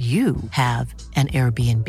you 0.00 0.36
have 0.52 0.94
an 1.14 1.28
Airbnb. 1.28 1.86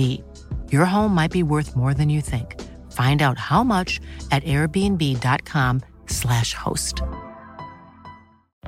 Your 0.69 0.83
home 0.83 1.15
might 1.15 1.31
be 1.31 1.43
worth 1.43 1.77
more 1.77 1.93
than 1.93 2.09
you 2.09 2.19
think. 2.19 2.59
Find 2.91 3.21
out 3.21 3.37
how 3.37 3.63
much 3.63 4.01
at 4.31 4.43
airbnb.com/slash 4.43 6.53
host. 6.53 7.01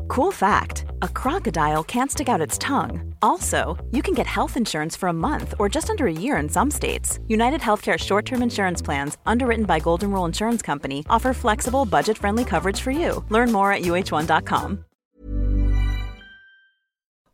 Cool 0.08 0.32
fact 0.32 0.86
a 1.02 1.10
crocodile 1.10 1.84
can't 1.84 2.12
stick 2.12 2.30
out 2.30 2.40
its 2.40 2.58
tongue. 2.58 3.16
Also, 3.22 3.76
you 3.92 4.02
can 4.02 4.14
get 4.14 4.28
health 4.28 4.56
insurance 4.56 4.96
for 4.96 5.10
a 5.10 5.14
month 5.14 5.54
or 5.60 5.68
just 5.68 5.90
under 5.90 6.08
a 6.08 6.14
year 6.14 6.38
in 6.38 6.48
some 6.48 6.72
states. 6.72 7.20
United 7.28 7.60
Healthcare 7.62 8.00
short 8.00 8.26
term 8.26 8.42
insurance 8.42 8.82
plans, 8.82 9.18
underwritten 9.26 9.66
by 9.66 9.80
Golden 9.80 10.10
Rule 10.12 10.24
Insurance 10.26 10.62
Company, 10.62 11.04
offer 11.10 11.34
flexible, 11.34 11.84
budget 11.86 12.18
friendly 12.18 12.46
coverage 12.46 12.80
for 12.80 12.92
you. 12.92 13.26
Learn 13.30 13.52
more 13.52 13.74
at 13.74 13.82
uh1.com. 13.82 14.86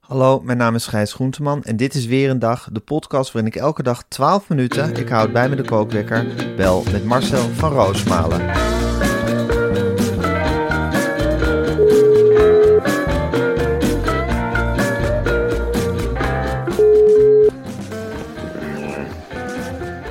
Hallo, 0.10 0.42
mijn 0.44 0.58
naam 0.58 0.76
is 0.76 0.88
Gijs 0.88 1.14
Groenteman 1.14 1.64
en 1.64 1.76
dit 1.76 1.94
is 1.94 2.06
weer 2.06 2.30
een 2.30 2.40
dag, 2.40 2.70
de 2.72 2.80
podcast 2.80 3.32
waarin 3.32 3.52
ik 3.52 3.60
elke 3.60 3.84
dag 3.84 4.04
12 4.08 4.50
minuten, 4.50 4.96
ik 4.96 5.10
houd 5.10 5.32
bij 5.32 5.50
me 5.50 5.56
de 5.56 5.64
kookwekker, 5.64 6.26
bel 6.58 6.84
met 6.92 7.06
Marcel 7.06 7.50
van 7.50 7.72
Roosmalen. 7.72 8.40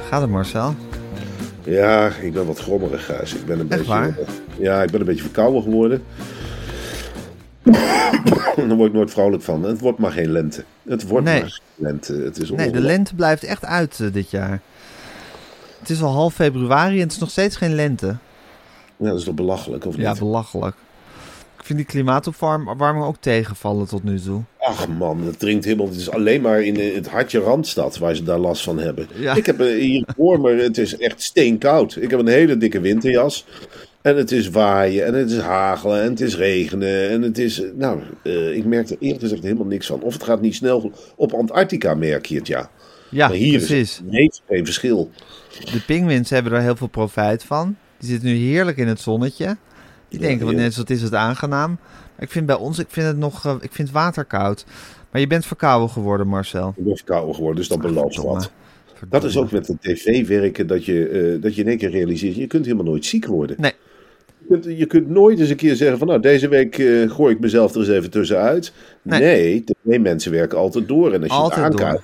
Gaat 0.09 0.21
het 0.21 0.31
Marcel? 0.31 0.75
Ja, 1.65 2.11
ik 2.21 2.33
ben 2.33 2.47
wat 2.47 2.59
grommerig, 2.59 3.05
Gijs. 3.05 3.35
Ik 3.35 3.47
ben 3.47 3.61
een 3.61 3.71
Echt 3.71 3.79
beetje, 3.79 3.93
waar? 3.93 4.19
Ja, 4.59 4.83
ik 4.83 4.91
ben 4.91 5.01
een 5.01 5.07
beetje 5.07 5.23
verkouden 5.23 5.63
geworden. 5.63 6.03
Daar 8.57 8.77
word 8.77 8.89
ik 8.89 8.93
nooit 8.93 9.11
vrolijk 9.11 9.43
van. 9.43 9.63
Het 9.63 9.81
wordt 9.81 9.99
maar 9.99 10.13
geen 10.13 10.31
lente. 10.33 10.65
Het 10.89 11.07
wordt 11.09 11.25
Nee. 11.25 11.41
maar 11.41 11.51
geen 11.51 11.87
lente. 11.87 12.13
Het 12.15 12.43
is 12.43 12.51
Nee, 12.51 12.71
de 12.71 12.81
lente 12.81 13.15
blijft 13.15 13.45
echt 13.45 13.65
uit 13.65 14.01
eh, 14.01 14.13
dit 14.13 14.31
jaar. 14.31 14.61
Het 15.79 15.91
is 15.91 16.03
al 16.03 16.13
half 16.13 16.35
februari 16.35 16.95
en 16.97 17.03
het 17.03 17.13
is 17.13 17.19
nog 17.19 17.31
steeds 17.31 17.57
geen 17.57 17.75
lente. 17.75 18.17
Ja, 18.97 19.09
dat 19.09 19.19
is 19.19 19.25
toch 19.25 19.35
belachelijk, 19.35 19.85
of 19.87 19.97
Ja, 19.97 20.11
niet? 20.11 20.19
belachelijk. 20.19 20.77
Ik 21.59 21.65
vind 21.65 21.79
die 21.79 21.87
klimaatopwarming 21.87 23.05
ook 23.05 23.17
tegenvallen 23.21 23.89
tot 23.89 24.05
nu 24.05 24.21
toe. 24.21 24.43
Ach 24.59 24.89
man, 24.89 25.21
het 25.21 25.39
dringt 25.39 25.65
helemaal. 25.65 25.87
Het 25.87 25.97
is 25.97 26.11
alleen 26.11 26.41
maar 26.41 26.63
in 26.63 26.95
het 26.95 27.09
hartje 27.09 27.41
Randstad 27.41 27.99
waar 27.99 28.15
ze 28.15 28.23
daar 28.23 28.39
last 28.39 28.63
van 28.63 28.79
hebben. 28.79 29.09
Ja. 29.15 29.35
Ik 29.35 29.47
heb 29.47 29.61
eh, 29.61 29.81
hier 29.81 30.05
voor 30.17 30.41
me, 30.41 30.51
het 30.51 30.79
is 30.79 30.97
echt 30.97 31.23
steenkoud. 31.23 31.97
Ik 31.97 32.11
heb 32.11 32.21
een 32.21 32.27
hele 32.27 32.57
dikke 32.57 32.81
winterjas. 32.81 33.47
En 34.03 34.17
het 34.17 34.33
is 34.33 34.51
waaien, 34.51 35.07
en 35.07 35.15
het 35.15 35.31
is 35.31 35.39
hagelen, 35.39 36.03
en 36.03 36.11
het 36.11 36.21
is 36.21 36.37
regenen. 36.37 37.11
En 37.11 37.23
het 37.23 37.39
is, 37.39 37.63
nou, 37.75 38.01
eh, 38.23 38.57
ik 38.57 38.65
merk 38.65 38.91
er 38.91 38.97
eerlijk 39.01 39.21
gezegd 39.21 39.43
helemaal 39.43 39.67
niks 39.67 39.87
van. 39.87 40.01
Of 40.01 40.13
het 40.13 40.23
gaat 40.23 40.41
niet 40.41 40.55
snel. 40.55 40.93
Op 41.17 41.33
Antarctica 41.33 41.95
merk 41.95 42.27
je 42.27 42.37
het, 42.37 42.47
ja. 42.47 42.71
Ja, 43.11 43.29
maar 43.29 43.37
hier 43.37 43.59
precies. 43.59 43.71
is 43.71 44.01
nee, 44.05 44.31
geen 44.49 44.65
verschil. 44.65 45.11
De 45.73 45.83
pinguïns 45.87 46.31
hebben 46.31 46.53
er 46.53 46.61
heel 46.61 46.77
veel 46.77 46.87
profijt 46.87 47.45
van. 47.45 47.77
Die 47.99 48.09
zitten 48.09 48.29
nu 48.29 48.35
heerlijk 48.35 48.77
in 48.77 48.89
het 48.89 49.01
zonnetje. 49.01 49.57
Denken 50.09 50.29
van 50.29 50.39
heerlijk. 50.39 50.57
net 50.57 50.77
wat 50.77 50.91
is 50.91 51.03
het 51.03 51.15
aangenaam. 51.15 51.79
Ik 52.19 52.31
vind 52.31 52.47
bij 52.47 52.57
ons, 52.57 52.79
ik 52.79 52.87
vind 52.89 53.07
het 53.07 53.17
nog, 53.17 53.47
eh, 53.47 53.55
ik 53.61 53.73
vind 53.73 53.89
het 53.89 53.97
water 53.97 54.25
koud. 54.25 54.65
Maar 55.11 55.21
je 55.21 55.27
bent 55.27 55.47
verkouden 55.47 55.91
geworden, 55.91 56.27
Marcel. 56.27 56.75
Ik 56.77 56.85
ben 56.85 56.97
verkouden 56.97 57.35
geworden, 57.35 57.57
dus 57.57 57.69
dat 57.69 57.81
belooft 57.81 58.17
wat. 58.17 58.51
Dat 59.09 59.25
is 59.25 59.37
ook 59.37 59.51
met 59.51 59.67
de 59.67 59.77
tv 59.81 60.27
werken, 60.29 60.67
dat 60.67 60.85
je, 60.85 61.09
eh, 61.09 61.43
dat 61.43 61.55
je 61.55 61.63
in 61.63 61.69
één 61.69 61.79
keer 61.79 61.91
realiseert, 61.91 62.35
je 62.35 62.47
kunt 62.47 62.65
helemaal 62.65 62.87
nooit 62.87 63.05
ziek 63.05 63.27
worden. 63.27 63.57
Nee. 63.61 63.73
Je 64.39 64.47
kunt, 64.49 64.79
je 64.79 64.87
kunt 64.87 65.09
nooit 65.09 65.39
eens 65.39 65.51
een 65.51 65.57
keer 65.57 65.77
zeggen 65.77 65.99
van, 65.99 66.07
nou, 66.07 66.21
deze 66.21 66.49
week 66.49 66.79
eh, 66.79 67.11
gooi 67.11 67.35
ik 67.35 67.41
mezelf 67.41 67.75
er 67.75 67.81
eens 67.81 67.89
even 67.89 68.11
tussenuit. 68.11 68.73
Nee. 69.03 69.21
Nee, 69.21 69.65
tv-mensen 69.65 70.33
werken 70.33 70.59
altijd 70.59 70.89
door. 70.89 71.13
En 71.13 71.23
als 71.23 71.31
je 71.31 71.39
Altijd 71.39 71.65
het 71.65 71.81
aankaart, 71.81 72.03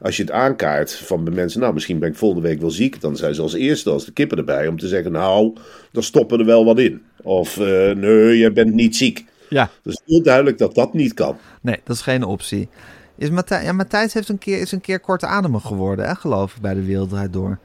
als 0.00 0.16
je 0.16 0.22
het 0.22 0.32
aankaart 0.32 0.92
van 0.94 1.24
de 1.24 1.30
mensen, 1.30 1.60
nou, 1.60 1.74
misschien 1.74 1.98
ben 1.98 2.08
ik 2.08 2.16
volgende 2.16 2.48
week 2.48 2.60
wel 2.60 2.70
ziek, 2.70 3.00
dan 3.00 3.16
zijn 3.16 3.34
ze 3.34 3.42
als 3.42 3.54
eerste, 3.54 3.90
als 3.90 4.04
de 4.04 4.12
kippen 4.12 4.38
erbij, 4.38 4.66
om 4.66 4.78
te 4.78 4.88
zeggen, 4.88 5.12
nou, 5.12 5.52
dan 5.92 6.02
stoppen 6.02 6.36
we 6.36 6.42
er 6.42 6.48
wel 6.48 6.64
wat 6.64 6.78
in. 6.78 7.02
Of, 7.22 7.58
eh, 7.58 7.90
nee, 7.94 8.38
jij 8.38 8.52
bent 8.52 8.74
niet 8.74 8.96
ziek. 8.96 9.24
Ja, 9.48 9.70
Dus 9.82 10.00
heel 10.06 10.22
duidelijk 10.22 10.58
dat 10.58 10.74
dat 10.74 10.92
niet 10.94 11.14
kan. 11.14 11.36
nee, 11.62 11.80
dat 11.84 11.96
is 11.96 12.02
geen 12.02 12.24
optie. 12.24 12.68
Is 13.18 13.30
Matthijs, 13.30 13.64
ja, 13.64 13.72
Matthijs 13.72 14.14
heeft 14.14 14.28
een 14.28 14.38
keer, 14.38 14.60
is 14.60 14.72
een 14.72 14.80
keer 14.80 15.00
kortademig 15.00 15.62
geworden, 15.62 16.06
hè, 16.06 16.14
geloof 16.14 16.54
ik, 16.56 16.62
bij 16.62 16.74
de 16.74 16.84
Wereld 16.84 17.08
Draait 17.08 17.32
Door. 17.32 17.58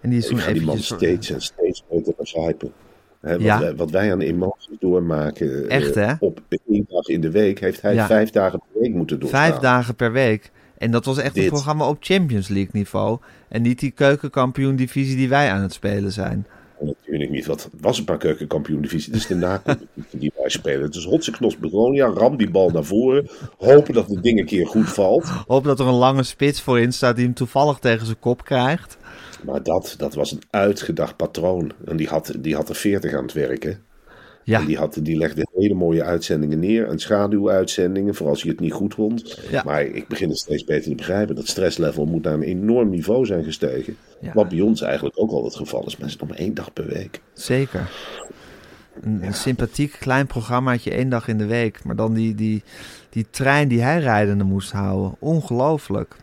En 0.00 0.10
die 0.10 0.18
is 0.18 0.26
toen 0.26 0.40
die 0.52 0.62
man 0.64 0.78
steeds 0.78 1.30
en 1.30 1.40
steeds 1.42 1.84
beter 1.90 2.12
begrijpen. 2.18 2.72
Hè, 3.20 3.32
wat, 3.32 3.40
Ja. 3.40 3.60
wij, 3.60 3.74
wat 3.74 3.90
wij 3.90 4.12
aan 4.12 4.20
emoties 4.20 4.76
doormaken 4.80 5.68
eh, 5.68 5.76
Echt, 5.76 5.94
hè? 5.94 6.12
op 6.20 6.40
één 6.68 6.86
dag 6.88 7.06
in 7.08 7.20
de 7.20 7.30
week, 7.30 7.60
heeft 7.60 7.80
hij 7.82 7.94
Ja. 7.94 8.06
vijf 8.06 8.30
dagen 8.30 8.58
per 8.72 8.80
week 8.82 8.94
moeten 8.94 9.20
doorstaan. 9.20 9.48
Vijf 9.48 9.60
dagen 9.60 9.94
per 9.94 10.12
week. 10.12 10.50
En 10.78 10.90
dat 10.90 11.04
was 11.04 11.18
echt 11.18 11.36
een 11.36 11.48
programma 11.48 11.88
op 11.88 11.96
Champions 12.00 12.48
League 12.48 12.70
niveau. 12.72 13.18
En 13.48 13.62
niet 13.62 13.78
die 13.78 13.90
keukenkampioen 13.90 14.76
divisie 14.76 15.16
die 15.16 15.28
wij 15.28 15.50
aan 15.50 15.62
het 15.62 15.72
spelen 15.72 16.12
zijn. 16.12 16.46
Natuurlijk 16.80 17.30
niet, 17.30 17.46
wat 17.46 17.70
was 17.80 17.98
een 17.98 18.04
paar 18.04 18.18
keukenkampioen-divisie. 18.18 19.12
Het 19.12 19.20
is 19.20 19.26
de 19.26 19.34
na-competitie 19.34 20.18
die 20.18 20.32
wij 20.36 20.48
spelen. 20.48 20.82
Het 20.82 20.94
is 20.94 21.04
Hotseknos 21.04 21.56
Begonia, 21.56 22.06
ram 22.06 22.36
die 22.36 22.50
bal 22.50 22.70
naar 22.70 22.84
voren. 22.84 23.28
Hopen 23.56 23.94
dat 23.94 24.08
het 24.08 24.22
ding 24.22 24.38
een 24.38 24.46
keer 24.46 24.66
goed 24.66 24.88
valt. 24.88 25.24
Hoop 25.46 25.64
dat 25.64 25.80
er 25.80 25.86
een 25.86 25.94
lange 25.94 26.22
spits 26.22 26.60
voorin 26.60 26.92
staat 26.92 27.16
die 27.16 27.24
hem 27.24 27.34
toevallig 27.34 27.78
tegen 27.78 28.06
zijn 28.06 28.18
kop 28.18 28.44
krijgt. 28.44 28.96
Maar 29.44 29.62
dat, 29.62 29.94
dat 29.98 30.14
was 30.14 30.32
een 30.32 30.42
uitgedacht 30.50 31.16
patroon. 31.16 31.72
En 31.84 31.96
die 31.96 32.08
had, 32.08 32.32
die 32.38 32.54
had 32.54 32.68
er 32.68 32.74
veertig 32.74 33.14
aan 33.14 33.22
het 33.22 33.32
werken. 33.32 33.82
Ja, 34.48 34.60
En 34.60 34.66
die, 34.66 34.76
had, 34.76 34.98
die 35.02 35.16
legde 35.16 35.46
hele 35.54 35.74
mooie 35.74 36.02
uitzendingen 36.02 36.58
neer. 36.58 36.86
En 36.86 36.98
schaduwuitzendingen, 36.98 38.14
voor 38.14 38.28
als 38.28 38.42
hij 38.42 38.50
het 38.50 38.60
niet 38.60 38.72
goed 38.72 38.94
vond. 38.94 39.38
Ja. 39.50 39.62
Maar 39.64 39.82
ik 39.82 40.08
begin 40.08 40.28
het 40.28 40.38
steeds 40.38 40.64
beter 40.64 40.88
te 40.90 40.94
begrijpen. 40.94 41.34
Dat 41.34 41.46
stresslevel 41.48 42.04
moet 42.06 42.22
naar 42.22 42.32
een 42.34 42.42
enorm 42.42 42.90
niveau 42.90 43.26
zijn 43.26 43.44
gestegen. 43.44 43.96
Ja. 44.20 44.32
Wat 44.34 44.48
bij 44.48 44.60
ons 44.60 44.80
eigenlijk 44.80 45.20
ook 45.20 45.30
al 45.30 45.44
het 45.44 45.54
geval 45.56 45.86
is. 45.86 45.92
Maar 45.96 46.06
het 46.06 46.14
is 46.14 46.16
nog 46.16 46.28
maar 46.28 46.38
één 46.38 46.54
dag 46.54 46.72
per 46.72 46.86
week. 46.86 47.20
zeker. 47.32 47.90
Een, 49.00 49.22
een 49.22 49.34
sympathiek 49.34 49.96
klein 50.00 50.26
programmaatje 50.26 50.90
één 50.90 51.08
dag 51.08 51.28
in 51.28 51.38
de 51.38 51.46
week. 51.46 51.84
Maar 51.84 51.96
dan 51.96 52.14
die, 52.14 52.34
die, 52.34 52.62
die 53.10 53.26
trein 53.30 53.68
die 53.68 53.82
hij 53.82 54.00
rijdende 54.00 54.44
moest 54.44 54.72
houden. 54.72 55.14
Ongelooflijk. 55.18 56.16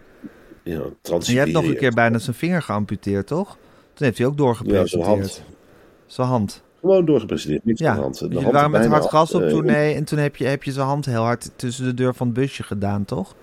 Ja, 0.63 0.81
En 1.03 1.19
je 1.25 1.37
hebt 1.37 1.51
nog 1.51 1.65
een 1.65 1.77
keer 1.77 1.93
bijna 1.93 2.17
zijn 2.17 2.35
vinger 2.35 2.61
geamputeerd, 2.61 3.27
toch? 3.27 3.57
Toen 3.93 4.05
heeft 4.07 4.17
hij 4.17 4.27
ook 4.27 4.33
Ja, 4.37 4.43
zijn 4.43 4.47
doorgepresenteerd. 4.47 5.07
hand. 5.07 5.43
Zijn 6.05 6.27
hand. 6.27 6.63
Gewoon 6.85 7.05
doorgepresenteerd. 7.05 7.65
Niks 7.65 7.79
Ja, 7.79 7.89
aan 7.89 7.95
de 7.95 8.01
hand. 8.01 8.19
De 8.19 8.25
jullie 8.25 8.39
hand 8.41 8.53
waren 8.53 8.71
met 8.71 8.85
hard 8.85 9.05
gas 9.09 9.33
op 9.33 9.41
eh, 9.41 9.49
tournee 9.49 9.95
en 9.95 10.03
toen 10.03 10.17
heb 10.19 10.35
je, 10.35 10.45
heb 10.45 10.63
je 10.63 10.71
zijn 10.71 10.85
hand 10.85 11.05
heel 11.05 11.21
hard 11.23 11.49
tussen 11.55 11.85
de 11.85 11.93
deur 11.93 12.15
van 12.15 12.27
het 12.27 12.35
busje 12.35 12.63
gedaan, 12.63 13.05
toch? 13.05 13.35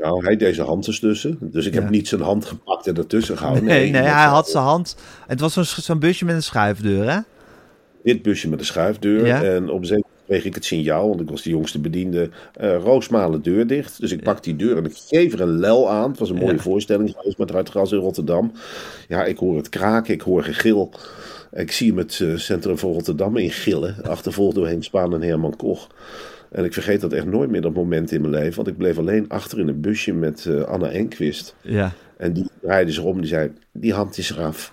Nou, 0.00 0.24
hij 0.24 0.36
deed 0.36 0.54
zijn 0.54 0.66
hand 0.66 0.86
ertussen. 0.86 1.36
Dus 1.40 1.66
ik 1.66 1.74
Ja. 1.74 1.80
heb 1.80 1.90
niet 1.90 2.08
zijn 2.08 2.20
hand 2.20 2.44
gepakt 2.44 2.86
en 2.86 2.96
ertussen 2.96 3.36
gehouden. 3.38 3.64
Nee, 3.64 3.90
nee, 3.90 4.02
ik 4.02 4.08
hij 4.08 4.24
had 4.26 4.48
zijn 4.48 4.64
hand. 4.64 4.96
Het 5.26 5.40
was 5.40 5.74
zo'n 5.84 5.98
busje 5.98 6.24
met 6.24 6.34
een 6.34 6.42
schuifdeur, 6.42 7.10
hè? 7.12 7.18
Dit 8.02 8.22
busje 8.22 8.48
met 8.48 8.58
een 8.58 8.64
schuifdeur. 8.64 9.26
Ja. 9.26 9.42
En 9.42 9.70
op 9.70 9.78
een 9.80 9.86
zeker 9.86 10.04
kreeg 10.26 10.44
ik 10.44 10.54
het 10.54 10.64
signaal, 10.64 11.08
want 11.08 11.20
ik 11.20 11.30
was 11.30 11.42
de 11.42 11.50
jongste 11.50 11.80
bediende. 11.80 12.30
eh 12.52 12.76
roosmalen 12.76 13.42
deur 13.42 13.66
dicht. 13.66 14.00
Dus 14.00 14.12
ik 14.12 14.22
pak 14.22 14.42
die 14.42 14.56
deur 14.56 14.76
en 14.76 14.84
ik 14.84 14.96
geef 15.08 15.32
er 15.32 15.40
een 15.40 15.58
lel 15.58 15.90
aan. 15.90 16.10
Het 16.10 16.18
was 16.18 16.30
een 16.30 16.36
mooie 16.36 16.52
Ja. 16.54 16.58
voorstelling 16.58 17.14
geweest 17.16 17.38
met 17.38 17.50
Ruitgras 17.50 17.92
in 17.92 17.98
Rotterdam. 17.98 18.52
Ja, 19.08 19.24
ik 19.24 19.38
hoor 19.38 19.56
het 19.56 19.68
kraken, 19.68 20.14
ik 20.14 20.20
hoor 20.20 20.42
gegil. 20.42 20.90
Ik 21.52 21.72
zie 21.72 21.88
hem 21.88 21.98
het 21.98 22.20
eh, 22.22 22.36
centrum 22.36 22.78
van 22.78 22.92
Rotterdam 22.92 23.36
in 23.36 23.50
gillen. 23.50 23.96
Achtervolgd 24.02 24.54
door 24.54 24.66
Henk 24.66 24.84
Spaan 24.84 25.14
en 25.14 25.22
Herman 25.22 25.56
Koch. 25.56 25.88
En 26.50 26.64
ik 26.64 26.72
vergeet 26.72 27.00
dat 27.00 27.12
echt 27.12 27.26
nooit 27.26 27.50
meer 27.50 27.60
dat 27.60 27.74
moment 27.74 28.12
in 28.12 28.20
mijn 28.20 28.32
leven. 28.32 28.54
Want 28.56 28.68
ik 28.68 28.76
bleef 28.76 28.98
alleen 28.98 29.28
achter 29.28 29.58
in 29.58 29.68
een 29.68 29.80
busje 29.80 30.12
met 30.12 30.46
eh, 30.46 30.62
Anna 30.62 30.90
Enquist. 30.90 31.54
Ja. 31.60 31.92
En 32.16 32.32
die 32.32 32.50
draaide 32.60 32.92
zich 32.92 33.02
om 33.02 33.14
en 33.14 33.20
die 33.20 33.30
zei, 33.30 33.52
die 33.72 33.92
hand 33.92 34.18
is 34.18 34.30
eraf. 34.30 34.72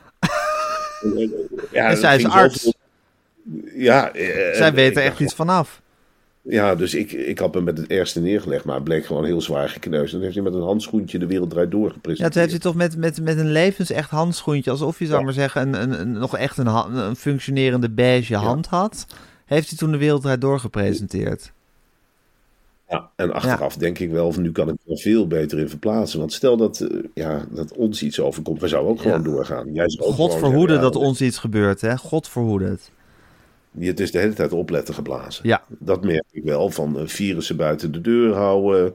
ja, 1.71 1.89
En 1.89 1.97
zij 1.97 2.17
is 2.17 2.25
arts. 2.25 2.73
Ja, 3.73 4.13
eh, 4.13 4.55
Zij 4.55 4.67
en 4.67 4.73
weet 4.73 4.89
ik 4.91 4.95
er 4.95 5.01
echt 5.01 5.09
dacht, 5.09 5.21
iets 5.21 5.33
vanaf. 5.33 5.81
Ja, 6.49 6.75
dus 6.75 6.93
ik, 6.95 7.11
ik 7.11 7.39
had 7.39 7.53
me 7.53 7.61
met 7.61 7.77
het 7.77 7.89
eerste 7.89 8.19
neergelegd, 8.21 8.65
maar 8.65 8.75
het 8.75 8.83
bleek 8.83 9.05
gewoon 9.05 9.25
heel 9.25 9.41
zwaar 9.41 9.69
gekneusd. 9.69 10.05
En 10.05 10.11
toen 10.13 10.21
heeft 10.21 10.33
hij 10.35 10.43
met 10.43 10.53
een 10.53 10.61
handschoentje 10.61 11.19
de 11.19 11.25
wereld 11.27 11.49
draait 11.49 11.71
door 11.71 11.87
Ja, 11.87 11.93
gepresenteerd. 11.93 12.31
toen 12.33 12.41
heeft 12.41 12.63
hij 12.63 12.71
toch 12.71 12.75
met, 12.75 12.97
met, 12.97 13.21
met 13.21 13.37
een 13.37 13.51
levensecht 13.51 14.09
handschoentje, 14.09 14.71
alsof 14.71 14.99
je, 14.99 15.05
zou 15.05 15.17
Ja. 15.19 15.23
maar 15.25 15.33
zeggen, 15.33 15.61
een, 15.61 15.81
een, 15.81 15.99
een- 15.99 16.11
nog 16.11 16.37
echt 16.37 16.57
een, 16.57 17.15
functionerende 17.15 17.89
beige 17.89 18.35
hand 18.35 18.65
had. 18.67 19.05
Heeft 19.45 19.69
hij 19.69 19.77
toen 19.77 19.91
de 19.91 19.97
wereldrijd 19.97 20.41
doorgepresenteerd. 20.41 21.51
Ja, 22.89 23.09
en 23.15 23.33
achteraf 23.33 23.75
denk 23.75 23.99
ik 23.99 24.11
wel, 24.11 24.31
van 24.31 24.43
nu 24.43 24.51
kan 24.51 24.69
ik 24.69 24.75
er 24.87 24.97
veel 24.97 25.27
beter 25.27 25.59
in 25.59 25.69
verplaatsen. 25.69 26.19
Want 26.19 26.33
stel 26.33 26.57
dat, 26.57 26.79
eh, 26.79 26.97
ja, 27.13 27.45
dat 27.51 27.73
ons 27.73 28.03
iets 28.03 28.19
overkomt, 28.19 28.61
we 28.61 28.67
zouden 28.67 28.91
ook 28.91 29.01
gewoon 29.01 29.23
doorgaan. 29.23 29.73
Jij 29.73 29.89
zou 29.89 30.11
God 30.13 30.35
verhoede 30.35 30.79
dat 30.79 30.93
ja, 30.93 30.99
ons 30.99 31.21
iets 31.21 31.37
gebeurt, 31.37 31.81
hè? 31.81 31.97
God 31.97 32.27
verhoede 32.27 32.65
het. 32.65 32.91
Het 33.79 33.99
is 33.99 34.11
de 34.11 34.19
hele 34.19 34.33
tijd 34.33 34.53
opletten 34.53 34.93
geblazen. 34.93 35.47
Ja. 35.47 35.63
Dat 35.67 36.03
merk 36.03 36.25
ik 36.31 36.43
wel, 36.43 36.69
van 36.69 36.99
uh, 37.01 37.07
virussen 37.07 37.55
buiten 37.57 37.91
de 37.91 38.01
deur 38.01 38.33
houden. 38.33 38.93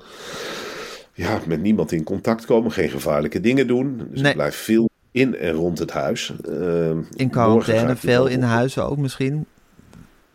Ja, 1.15 1.41
met 1.47 1.61
niemand 1.63 1.93
in 1.93 2.05
contact 2.05 2.45
komen, 2.45 2.73
geen 2.73 2.91
gevaarlijke 2.91 3.41
dingen 3.41 3.67
doen. 3.67 4.09
Dus 4.11 4.21
Nee. 4.21 4.33
blijft 4.33 4.57
veel 4.57 4.89
in 5.11 5.37
en 5.37 5.53
rond 5.53 5.79
het 5.79 5.91
huis. 5.91 6.33
Uh, 6.49 6.91
In 7.17 7.31
quarantaine, 7.31 7.97
veel 7.97 8.27
in 8.27 8.43
huis 8.43 8.79
ook 8.79 8.97
misschien. 8.99 9.47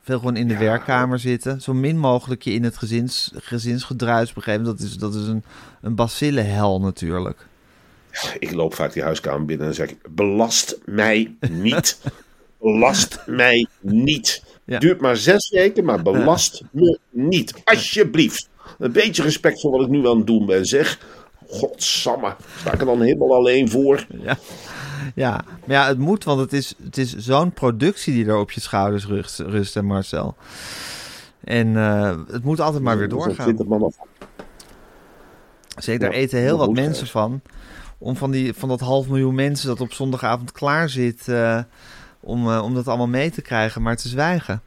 Veel 0.01 0.17
gewoon 0.17 0.35
in 0.35 0.47
de 0.47 0.57
werkkamer 0.57 1.19
zitten. 1.19 1.61
Zo 1.61 1.73
min 1.73 1.97
mogelijk 1.97 2.41
je 2.41 2.51
in 2.51 2.63
het 2.63 2.77
gezins, 2.77 3.31
gezinsgedruis 3.35 4.33
begeven. 4.33 4.63
Dat 4.63 4.79
is, 4.79 4.97
dat 4.97 5.15
is 5.15 5.27
een, 5.27 5.43
een 5.81 5.95
bacillenhel 5.95 6.79
natuurlijk. 6.81 7.45
Ik 8.39 8.51
loop 8.53 8.73
vaak 8.73 8.93
die 8.93 9.03
huiskamer 9.03 9.45
binnen 9.45 9.67
en 9.67 9.73
zeg 9.73 9.89
ik, 9.89 9.97
belast 10.09 10.77
mij 10.85 11.35
niet. 11.51 11.97
belast 12.59 13.19
mij 13.25 13.67
niet. 13.79 14.43
Ja. 14.65 14.79
Duurt 14.79 15.01
maar 15.01 15.17
zes 15.17 15.49
weken, 15.49 15.85
maar 15.85 16.01
belast 16.01 16.63
me 16.71 16.99
niet. 17.09 17.53
Alsjeblieft. 17.63 18.49
Een 18.77 18.91
beetje 18.91 19.23
respect 19.23 19.61
voor 19.61 19.71
wat 19.71 19.81
ik 19.81 19.87
nu 19.87 20.07
aan 20.07 20.17
het 20.17 20.27
doen 20.27 20.45
ben, 20.45 20.65
zeg. 20.65 20.99
Godsamme, 21.47 22.35
sta 22.59 22.73
ik 22.73 22.79
er 22.79 22.85
dan 22.85 23.01
helemaal 23.01 23.33
alleen 23.33 23.69
voor? 23.69 24.07
Ja, 24.21 24.37
ja. 25.15 25.43
maar 25.65 25.75
ja, 25.75 25.87
het 25.87 25.97
moet, 25.97 26.23
want 26.23 26.39
het 26.39 26.53
is, 26.53 26.73
het 26.83 26.97
is 26.97 27.15
zo'n 27.15 27.51
productie 27.51 28.13
die 28.13 28.25
er 28.25 28.37
op 28.37 28.51
je 28.51 28.61
schouders 28.61 29.05
rust, 29.05 29.39
rust 29.39 29.73
hè, 29.73 29.81
Marcel. 29.81 30.35
En 31.43 31.77
eh, 31.77 32.17
het 32.31 32.43
moet 32.43 32.59
altijd 32.59 32.83
maar 32.83 32.97
weer 32.97 33.09
doorgaan. 33.09 33.45
20 33.45 33.65
man 33.65 33.83
af. 33.83 33.95
Zeker, 35.77 35.99
daar 35.99 36.17
eten 36.17 36.39
heel 36.39 36.57
wat 36.57 36.73
mensen 36.73 37.07
van. 37.07 37.41
Om 37.97 38.15
van, 38.15 38.31
die, 38.31 38.53
van 38.53 38.69
dat 38.69 38.79
half 38.79 39.07
miljoen 39.07 39.35
mensen 39.35 39.67
dat 39.67 39.81
op 39.81 39.93
zondagavond 39.93 40.51
klaar 40.51 40.89
zit... 40.89 41.27
eh, 41.27 41.59
om, 42.27 42.49
eh, 42.49 42.61
om 42.63 42.73
dat 42.73 42.87
allemaal 42.87 43.07
mee 43.07 43.31
te 43.31 43.41
krijgen, 43.41 43.81
maar 43.81 43.97
te 43.97 44.07
zwijgen. 44.07 44.61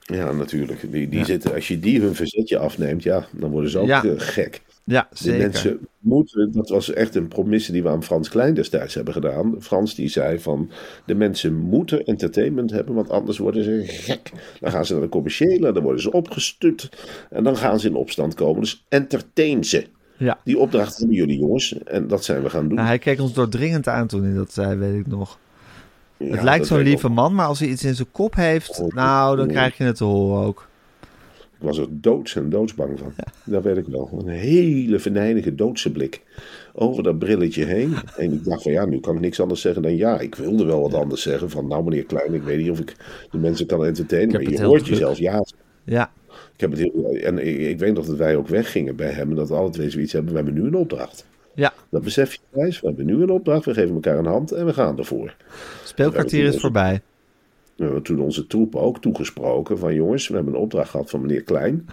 Ja, 0.00 0.32
natuurlijk. 0.32 0.80
Die, 0.92 1.08
die 1.08 1.18
Ja. 1.18 1.24
zitten, 1.24 1.54
als 1.54 1.68
je 1.68 1.78
die 1.80 2.00
hun 2.00 2.14
verzetje 2.14 2.58
afneemt, 2.58 3.02
ja, 3.02 3.26
dan 3.30 3.50
worden 3.50 3.70
ze 3.70 3.78
ook 3.78 3.86
Ja. 3.86 4.04
eh, 4.04 4.10
gek. 4.16 4.62
Ja, 4.84 5.06
De 5.10 5.16
zeker. 5.16 5.38
mensen 5.38 5.78
moeten, 5.98 6.52
dat 6.52 6.68
was 6.68 6.92
echt 6.92 7.14
een 7.14 7.28
promisse 7.28 7.72
die 7.72 7.82
we 7.82 7.88
aan 7.88 8.02
Frans 8.04 8.28
Klein 8.28 8.54
destijds 8.54 8.94
hebben 8.94 9.14
gedaan. 9.14 9.54
Frans 9.60 9.94
die 9.94 10.08
zei 10.08 10.38
van, 10.38 10.70
de 11.06 11.14
mensen 11.14 11.54
moeten 11.54 12.04
entertainment 12.04 12.70
hebben, 12.70 12.94
want 12.94 13.10
anders 13.10 13.38
worden 13.38 13.64
ze 13.64 13.82
gek. 13.86 14.30
Dan 14.60 14.70
gaan 14.70 14.86
ze 14.86 14.92
naar 14.92 15.02
de 15.02 15.08
commerciële, 15.08 15.72
dan 15.72 15.82
worden 15.82 16.02
ze 16.02 16.12
opgestut 16.12 16.88
en 17.30 17.44
dan 17.44 17.56
gaan 17.56 17.80
ze 17.80 17.88
in 17.88 17.94
opstand 17.94 18.34
komen. 18.34 18.60
Dus 18.60 18.84
entertain 18.88 19.64
ze. 19.64 19.86
Ja. 20.16 20.38
Die 20.44 20.58
opdracht 20.58 20.98
hebben 20.98 21.16
jullie 21.16 21.38
jongens 21.38 21.78
en 21.84 22.06
dat 22.08 22.24
zijn 22.24 22.42
we 22.42 22.50
gaan 22.50 22.66
doen. 22.66 22.74
Nou, 22.74 22.86
hij 22.88 22.98
keek 22.98 23.20
ons 23.20 23.32
doordringend 23.32 23.88
aan 23.88 24.06
toen 24.06 24.22
hij 24.24 24.34
dat 24.34 24.52
zei, 24.52 24.76
weet 24.78 25.00
ik 25.00 25.06
nog. 25.06 25.38
Ja, 26.16 26.26
het 26.26 26.42
lijkt 26.42 26.66
zo'n 26.66 26.78
lieve 26.78 27.06
ook. 27.06 27.12
man, 27.12 27.34
maar 27.34 27.46
als 27.46 27.60
hij 27.60 27.68
iets 27.68 27.84
in 27.84 27.94
zijn 27.94 28.10
kop 28.12 28.34
heeft, 28.34 28.80
Oh, 28.80 28.94
nou, 28.94 29.36
dan 29.36 29.46
oh. 29.46 29.52
krijg 29.52 29.76
je 29.76 29.84
het 29.84 29.96
te 29.96 30.04
horen 30.04 30.46
ook. 30.46 30.68
Ik 31.58 31.70
was 31.70 31.78
er 31.78 31.86
doods 31.90 32.36
en 32.36 32.50
doodsbang 32.50 32.98
van. 32.98 33.12
Dat 33.44 33.62
weet 33.62 33.76
ik 33.76 33.86
wel. 33.86 34.10
Een 34.18 34.28
hele 34.28 34.98
venijnige 34.98 35.54
doodse 35.54 35.92
blik 35.92 36.22
over 36.72 37.02
dat 37.02 37.18
brilletje 37.18 37.64
heen. 37.64 37.94
En 38.16 38.32
ik 38.32 38.44
dacht 38.44 38.62
van 38.62 38.72
ja, 38.72 38.84
nu 38.84 39.00
kan 39.00 39.14
ik 39.14 39.20
niks 39.20 39.40
anders 39.40 39.60
zeggen 39.60 39.82
dan 39.82 39.96
ja. 39.96 40.20
Ik 40.20 40.34
wilde 40.34 40.64
wel 40.64 40.80
wat 40.80 40.94
anders 40.94 41.22
zeggen. 41.22 41.50
Van 41.50 41.66
nou 41.66 41.84
meneer 41.84 42.04
Klein, 42.04 42.34
ik 42.34 42.42
weet 42.42 42.58
niet 42.58 42.70
of 42.70 42.78
ik 42.78 42.96
de 43.30 43.38
mensen 43.38 43.66
kan 43.66 43.84
entertainen. 43.84 44.42
Maar 44.42 44.52
je 44.52 44.64
hoort 44.64 44.86
jezelf 44.86 45.18
ja. 45.18 45.44
Ja, 45.84 46.10
Ik 46.28 46.60
heb 46.60 46.70
het 46.70 46.80
heel, 46.80 47.14
en 47.14 47.46
ik, 47.46 47.58
ik 47.58 47.78
weet 47.78 47.94
nog 47.94 48.06
dat 48.06 48.16
wij 48.16 48.36
ook 48.36 48.48
weggingen 48.48 48.96
bij 48.96 49.10
hem. 49.10 49.30
En 49.30 49.36
dat 49.36 49.48
we 49.48 49.54
alle 49.54 49.70
twee 49.70 49.90
zoiets 49.90 50.12
hebben. 50.12 50.30
We 50.30 50.36
hebben 50.36 50.54
nu 50.54 50.66
een 50.66 50.76
opdracht. 50.76 51.26
Dat 51.94 52.02
besef 52.02 52.32
je 52.32 52.40
prijs. 52.50 52.80
We 52.80 52.86
hebben 52.86 53.06
nu 53.06 53.22
een 53.22 53.30
opdracht. 53.30 53.64
We 53.64 53.74
geven 53.74 53.94
elkaar 53.94 54.18
een 54.18 54.26
hand 54.26 54.52
en 54.52 54.66
we 54.66 54.72
gaan 54.72 54.98
ervoor. 54.98 55.36
speelkwartier 55.84 56.44
is 56.44 56.60
voorbij. 56.60 57.00
We 57.76 57.84
hebben 57.84 58.02
toen 58.02 58.20
onze 58.20 58.46
troepen 58.46 58.80
ook 58.80 59.00
toegesproken 59.00 59.78
van 59.78 59.94
jongens, 59.94 60.28
we 60.28 60.34
hebben 60.34 60.54
een 60.54 60.60
opdracht 60.60 60.90
gehad 60.90 61.10
van 61.10 61.20
meneer 61.20 61.42
Klein. 61.42 61.86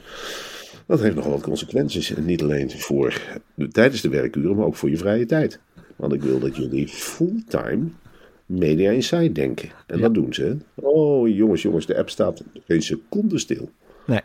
Dat 0.85 0.99
heeft 1.01 1.15
nogal 1.15 1.31
wat 1.31 1.41
consequenties. 1.41 2.13
En 2.15 2.25
niet 2.25 2.41
alleen 2.41 2.71
voor 2.71 3.21
de, 3.53 3.67
tijdens 3.67 4.01
de 4.01 4.09
werkuren, 4.09 4.55
maar 4.55 4.65
ook 4.65 4.75
voor 4.75 4.89
je 4.89 4.97
vrije 4.97 5.25
tijd. 5.25 5.59
Want 5.95 6.13
ik 6.13 6.21
wil 6.21 6.39
dat 6.39 6.55
jullie 6.55 6.87
fulltime 6.87 7.83
Media 8.45 8.91
Insight 8.91 9.35
denken. 9.35 9.69
En 9.87 9.95
Ja. 9.97 10.01
dat 10.01 10.13
doen 10.13 10.33
ze. 10.33 10.57
Oh 10.75 11.27
jongens, 11.35 11.61
jongens, 11.61 11.85
de 11.85 11.97
app 11.97 12.09
staat 12.09 12.43
geen 12.67 12.81
seconde 12.81 13.37
stil. 13.39 13.69
Nee. 14.05 14.21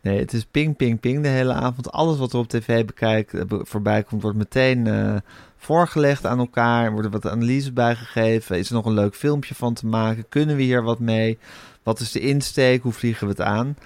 Nee, 0.00 0.18
het 0.18 0.32
is 0.32 0.44
ping, 0.44 0.76
ping, 0.76 1.00
ping 1.00 1.22
de 1.22 1.28
hele 1.28 1.52
avond. 1.52 1.92
Alles 1.92 2.18
wat 2.18 2.32
er 2.32 2.38
op 2.38 2.48
tv 2.48 2.84
bekijkt, 2.84 3.34
eh, 3.34 3.42
voorbij 3.48 4.02
komt, 4.02 4.22
wordt 4.22 4.36
meteen 4.36 4.86
eh, 4.86 5.16
voorgelegd 5.56 6.26
aan 6.26 6.38
elkaar. 6.38 6.84
Er 6.84 6.92
wordt 6.92 7.08
wat 7.12 7.26
analyse 7.26 7.72
bijgegeven. 7.72 8.58
Is 8.58 8.68
er 8.68 8.74
nog 8.74 8.86
een 8.86 8.92
leuk 8.92 9.14
filmpje 9.14 9.54
van 9.54 9.74
te 9.74 9.86
maken? 9.86 10.24
Kunnen 10.28 10.56
we 10.56 10.62
hier 10.62 10.82
wat 10.82 10.98
mee? 10.98 11.38
Wat 11.82 12.00
is 12.00 12.12
de 12.12 12.20
insteek? 12.20 12.82
Hoe 12.82 12.92
vliegen 12.92 13.26
we 13.26 13.32
het 13.32 13.42
aan? 13.42 13.76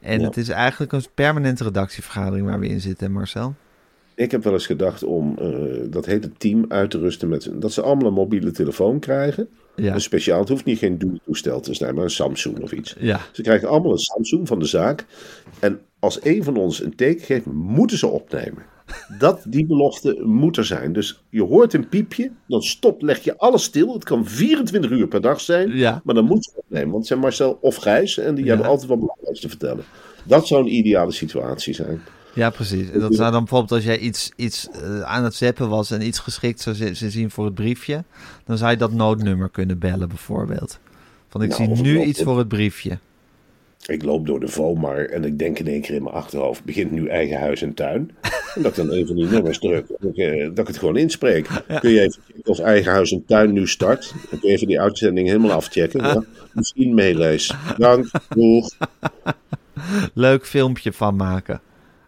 En 0.00 0.20
Ja. 0.20 0.26
het 0.26 0.36
is 0.36 0.48
eigenlijk 0.48 0.92
een 0.92 1.04
permanente 1.14 1.64
redactievergadering 1.64 2.46
waar 2.46 2.58
we 2.58 2.68
in 2.68 2.80
zitten, 2.80 3.12
Marcel. 3.12 3.54
Ik 4.14 4.30
heb 4.30 4.44
wel 4.44 4.52
eens 4.52 4.66
gedacht 4.66 5.02
om 5.02 5.38
eh, 5.38 5.48
dat 5.90 6.06
hele 6.06 6.32
team 6.38 6.64
uit 6.68 6.90
te 6.90 6.98
rusten 6.98 7.28
met 7.28 7.50
dat 7.52 7.72
ze 7.72 7.82
allemaal 7.82 8.06
een 8.06 8.12
mobiele 8.12 8.50
telefoon 8.50 8.98
krijgen. 8.98 9.48
Ja, 9.76 9.94
Een 9.94 10.00
speciaal, 10.00 10.40
het 10.40 10.48
hoeft 10.48 10.64
niet 10.64 10.78
geen 10.78 11.20
toestel 11.24 11.60
te 11.60 11.74
zijn, 11.74 11.94
maar 11.94 12.04
een 12.04 12.10
Samsung 12.10 12.60
of 12.60 12.72
iets. 12.72 12.96
ja, 13.00 13.20
Ze 13.32 13.42
krijgen 13.42 13.68
allemaal 13.68 13.92
een 13.92 13.98
Samsung 13.98 14.48
van 14.48 14.58
de 14.58 14.64
zaak. 14.64 15.06
En 15.60 15.80
als 15.98 16.24
een 16.24 16.44
van 16.44 16.56
ons 16.56 16.82
een 16.82 16.94
teken 16.96 17.24
geeft, 17.24 17.46
moeten 17.46 17.98
ze 17.98 18.06
opnemen. 18.06 18.62
Dat, 19.18 19.44
die 19.48 19.66
belofte 19.66 20.20
moet 20.24 20.56
er 20.56 20.64
zijn. 20.64 20.92
Dus 20.92 21.22
je 21.30 21.42
hoort 21.42 21.74
een 21.74 21.88
piepje, 21.88 22.30
dan 22.48 22.62
stopt, 22.62 23.02
leg 23.02 23.18
je 23.24 23.38
alles 23.38 23.62
stil. 23.62 23.92
Het 23.92 24.04
kan 24.04 24.26
24 24.26 24.90
uur 24.90 25.08
per 25.08 25.20
dag 25.20 25.40
zijn, 25.40 25.76
Ja. 25.76 26.00
maar 26.04 26.14
dan 26.14 26.24
moet 26.24 26.44
ze 26.44 26.50
opnemen. 26.54 26.86
Want 26.86 26.98
het 26.98 27.06
zijn 27.06 27.18
Marcel 27.20 27.58
of 27.60 27.76
Gijs 27.76 28.18
en 28.18 28.34
die 28.34 28.44
Ja. 28.44 28.50
hebben 28.50 28.68
altijd 28.70 28.88
wat 28.88 28.98
belangrijks 29.00 29.40
te 29.40 29.48
vertellen. 29.48 29.84
Dat 30.24 30.46
zou 30.46 30.62
een 30.62 30.74
ideale 30.74 31.12
situatie 31.12 31.74
zijn. 31.74 32.00
Ja, 32.34 32.50
precies. 32.50 32.90
En 32.90 33.00
dat 33.00 33.14
zou 33.14 33.30
dan 33.30 33.40
bijvoorbeeld 33.40 33.72
als 33.72 33.84
jij 33.84 33.98
iets, 33.98 34.32
iets 34.36 34.68
eh, 34.70 35.02
aan 35.02 35.24
het 35.24 35.34
zeppen 35.34 35.68
was 35.68 35.90
en 35.90 36.06
iets 36.06 36.18
geschikt 36.18 36.60
zou 36.60 36.94
zien 36.94 37.30
voor 37.30 37.44
het 37.44 37.54
briefje, 37.54 38.04
dan 38.44 38.58
zou 38.58 38.70
je 38.70 38.76
dat 38.76 38.92
noodnummer 38.92 39.48
kunnen 39.50 39.78
bellen 39.78 40.08
bijvoorbeeld. 40.08 40.78
Van 41.28 41.42
ik 41.42 41.48
Nou, 41.48 41.76
zie 41.76 41.84
nu 41.84 42.02
iets 42.02 42.22
voor 42.22 42.38
het 42.38 42.48
briefje. 42.48 42.98
Ik 43.86 44.02
loop 44.02 44.26
door 44.26 44.40
de 44.40 44.48
Vomar 44.48 45.04
en 45.04 45.24
ik 45.24 45.38
denk 45.38 45.58
in 45.58 45.66
één 45.66 45.80
keer 45.80 45.94
in 45.94 46.02
mijn 46.02 46.14
achterhoofd, 46.14 46.64
begint 46.64 46.90
nu 46.90 47.08
eigen 47.08 47.40
huis 47.40 47.62
en 47.62 47.74
tuin. 47.74 48.10
En 48.54 48.62
dat 48.62 48.70
ik 48.70 48.76
dan 48.76 48.92
een 48.92 49.06
van 49.06 49.16
die 49.16 49.26
nummers 49.26 49.58
druk, 49.58 49.88
en 50.00 50.08
ik, 50.08 50.16
eh, 50.16 50.46
dat 50.46 50.58
ik 50.58 50.66
het 50.66 50.78
gewoon 50.78 50.96
inspreek. 50.96 51.48
Kun 51.80 51.90
je 51.90 52.00
even 52.00 52.22
of 52.44 52.58
eigen 52.58 52.92
huis 52.92 53.12
en 53.12 53.24
tuin 53.24 53.52
nu 53.52 53.68
start? 53.68 54.14
Dan 54.30 54.38
kun 54.40 54.48
je 54.48 54.54
even 54.54 54.66
die 54.66 54.80
uitzending 54.80 55.26
helemaal 55.26 55.52
afchecken. 55.52 56.00
Ja? 56.00 56.24
Misschien 56.52 56.94
meelees. 56.94 57.54
Dank, 57.78 58.10
doeg, 58.28 58.70
Leuk 60.14 60.46
filmpje 60.46 60.92
van 60.92 61.16
maken. 61.16 61.60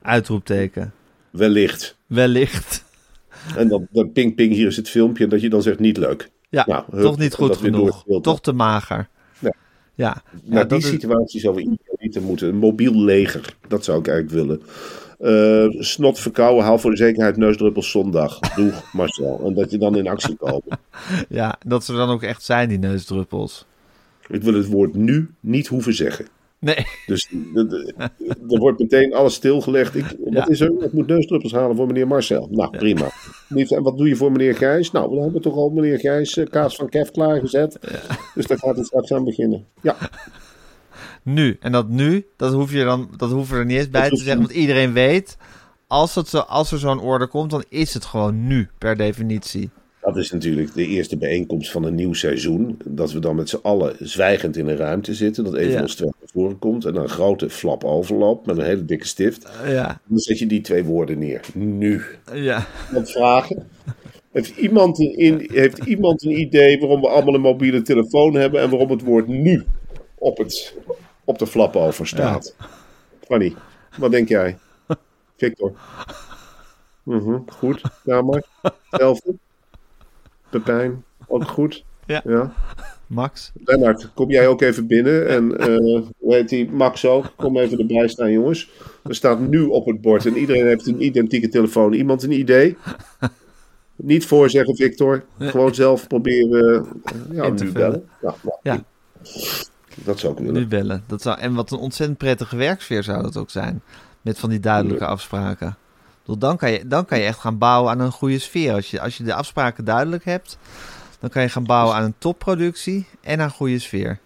Uitroepteken. 0.04 0.92
wellicht. 1.30 1.96
Wellicht. 2.06 2.82
En 3.56 3.68
dan, 3.68 3.86
dan 3.90 4.12
ping 4.12 4.34
ping, 4.34 4.52
hier 4.52 4.66
is 4.66 4.76
het 4.76 4.88
filmpje. 4.88 5.24
En 5.24 5.30
dat 5.30 5.40
je 5.40 5.48
dan 5.48 5.62
zegt 5.62 5.78
niet 5.78 5.96
leuk. 5.96 6.30
Ja, 6.48 6.64
Nou, 6.68 6.84
hup, 6.90 7.02
toch 7.02 7.18
niet 7.18 7.34
goed 7.34 7.56
genoeg. 7.56 8.04
Toch 8.22 8.40
te 8.40 8.52
mager. 8.52 9.08
Ja. 9.38 9.52
Ja, 9.94 10.22
ja 10.44 10.54
Nou, 10.54 10.66
die 10.66 10.78
is- 10.78 10.86
situatie 10.88 11.40
zou 11.40 11.54
we 11.54 11.60
idealiter 11.60 12.22
moeten. 12.22 12.48
Een 12.48 12.56
mobiel 12.56 12.94
leger, 13.04 13.56
dat 13.68 13.84
zou 13.84 13.98
ik 13.98 14.08
eigenlijk 14.08 14.36
willen. 14.46 14.62
Eh, 15.18 15.80
snot 15.82 16.18
verkouden, 16.20 16.64
haal 16.64 16.78
voor 16.78 16.90
de 16.90 16.96
zekerheid 16.96 17.36
neusdruppels 17.36 17.90
zondag. 17.90 18.38
Doeg, 18.38 18.84
Marcel. 18.92 19.40
En 19.44 19.54
dat 19.54 19.70
je 19.70 19.78
dan 19.78 19.96
in 19.96 20.08
actie 20.08 20.36
komt. 20.36 20.62
ja, 21.28 21.58
dat 21.66 21.84
ze 21.84 21.92
dan 21.92 22.08
ook 22.08 22.22
echt 22.22 22.42
zijn, 22.42 22.68
die 22.68 22.78
neusdruppels. 22.78 23.66
Ik 24.28 24.42
wil 24.42 24.54
het 24.54 24.66
woord 24.66 24.94
nu 24.94 25.30
niet 25.40 25.66
hoeven 25.66 25.94
zeggen. 25.94 26.26
Nee, 26.64 26.86
Dus 27.06 27.28
er 28.50 28.58
wordt 28.58 28.78
meteen 28.78 29.14
alles 29.14 29.34
stilgelegd. 29.34 29.94
Ik, 29.94 30.04
wat 30.24 30.32
Ja. 30.32 30.48
is 30.48 30.60
er? 30.60 30.72
Ik 30.84 30.92
moet 30.92 31.06
neusdruppels 31.06 31.52
halen 31.52 31.76
voor 31.76 31.86
meneer 31.86 32.06
Marcel. 32.06 32.48
Nou, 32.50 32.76
prima. 32.76 33.10
En 33.48 33.82
wat 33.82 33.98
doe 33.98 34.08
je 34.08 34.16
voor 34.16 34.32
meneer 34.32 34.54
Gijs? 34.54 34.90
Nou, 34.90 35.10
we 35.16 35.20
hebben 35.22 35.40
toch 35.40 35.54
al 35.56 35.70
meneer 35.70 35.98
Gijs 35.98 36.36
eh, 36.36 36.46
kaas 36.46 36.76
van 36.76 36.88
Kev 36.88 37.08
klaargezet. 37.10 37.78
Dus 38.34 38.46
daar 38.46 38.58
gaat 38.58 38.76
het 38.76 38.86
straks 38.86 39.12
aan 39.12 39.24
beginnen. 39.24 39.64
Ja, 39.82 39.96
nu. 41.22 41.56
En 41.60 41.72
dat 41.72 41.88
nu, 41.88 42.26
dat 42.36 42.52
hoef 42.52 42.72
je 42.72 42.84
dan, 42.84 43.08
dat 43.16 43.30
hoeven 43.30 43.54
we 43.54 43.60
er 43.60 43.66
niet 43.66 43.78
eens 43.78 43.90
bij 43.90 44.08
te 44.08 44.16
zeggen, 44.16 44.38
want 44.38 44.50
iedereen 44.52 44.92
weet, 44.92 45.36
als, 45.86 46.14
het 46.14 46.28
zo, 46.28 46.38
als 46.38 46.72
er 46.72 46.78
zo'n 46.78 47.00
order 47.00 47.28
komt, 47.28 47.50
dan 47.50 47.64
is 47.68 47.94
het 47.94 48.04
gewoon 48.04 48.46
nu, 48.46 48.68
per 48.78 48.96
definitie. 48.96 49.70
Dat 50.04 50.16
is 50.16 50.30
natuurlijk 50.30 50.74
de 50.74 50.86
eerste 50.86 51.16
bijeenkomst 51.16 51.70
van 51.70 51.84
een 51.84 51.94
nieuw 51.94 52.12
seizoen. 52.12 52.78
Dat 52.84 53.12
we 53.12 53.18
dan 53.18 53.36
met 53.36 53.48
z'n 53.48 53.58
allen 53.62 53.96
zwijgend 53.98 54.56
in 54.56 54.68
een 54.68 54.76
ruimte 54.76 55.14
zitten. 55.14 55.44
Dat 55.44 55.54
een 55.54 55.66
Ja. 55.66 55.72
van 55.72 55.80
ons 55.82 55.94
twee 55.94 56.10
naar 56.20 56.28
voren 56.32 56.58
komt. 56.58 56.84
En 56.84 56.94
dan 56.94 57.02
een 57.02 57.08
grote 57.08 57.50
flap 57.50 57.84
overloopt 57.84 58.46
met 58.46 58.56
een 58.58 58.64
hele 58.64 58.84
dikke 58.84 59.06
stift. 59.06 59.48
Ja, 59.66 60.00
Dan 60.06 60.18
zet 60.18 60.38
je 60.38 60.46
die 60.46 60.60
twee 60.60 60.84
woorden 60.84 61.18
neer. 61.18 61.40
Nu. 61.54 62.02
ja. 62.32 62.66
wat 62.92 63.10
vragen. 63.10 63.68
Heeft 64.32 64.56
iemand, 64.56 64.98
een, 64.98 65.16
in, 65.16 65.48
heeft 65.52 65.78
iemand 65.84 66.24
een 66.24 66.38
idee 66.40 66.78
waarom 66.78 67.00
we 67.00 67.08
allemaal 67.08 67.34
een 67.34 67.40
mobiele 67.40 67.82
telefoon 67.82 68.34
hebben 68.34 68.60
en 68.60 68.70
waarom 68.70 68.90
het 68.90 69.02
woord 69.02 69.26
nu 69.28 69.64
op, 70.18 70.38
het, 70.38 70.74
op 71.24 71.38
de 71.38 71.46
flap 71.46 71.76
over 71.76 72.06
staat? 72.06 72.56
Fanny, 73.20 73.54
Wat 73.98 74.10
denk 74.10 74.28
jij? 74.28 74.58
Victor. 75.36 75.72
Mhm, 77.02 77.38
goed. 77.46 77.80
Kamer. 78.04 78.44
Hetzelfde. 78.90 79.34
Pepijn. 80.58 81.04
Ook 81.26 81.44
goed. 81.48 81.84
Ja. 82.06 82.22
ja. 82.24 82.52
Max? 83.06 83.52
Lennart, 83.64 84.10
kom 84.14 84.30
jij 84.30 84.48
ook 84.48 84.60
even 84.62 84.86
binnen. 84.86 85.28
En 85.28 85.58
eh 85.58 86.02
hoe 86.18 86.34
heet 86.34 86.48
die? 86.48 86.70
Max 86.70 87.06
ook. 87.06 87.32
Kom 87.36 87.56
even 87.58 87.78
erbij 87.78 88.08
staan, 88.08 88.30
jongens. 88.32 88.70
Er 89.04 89.14
staat 89.14 89.40
nu 89.40 89.64
op 89.64 89.86
het 89.86 90.00
bord 90.00 90.26
en 90.26 90.36
iedereen 90.36 90.66
heeft 90.66 90.86
een 90.86 91.04
identieke 91.04 91.48
telefoon. 91.48 91.92
Iemand 91.92 92.22
een 92.22 92.32
idee? 92.38 92.76
Niet 93.96 94.26
voorzeggen, 94.26 94.76
Victor. 94.76 95.24
Gewoon 95.38 95.74
zelf 95.74 96.06
proberen. 96.06 96.86
eh, 97.04 97.36
Ja, 97.36 97.48
nu 97.48 97.72
bellen. 97.72 98.08
Ja, 98.22 98.34
nou, 98.42 98.56
Ja. 98.62 98.82
Dat 100.04 100.18
zou 100.18 100.34
willen. 100.38 100.52
Nu 100.52 100.66
bellen. 100.66 101.04
Dat 101.06 101.22
zou, 101.22 101.38
en 101.38 101.54
wat 101.54 101.70
een 101.70 101.78
ontzettend 101.78 102.18
prettige 102.18 102.56
werksfeer 102.56 103.02
zou 103.02 103.22
dat 103.22 103.36
ook 103.36 103.50
zijn. 103.50 103.82
Met 104.22 104.38
van 104.38 104.50
die 104.50 104.60
duidelijke 104.60 105.06
afspraken. 105.06 105.76
Dan 106.26 106.56
kan, 106.56 106.70
je, 106.70 106.86
dan 106.86 107.04
kan 107.04 107.18
je 107.18 107.24
echt 107.24 107.38
gaan 107.38 107.58
bouwen 107.58 107.90
aan 107.90 108.00
een 108.00 108.12
goede 108.12 108.38
sfeer. 108.38 108.72
Als 108.72 108.90
je, 108.90 109.00
als 109.00 109.16
je 109.16 109.24
de 109.24 109.34
afspraken 109.34 109.84
duidelijk 109.84 110.24
hebt, 110.24 110.58
dan 111.20 111.30
kan 111.30 111.42
je 111.42 111.48
gaan 111.48 111.64
bouwen 111.64 111.96
aan 111.96 112.04
een 112.04 112.14
topproductie 112.18 113.06
en 113.20 113.40
aan 113.40 113.50
goede 113.50 113.78
sfeer. 113.78 114.18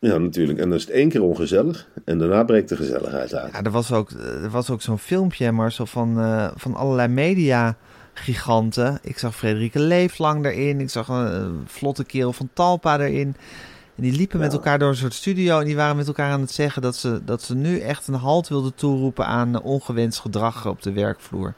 Ja, 0.00 0.18
natuurlijk. 0.18 0.58
En 0.58 0.68
dan 0.68 0.78
is 0.78 0.84
het 0.84 0.94
één 0.94 1.08
keer 1.08 1.22
ongezellig. 1.22 1.88
En 2.04 2.18
daarna 2.18 2.44
breekt 2.44 2.68
de 2.68 2.76
gezelligheid 2.76 3.34
uit. 3.34 3.52
Ja, 3.52 3.62
er 3.62 3.70
was 3.70 3.92
ook, 3.92 4.10
er 4.10 4.50
was 4.50 4.70
ook 4.70 4.82
zo'n 4.82 4.98
filmpje, 4.98 5.70
zo 5.70 5.84
van, 5.84 6.20
eh, 6.20 6.50
van 6.54 6.74
allerlei 6.74 7.08
media-giganten. 7.08 8.98
Ik 9.02 9.18
zag 9.18 9.36
Frederike 9.36 9.78
Leeflang 9.78 10.44
erin. 10.44 10.80
Ik 10.80 10.90
zag 10.90 11.08
een 11.08 11.32
eh, 11.32 11.46
vlotte 11.66 12.04
kerel 12.04 12.32
van 12.32 12.48
Talpa 12.52 12.98
erin. 12.98 13.36
En 14.00 14.06
die 14.06 14.16
liepen 14.16 14.38
met 14.38 14.52
elkaar 14.52 14.78
door 14.78 14.88
een 14.88 14.96
soort 14.96 15.14
studio. 15.14 15.58
En 15.58 15.64
die 15.64 15.76
waren 15.76 15.96
met 15.96 16.06
elkaar 16.06 16.30
aan 16.30 16.40
het 16.40 16.50
zeggen 16.50 16.82
dat 16.82 16.96
ze, 16.96 17.20
dat 17.24 17.42
ze 17.42 17.54
nu 17.54 17.78
echt 17.78 18.06
een 18.08 18.14
halt 18.14 18.48
wilden 18.48 18.74
toeroepen 18.74 19.26
aan 19.26 19.54
eh, 19.54 19.64
ongewenst 19.64 20.18
gedrag 20.20 20.66
op 20.66 20.82
de 20.82 20.92
werkvloer. 20.92 21.54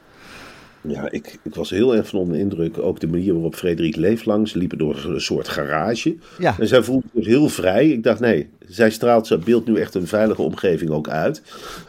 Ja, 0.81 1.11
ik, 1.11 1.39
ik 1.43 1.55
was 1.55 1.69
heel 1.69 1.95
erg 1.95 2.07
van 2.07 2.19
onder 2.19 2.35
de 2.35 2.41
indruk. 2.41 2.77
Ook 2.77 2.99
de 2.99 3.07
manier 3.07 3.33
waarop 3.33 3.55
Frederik 3.55 3.95
Leeflang. 3.95 4.47
Ze 4.47 4.57
liepen 4.57 4.77
door 4.77 5.05
een 5.05 5.21
soort 5.21 5.47
garage. 5.47 6.15
Ja, 6.39 6.55
En 6.59 6.67
zij 6.67 6.83
voelde 6.83 7.05
zich 7.13 7.25
heel 7.25 7.49
vrij. 7.49 7.89
Ik 7.89 8.03
dacht, 8.03 8.19
nee, 8.19 8.49
zij 8.67 8.89
straalt 8.89 9.27
zijn 9.27 9.43
beeld 9.43 9.65
nu 9.67 9.75
echt 9.75 9.95
een 9.95 10.07
veilige 10.07 10.41
omgeving 10.41 10.91
ook 10.91 11.09
uit. 11.09 11.41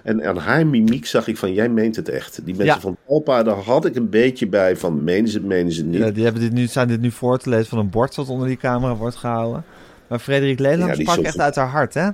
En 0.03 0.25
aan 0.25 0.37
haar 0.37 0.67
mimiek 0.67 1.07
zag 1.07 1.27
ik 1.27 1.37
van, 1.37 1.53
jij 1.53 1.69
meent 1.69 1.97
het 1.97 2.09
echt. 2.09 2.41
Die 2.45 2.55
mensen 2.55 2.75
Ja. 2.75 2.81
van 2.81 2.97
Talpa, 3.07 3.43
daar 3.43 3.57
had 3.57 3.85
ik 3.85 3.95
een 3.95 4.11
beetje 4.11 4.47
bij 4.47 4.77
van, 4.77 5.05
menen 5.05 5.31
ze 5.31 5.39
het, 5.39 5.47
menen 5.47 5.73
ze 5.73 5.81
het 5.81 5.91
niet. 5.91 6.01
Ja, 6.01 6.11
die 6.11 6.25
hebben 6.25 6.43
dit 6.43 6.53
nu, 6.53 6.67
zijn 6.67 6.89
dit 6.89 7.01
nu 7.01 7.11
voor 7.11 7.39
te 7.39 7.49
lezen 7.49 7.67
van 7.67 7.79
een 7.79 7.91
bord 7.91 8.15
dat 8.15 8.29
onder 8.29 8.49
die 8.49 8.57
camera 8.57 8.97
wordt 8.97 9.17
gehouden. 9.17 9.65
Maar 10.09 10.19
Frederik 10.19 10.59
die 10.59 10.95
sprak 11.09 11.19
echt 11.25 11.39
uit 11.41 11.55
haar 11.55 11.69
hart, 11.69 11.95
hè? 11.95 12.09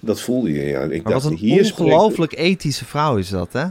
Dat 0.00 0.20
voelde 0.20 0.52
je, 0.52 0.62
ja. 0.64 0.80
Ik 0.82 1.02
Maar 1.02 1.12
dacht, 1.12 1.24
wat 1.24 1.32
een 1.32 1.38
hier 1.38 1.64
spreekt- 1.64 1.90
ongelooflijk 1.92 2.36
ethische 2.36 2.84
vrouw 2.84 3.16
is 3.16 3.28
dat, 3.28 3.52
hè? 3.52 3.64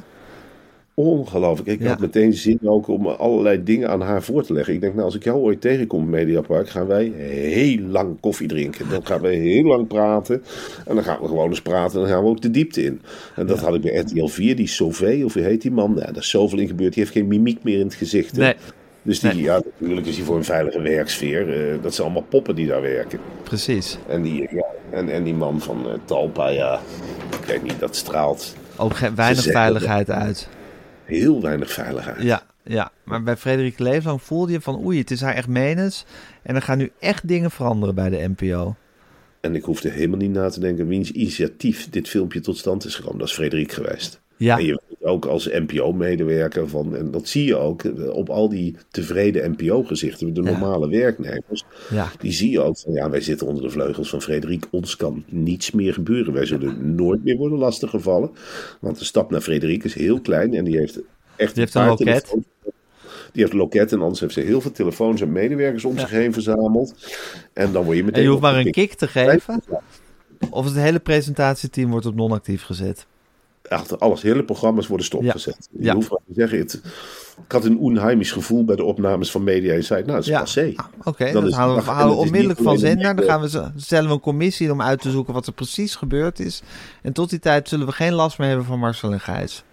Ongelooflijk. 0.94 1.70
Ik 1.70 1.82
Ja. 1.82 1.88
had 1.88 2.00
meteen 2.00 2.34
zin 2.34 2.60
ook 2.63 2.88
om 2.88 3.08
allerlei 3.08 3.63
dingen 3.63 3.89
aan 3.89 4.01
haar 4.01 4.24
voor 4.24 4.44
te 4.44 4.54
leggen. 4.54 4.74
Ik 4.74 4.82
denk, 4.82 4.94
nou, 4.94 5.06
als 5.06 5.16
ik 5.16 5.24
jou 5.24 5.38
ooit 5.38 5.62
tegenkom 5.62 6.04
in 6.04 6.10
Mediapark, 6.10 6.70
gaan 6.70 6.88
wij 6.88 7.06
heel 7.28 7.80
lang 7.80 8.20
koffie 8.20 8.48
drinken. 8.48 8.89
Dan 8.89 9.06
gaan 9.06 9.22
we 9.22 9.28
heel 9.28 9.63
lang 9.63 9.88
praten. 9.88 10.44
En 10.86 10.96
dan 10.96 11.04
gaan 11.04 11.20
we 11.22 11.28
gewoon 11.28 11.50
eens 11.50 11.62
praten. 11.62 11.94
En 11.96 12.00
dan 12.06 12.13
gaan 12.16 12.24
we 12.24 12.30
ook 12.30 12.42
de 12.42 12.51
diepte 12.51 12.84
in. 12.84 13.01
En 13.36 13.48
dat 13.48 13.60
had 13.60 13.75
ik 13.75 13.82
bij 13.82 13.96
RTL 13.98 14.25
4, 14.28 14.56
die 14.56 14.68
Sauvé, 14.68 15.22
of 15.25 15.34
hoe 15.34 15.44
heet 15.44 15.62
die 15.62 15.72
man? 15.72 15.94
Ja, 15.96 16.06
daar 16.06 16.18
is 16.18 16.30
zoveel 16.30 16.60
in 16.60 16.68
gebeurd. 16.68 16.94
Die 16.94 17.04
heeft 17.04 17.16
geen 17.16 17.28
mimiek 17.28 17.63
meer 17.63 17.80
in 17.80 17.86
het 17.86 17.96
gezicht. 17.96 18.36
hè. 18.36 18.42
Nee, 18.44 18.56
Dus 19.10 19.20
die, 19.20 19.34
Nee. 19.34 19.42
ja, 19.42 19.62
natuurlijk 19.78 20.08
is 20.08 20.16
hij 20.16 20.25
voor 20.25 20.36
een 20.38 20.44
veilige 20.44 20.82
werksfeer. 20.82 21.72
Eh, 21.74 21.82
dat 21.82 21.94
zijn 21.94 22.08
allemaal 22.08 22.28
poppen 22.30 22.56
die 22.56 22.68
daar 22.68 22.82
werken. 22.82 23.20
precies. 23.44 23.98
En 24.08 24.22
die, 24.22 24.48
ja, 24.56 24.66
en, 24.89 25.10
en 25.10 25.24
die 25.24 25.34
man 25.34 25.62
van 25.62 25.89
eh, 25.89 25.94
Talpa, 26.06 26.48
ja, 26.48 26.80
ik 27.39 27.46
weet 27.46 27.63
niet, 27.63 27.80
dat 27.80 27.96
straalt 27.96 28.56
Ook 28.75 28.96
geen, 28.96 29.16
weinig 29.16 29.44
veiligheid 29.44 30.10
uit. 30.10 30.48
heel 31.04 31.42
weinig 31.42 31.72
veiligheid. 31.72 32.22
Ja, 32.22 32.42
ja, 32.63 32.92
maar 33.04 33.24
bij 33.24 33.38
Frederik 33.38 33.80
Leeflang 33.80 34.22
voelde 34.22 34.51
je 34.51 34.62
van 34.62 34.86
oei, 34.86 35.00
het 35.00 35.12
is 35.12 35.22
haar 35.22 35.36
echt 35.36 35.48
menens. 35.48 36.06
En 36.42 36.56
er 36.56 36.62
gaan 36.62 36.78
nu 36.78 36.92
echt 37.00 37.28
dingen 37.28 37.51
veranderen 37.51 37.96
bij 37.96 38.10
de 38.10 38.30
NPO. 38.38 38.75
En 39.42 39.56
ik 39.56 39.63
hoefde 39.63 39.89
helemaal 39.89 40.18
niet 40.18 40.32
na 40.32 40.50
te 40.50 40.60
denken 40.60 40.88
wiens 40.88 41.12
initiatief 41.12 41.89
dit 41.89 42.10
filmpje 42.10 42.39
tot 42.39 42.58
stand 42.58 42.86
is 42.86 42.96
gekomen. 42.96 43.20
Dat 43.20 43.28
is 43.28 43.34
Frederik 43.34 43.72
geweest. 43.72 44.20
Ja, 44.39 44.58
En 44.58 44.65
je 44.65 44.81
weet 44.88 45.10
ook 45.10 45.25
als 45.25 45.50
NPO-medewerker 45.51 46.69
van, 46.69 46.96
en 46.96 47.12
dat 47.12 47.27
zie 47.27 47.46
je 47.46 47.55
ook 47.58 47.84
eh, 47.84 48.10
op 48.10 48.29
al 48.29 48.50
die 48.50 48.75
tevreden 48.91 49.51
NPO-gezichten, 49.51 50.34
de 50.34 50.41
Ja. 50.43 50.50
normale 50.51 50.89
werknemers, 50.89 51.63
ja, 51.89 52.12
die 52.19 52.31
zie 52.31 52.51
je 52.51 52.62
ook 52.62 52.77
van, 52.77 52.93
ja, 52.93 53.10
wij 53.10 53.22
zitten 53.22 53.48
onder 53.48 53.63
de 53.63 53.69
vleugels 53.69 54.10
van 54.10 54.22
Frederik, 54.22 54.67
ons 54.72 54.96
kan 54.96 55.24
niets 55.29 55.72
meer 55.72 55.93
gebeuren. 55.93 56.34
Wij 56.34 56.46
zullen 56.46 56.96
nooit 56.96 57.24
meer 57.24 57.38
worden 57.38 57.58
lastiggevallen, 57.58 58.31
want 58.81 59.00
de 59.00 59.05
stap 59.05 59.31
naar 59.31 59.41
Frederik 59.41 59.84
is 59.84 59.93
heel 59.93 60.22
klein 60.22 60.53
en 60.53 60.63
die 60.63 60.77
heeft 60.77 61.00
echt 61.36 61.53
Die 61.55 61.63
heeft 61.63 61.75
een 61.75 61.86
loket. 61.86 62.36
Die 63.31 63.41
heeft 63.41 63.51
een 63.51 63.60
loket 63.60 63.91
en 63.91 64.01
anders 64.01 64.19
heeft 64.19 64.34
ze 64.34 64.39
heel 64.39 64.62
veel 64.62 64.72
telefoons 64.72 65.22
en 65.22 65.31
medewerkers 65.31 65.86
om 65.86 65.93
Ja. 65.93 66.00
zich 66.00 66.10
heen 66.10 66.34
verzameld. 66.34 66.93
En 67.53 67.72
dan 67.72 67.84
word 67.84 67.98
je 67.98 68.03
meteen... 68.03 68.17
en 68.17 68.24
je 68.24 68.29
hoeft 68.29 68.41
maar 68.41 68.53
een 68.55 68.67
opgepikt. 68.67 68.88
kick 68.89 68.98
te 68.98 69.08
geven. 69.08 69.62
Of 70.50 70.65
het 70.65 70.75
hele 70.75 71.00
presentatieteam 71.00 71.89
wordt 71.91 72.05
op 72.05 72.15
non-actief 72.15 72.63
gezet. 72.63 73.05
Achter 73.70 73.98
alles, 73.98 74.22
hele 74.22 74.44
programma's 74.44 74.88
worden 74.88 75.06
stopgezet. 75.06 75.70
Je 75.72 75.84
Ja. 75.84 75.94
hoeft 75.94 76.10
maar 76.10 76.20
te 76.28 76.34
zeggen, 76.34 76.58
het, 76.60 76.82
ik 77.46 77.52
had 77.52 77.66
een 77.66 77.78
onheimisch 77.78 78.32
gevoel 78.32 78.66
bij 78.66 78.76
de 78.76 78.84
opnames 78.84 79.32
van 79.32 79.44
Media 79.44 79.74
Insight. 79.74 80.06
Nou, 80.06 80.18
het 80.18 80.26
is 80.26 80.32
Ja. 80.32 80.40
passé. 80.40 80.72
Ah, 80.76 80.86
Oké, 81.04 81.32
Dan 81.32 81.52
houden 81.52 81.86
we, 81.86 81.92
en 81.92 82.06
we 82.08 82.12
is 82.12 82.18
onmiddellijk 82.18 82.60
van 82.62 82.78
zender. 82.78 83.16
Dan 83.16 83.26
gaan 83.26 83.42
we, 83.42 83.50
ze- 83.50 83.72
stellen 83.76 84.08
we 84.08 84.14
een 84.14 84.20
commissie 84.20 84.72
om 84.72 84.82
uit 84.82 85.02
te 85.02 85.12
zoeken 85.12 85.34
wat 85.34 85.48
er 85.48 85.54
precies 85.54 85.96
gebeurd 85.96 86.40
is. 86.40 86.62
En 87.02 87.14
tot 87.14 87.30
die 87.30 87.40
tijd 87.40 87.70
zullen 87.70 87.86
we 87.86 87.92
geen 87.92 88.14
last 88.14 88.38
meer 88.38 88.48
hebben 88.48 88.66
van 88.66 88.80
Marcel 88.80 89.12
en 89.12 89.20
Gijs. 89.20 89.64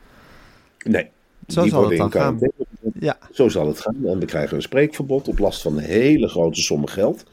Nee. 0.84 1.10
Zo 1.48 1.66
zal 1.66 1.88
het 1.88 1.98
dan 1.98 2.10
gaan. 2.12 2.38
Ja, 3.00 3.18
Zo 3.32 3.48
zal 3.48 3.66
het 3.66 3.80
gaan. 3.80 3.96
En 4.06 4.18
we 4.18 4.24
krijgen 4.26 4.56
een 4.56 4.62
spreekverbod 4.62 5.28
op 5.28 5.38
last 5.38 5.62
van 5.62 5.78
hele 5.78 6.28
grote 6.28 6.60
sommen 6.62 6.88
geld. 6.88 7.24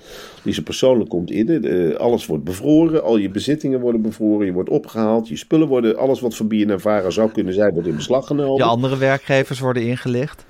Die 0.44 0.54
ze 0.54 0.64
persoonlijk 0.64 1.10
komt 1.10 1.32
in. 1.32 1.64
Eh, 1.66 1.96
alles 1.96 2.26
wordt 2.26 2.44
bevroren. 2.44 3.04
Al 3.04 3.18
je 3.18 3.30
bezittingen 3.30 3.80
worden 3.80 4.02
bevroren. 4.02 4.46
Je 4.46 4.52
wordt 4.54 4.70
opgehaald. 4.70 5.28
Je 5.28 5.36
spullen 5.38 5.68
worden. 5.68 5.98
Alles 5.98 6.20
wat 6.20 6.36
van 6.36 6.48
BNN 6.48 6.80
Vara 6.80 7.10
zou 7.10 7.32
kunnen 7.32 7.54
zijn, 7.54 7.74
wordt 7.74 7.88
in 7.88 7.96
beslag 7.96 8.28
genomen. 8.28 8.56
je 8.56 8.64
andere 8.64 8.98
werkgevers 8.98 9.60
worden 9.60 9.84
ingelicht. 9.84 10.46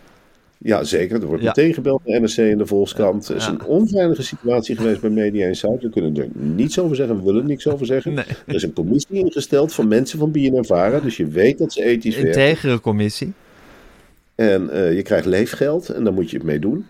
Ja, 0.57 0.83
zeker. 0.83 1.21
Er 1.21 1.27
wordt 1.27 1.41
Ja. 1.43 1.47
meteen 1.55 1.73
gebeld 1.73 2.01
naar 2.05 2.21
NRC 2.21 2.37
en 2.37 2.57
de 2.57 2.65
Volkskrant. 2.65 3.27
Het 3.27 3.37
is 3.37 3.45
een 3.45 3.63
onveilige 3.65 4.23
situatie 4.23 4.75
geweest 4.75 5.01
bij 5.01 5.09
Media 5.09 5.47
Insight. 5.47 5.81
We 5.81 5.89
kunnen 5.89 6.17
er 6.17 6.27
niets 6.33 6.79
over 6.79 6.95
zeggen. 6.95 7.17
We 7.17 7.23
willen 7.23 7.45
niks 7.45 7.67
over 7.67 7.85
zeggen. 7.85 8.13
Nee. 8.13 8.25
Er 8.45 8.55
is 8.55 8.63
een 8.63 8.73
commissie 8.73 9.17
ingesteld 9.17 9.73
van 9.73 9.87
mensen 9.87 10.19
van 10.19 10.31
BNN 10.31 10.65
Vara. 10.65 10.99
Dus 10.99 11.17
je 11.17 11.25
weet 11.27 11.57
dat 11.57 11.73
ze 11.73 11.83
ethisch 11.83 12.15
werken. 12.15 12.41
Integere 12.41 12.79
commissie. 12.79 13.33
En 14.35 14.69
eh, 14.69 14.93
je 14.95 15.01
krijgt 15.01 15.25
leefgeld 15.25 15.89
en 15.89 16.03
daar 16.03 16.13
moet 16.13 16.29
je 16.29 16.37
het 16.37 16.45
mee 16.45 16.59
doen. 16.59 16.85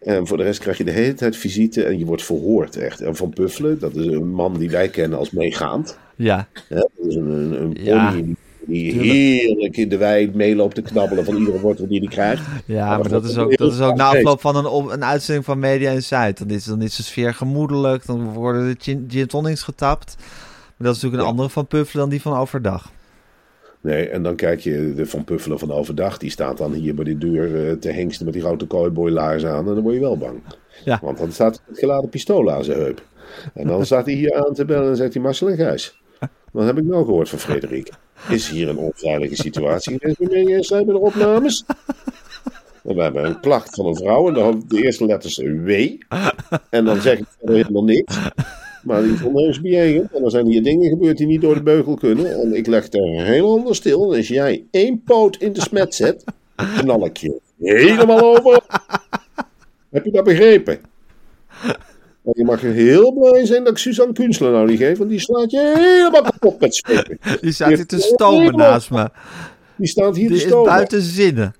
En 0.00 0.26
voor 0.26 0.36
de 0.36 0.42
rest 0.42 0.60
krijg 0.60 0.78
je 0.78 0.84
de 0.84 0.90
hele 0.90 1.14
tijd 1.14 1.36
visite 1.36 1.82
en 1.84 1.98
je 1.98 2.04
wordt 2.04 2.22
verhoord 2.24 2.76
echt. 2.76 3.00
En 3.00 3.16
Van 3.16 3.30
Puffelen, 3.30 3.78
dat 3.78 3.94
is 3.96 4.06
een 4.06 4.28
man 4.28 4.58
die 4.58 4.70
wij 4.70 4.88
kennen 4.88 5.18
als 5.18 5.30
meegaand. 5.30 5.98
Ja? 6.16 6.48
Dat 6.68 6.90
is 7.08 7.14
een, 7.14 7.30
een, 7.30 7.62
een 7.62 7.76
Ja, 7.80 8.10
pony 8.10 8.34
die 8.66 8.92
heerlijk 8.92 9.76
in 9.76 9.88
de 9.88 9.96
wei 9.96 10.30
meeloopt 10.34 10.74
te 10.74 10.82
knabbelen 10.82 11.24
van 11.24 11.36
iedere 11.36 11.60
wortel 11.60 11.88
die 11.88 11.98
hij 11.98 12.08
krijgt. 12.08 12.42
ja 12.64 12.98
maar 12.98 13.08
dat 13.08 13.24
is 13.24 13.36
ook, 13.38 13.56
dat 13.56 13.72
is 13.72 13.80
ook 13.80 13.96
na 13.96 14.04
afloop 14.04 14.40
van 14.40 14.56
een, 14.56 14.92
een 14.92 15.04
uitzending 15.04 15.44
van 15.44 15.58
Media 15.58 15.90
Insight. 15.90 16.38
Dan 16.38 16.50
is, 16.50 16.64
dan 16.64 16.82
is 16.82 16.96
de 16.96 17.02
sfeer 17.02 17.34
gemoedelijk, 17.34 18.06
dan 18.06 18.32
worden 18.32 18.68
de 18.68 18.76
gin, 18.78 19.04
gin 19.08 19.26
tonics 19.26 19.62
getapt. 19.62 20.14
Maar 20.18 20.86
dat 20.88 20.96
is 20.96 21.02
natuurlijk 21.02 21.14
een 21.22 21.28
Ja. 21.28 21.30
andere 21.30 21.48
van 21.50 21.66
Puffelen 21.66 22.00
dan 22.02 22.10
die 22.10 22.20
van 22.22 22.36
overdag. 22.36 22.90
Nee, 23.80 24.08
en 24.08 24.22
dan 24.22 24.36
kijk 24.36 24.60
je 24.60 24.94
de 24.94 25.06
Van 25.06 25.24
Puffelen 25.24 25.58
van 25.58 25.72
overdag. 25.72 26.18
Die 26.18 26.30
staat 26.30 26.58
dan 26.58 26.72
hier 26.72 26.94
bij 26.94 27.04
de 27.04 27.18
deur 27.18 27.68
eh, 27.68 27.76
te 27.76 27.90
hengsten 27.90 28.24
met 28.24 28.34
die 28.34 28.42
grote 28.42 28.66
cowboylaars 28.66 29.44
aan. 29.44 29.68
En 29.68 29.74
dan 29.74 29.82
word 29.82 29.94
je 29.94 30.00
wel 30.00 30.18
bang. 30.18 30.40
Ja. 30.84 30.98
Want 31.02 31.18
dan 31.18 31.32
staat 31.32 31.54
hij 31.54 31.64
met 31.66 31.78
geladen 31.78 32.08
pistool 32.08 32.50
aan 32.50 32.64
zijn 32.64 32.78
heup. 32.78 33.02
En 33.54 33.66
dan 33.66 33.86
staat 33.86 34.06
hij 34.06 34.14
hier 34.14 34.44
aan 34.46 34.54
te 34.54 34.64
bellen 34.64 34.88
en 34.88 34.96
zegt 34.96 35.14
hij 35.14 35.22
Marcel 35.22 35.48
en 35.48 35.56
Gijs. 35.56 36.00
Wat 36.52 36.66
heb 36.66 36.78
ik 36.78 36.84
nou 36.84 37.04
gehoord 37.04 37.28
van 37.28 37.38
Frederik? 37.38 37.90
Is 38.28 38.48
hier 38.48 38.68
een 38.68 38.76
onveilige 38.76 39.36
situatie 39.36 39.98
geweest 39.98 40.48
Insight 40.48 40.84
bij 40.84 40.94
de 40.94 41.00
opnames? 41.00 41.64
En 42.84 42.94
we 42.94 43.02
hebben 43.02 43.24
een 43.24 43.40
klacht 43.40 43.74
van 43.74 43.86
een 43.86 43.96
vrouw 43.96 44.28
en 44.28 44.34
dan 44.34 44.64
de 44.68 44.82
eerste 44.82 45.06
letters 45.06 45.36
W. 45.36 45.70
En 46.70 46.84
dan 46.84 47.00
zeg 47.00 47.18
ik 47.18 47.26
helemaal 47.40 47.84
niks. 47.84 48.18
Maar 48.82 49.02
die 49.02 49.12
is 49.12 49.22
onheus 49.22 49.60
bejegend. 49.60 50.12
En 50.14 50.20
dan 50.20 50.30
zijn 50.30 50.46
hier 50.46 50.62
dingen 50.62 50.88
gebeurd 50.88 51.16
die 51.16 51.26
niet 51.26 51.40
door 51.40 51.54
de 51.54 51.62
beugel 51.62 51.94
kunnen. 51.94 52.40
En 52.40 52.54
ik 52.56 52.66
leg 52.66 52.92
er 52.92 53.24
heel 53.24 53.50
anders 53.58 53.78
stil. 53.78 54.10
En 54.10 54.16
als 54.16 54.28
jij 54.28 54.64
één 54.70 55.02
poot 55.04 55.36
in 55.36 55.52
de 55.52 55.60
smet 55.60 55.94
zet, 55.94 56.24
knal 56.78 57.04
ik 57.06 57.16
je 57.16 57.40
helemaal 57.58 58.36
over. 58.36 58.60
Heb 59.90 60.04
je 60.04 60.10
dat 60.10 60.24
begrepen? 60.24 60.78
En 62.24 62.32
je 62.34 62.44
mag 62.44 62.60
heel 62.60 63.12
blij 63.12 63.46
zijn 63.46 63.64
dat 63.64 63.72
ik 63.72 63.78
Suzanne 63.78 64.12
Kunstler 64.12 64.50
nou 64.52 64.66
niet 64.66 64.78
geef. 64.78 64.98
Want 64.98 65.10
die 65.10 65.18
slaat 65.20 65.50
je 65.50 65.72
helemaal 65.76 66.22
kapot 66.22 66.60
met 66.60 66.74
schepen. 66.74 67.18
Die 67.40 67.52
staat 67.52 67.68
hier 67.68 67.86
te 67.86 67.98
stomen 68.00 68.56
naast 68.56 68.90
me. 68.90 69.08
Die 69.76 69.88
staat 69.88 70.16
hier 70.16 70.28
Die 70.28 70.38
te 70.38 70.42
is 70.44 70.48
stomen. 70.48 70.70
buiten 70.72 71.02
zinnen. 71.02 71.54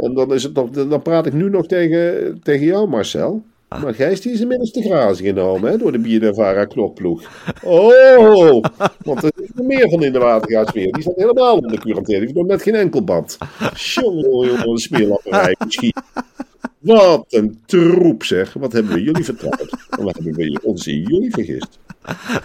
En 0.00 0.14
dan, 0.14 0.34
is 0.34 0.42
het 0.42 0.54
nog, 0.54 0.70
dan 0.70 1.02
praat 1.02 1.26
ik 1.26 1.32
nu 1.32 1.50
nog 1.50 1.66
tegen, 1.66 2.40
tegen 2.42 2.66
jou, 2.66 2.88
Marcel. 2.88 3.42
Maar 3.68 3.94
Gijs 3.94 4.20
die 4.20 4.32
is 4.32 4.40
inmiddels 4.40 4.70
te 4.70 4.82
grazen 4.82 5.24
genomen 5.24 5.70
hè, 5.70 5.78
door 5.78 5.92
de 5.92 5.98
Biodevara 5.98 6.64
knokploeg. 6.64 7.22
Oh, 7.62 8.62
want 9.04 9.22
er 9.22 9.32
is 9.36 9.48
er 9.56 9.64
meer 9.64 9.90
van 9.90 10.02
in 10.02 10.12
de 10.12 10.18
watergaasfeer. 10.18 10.92
Die 10.92 11.02
staat 11.02 11.16
helemaal 11.16 11.56
onder 11.56 11.80
quarantaine. 11.80 12.24
Die 12.26 12.34
heeft 12.34 12.34
nog 12.34 12.46
net 12.46 12.62
geen 12.62 12.74
enkel 12.74 13.04
bad. 13.04 13.38
Jongen, 13.74 14.30
jongen, 14.30 14.68
een 14.68 14.78
smeerlapperij 14.78 15.56
misschien. 15.64 15.92
Wat 16.78 17.26
een 17.28 17.60
troep 17.66 18.24
zeg. 18.24 18.52
Wat 18.52 18.72
hebben 18.72 18.92
we 18.92 19.02
jullie 19.02 19.24
vertrouwd? 19.24 19.86
En 19.98 20.04
wat 20.04 20.14
hebben 20.14 20.34
we 20.34 20.60
ons 20.62 20.86
in 20.86 21.02
jullie 21.02 21.30
vergist? 21.30 21.78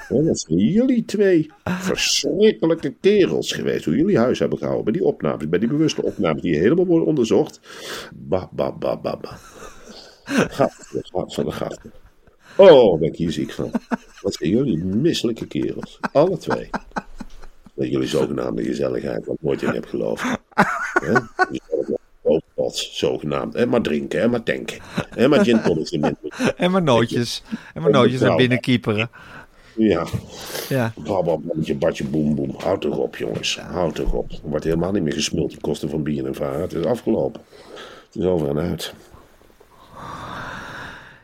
Ja, 0.09 0.21
dat 0.21 0.39
zijn 0.39 0.59
jullie 0.59 1.05
twee 1.05 1.51
verschrikkelijke 1.63 2.93
kerels 3.01 3.51
geweest. 3.51 3.85
Hoe 3.85 3.95
jullie 3.95 4.17
huis 4.17 4.39
hebben 4.39 4.57
gehouden 4.57 4.85
bij 4.85 4.93
die 4.93 5.03
opnames. 5.03 5.49
Bij 5.49 5.59
die 5.59 5.67
bewuste 5.67 6.03
opnames 6.03 6.41
die 6.41 6.57
helemaal 6.57 6.85
worden 6.85 7.07
onderzocht. 7.07 7.59
Ba, 8.15 8.49
ba, 8.51 8.71
ba, 8.71 8.97
ba. 8.97 9.19
Gaat, 10.31 10.73
gaat 10.91 11.33
van 11.33 11.45
de 11.45 11.51
gaat. 11.51 11.79
Oh, 12.57 12.99
ben 12.99 13.07
ik 13.07 13.15
hier 13.15 13.31
ziek 13.31 13.51
van. 13.51 13.71
Wat 14.21 14.33
zijn 14.33 14.49
jullie 14.49 14.83
misselijke 14.83 15.45
kerels. 15.45 15.99
Alle 16.11 16.37
twee. 16.37 16.69
Met 17.73 17.89
jullie 17.89 18.07
zogenaamde 18.07 18.63
gezelligheid, 18.63 19.25
wat 19.25 19.37
nooit 19.39 19.61
in 19.61 19.69
heb 19.69 19.85
geloofd. 19.85 20.23
Pots, 22.53 22.97
zogenaamd. 22.97 23.55
En 23.55 23.69
maar 23.69 23.81
drinken, 23.81 24.21
en 24.21 24.29
maar 24.29 24.43
tanken. 24.43 24.77
En 25.15 25.29
maar 25.29 25.43
gin 25.43 25.61
tonics 25.61 25.91
in 25.91 26.17
En 26.57 26.71
maar 26.71 26.83
nootjes. 26.83 27.43
En 27.73 27.81
maar 27.81 27.91
nootjes 27.91 28.19
naar 28.21 28.35
binnen 28.35 28.59
kieperen. 28.59 29.09
Ja. 29.75 30.05
Ja. 30.69 30.93
Babbel, 30.95 31.41
badje, 31.43 31.75
badje, 31.75 32.03
boem, 32.03 32.35
boem. 32.35 32.53
Houd 32.57 32.81
toch 32.81 32.97
op, 32.97 33.15
jongens. 33.15 33.59
Houd 33.59 33.95
toch 33.95 34.13
op. 34.13 34.31
Er 34.31 34.49
wordt 34.49 34.63
helemaal 34.63 34.91
niet 34.91 35.03
meer 35.03 35.13
gesmuld 35.13 35.49
ten 35.49 35.61
kosten 35.61 35.89
van 35.89 36.03
bier 36.03 36.25
en 36.25 36.35
varen. 36.35 36.61
Het 36.61 36.73
is 36.73 36.85
afgelopen. 36.85 37.41
Het 38.05 38.15
is 38.15 38.25
over 38.25 38.49
en 38.49 38.59
uit. 38.59 38.93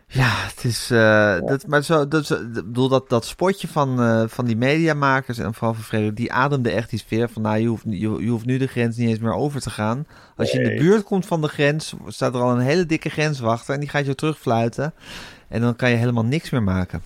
Ja, 0.09 0.29
het 0.29 0.63
is. 0.63 0.91
eh, 0.91 1.39
dat, 1.45 1.67
maar 1.67 1.83
zo, 1.83 2.07
dat, 2.07 2.27
bedoel, 2.53 2.87
dat, 2.87 3.09
dat 3.09 3.25
spotje 3.25 3.67
van, 3.67 4.01
eh, 4.01 4.23
van 4.27 4.45
die 4.45 4.55
mediamakers 4.57 5.37
en 5.37 5.53
vooral 5.53 5.73
van 5.73 5.83
Frederik, 5.83 6.15
die 6.15 6.31
ademde 6.31 6.69
echt 6.71 6.89
die 6.89 6.99
sfeer 6.99 7.29
van. 7.29 7.41
Nou, 7.41 7.57
je 7.57 7.67
hoeft, 7.67 7.83
je, 7.85 7.99
je 7.99 8.29
hoeft 8.29 8.45
nu 8.45 8.57
de 8.57 8.67
grens 8.67 8.97
niet 8.97 9.09
eens 9.09 9.19
meer 9.19 9.33
over 9.33 9.61
te 9.61 9.69
gaan. 9.69 10.07
Als 10.35 10.51
je 10.51 10.61
in 10.61 10.69
de 10.69 10.83
buurt 10.83 11.03
komt 11.03 11.25
van 11.25 11.41
de 11.41 11.47
grens, 11.47 11.93
staat 12.07 12.35
er 12.35 12.41
al 12.41 12.51
een 12.51 12.59
hele 12.59 12.85
dikke 12.85 13.09
grenswachter 13.09 13.73
en 13.73 13.79
die 13.79 13.89
gaat 13.89 14.05
je 14.05 14.15
terugfluiten. 14.15 14.93
En 15.47 15.61
dan 15.61 15.75
kan 15.75 15.89
je 15.89 15.95
helemaal 15.95 16.25
niks 16.25 16.49
meer 16.49 16.63
maken. 16.63 17.01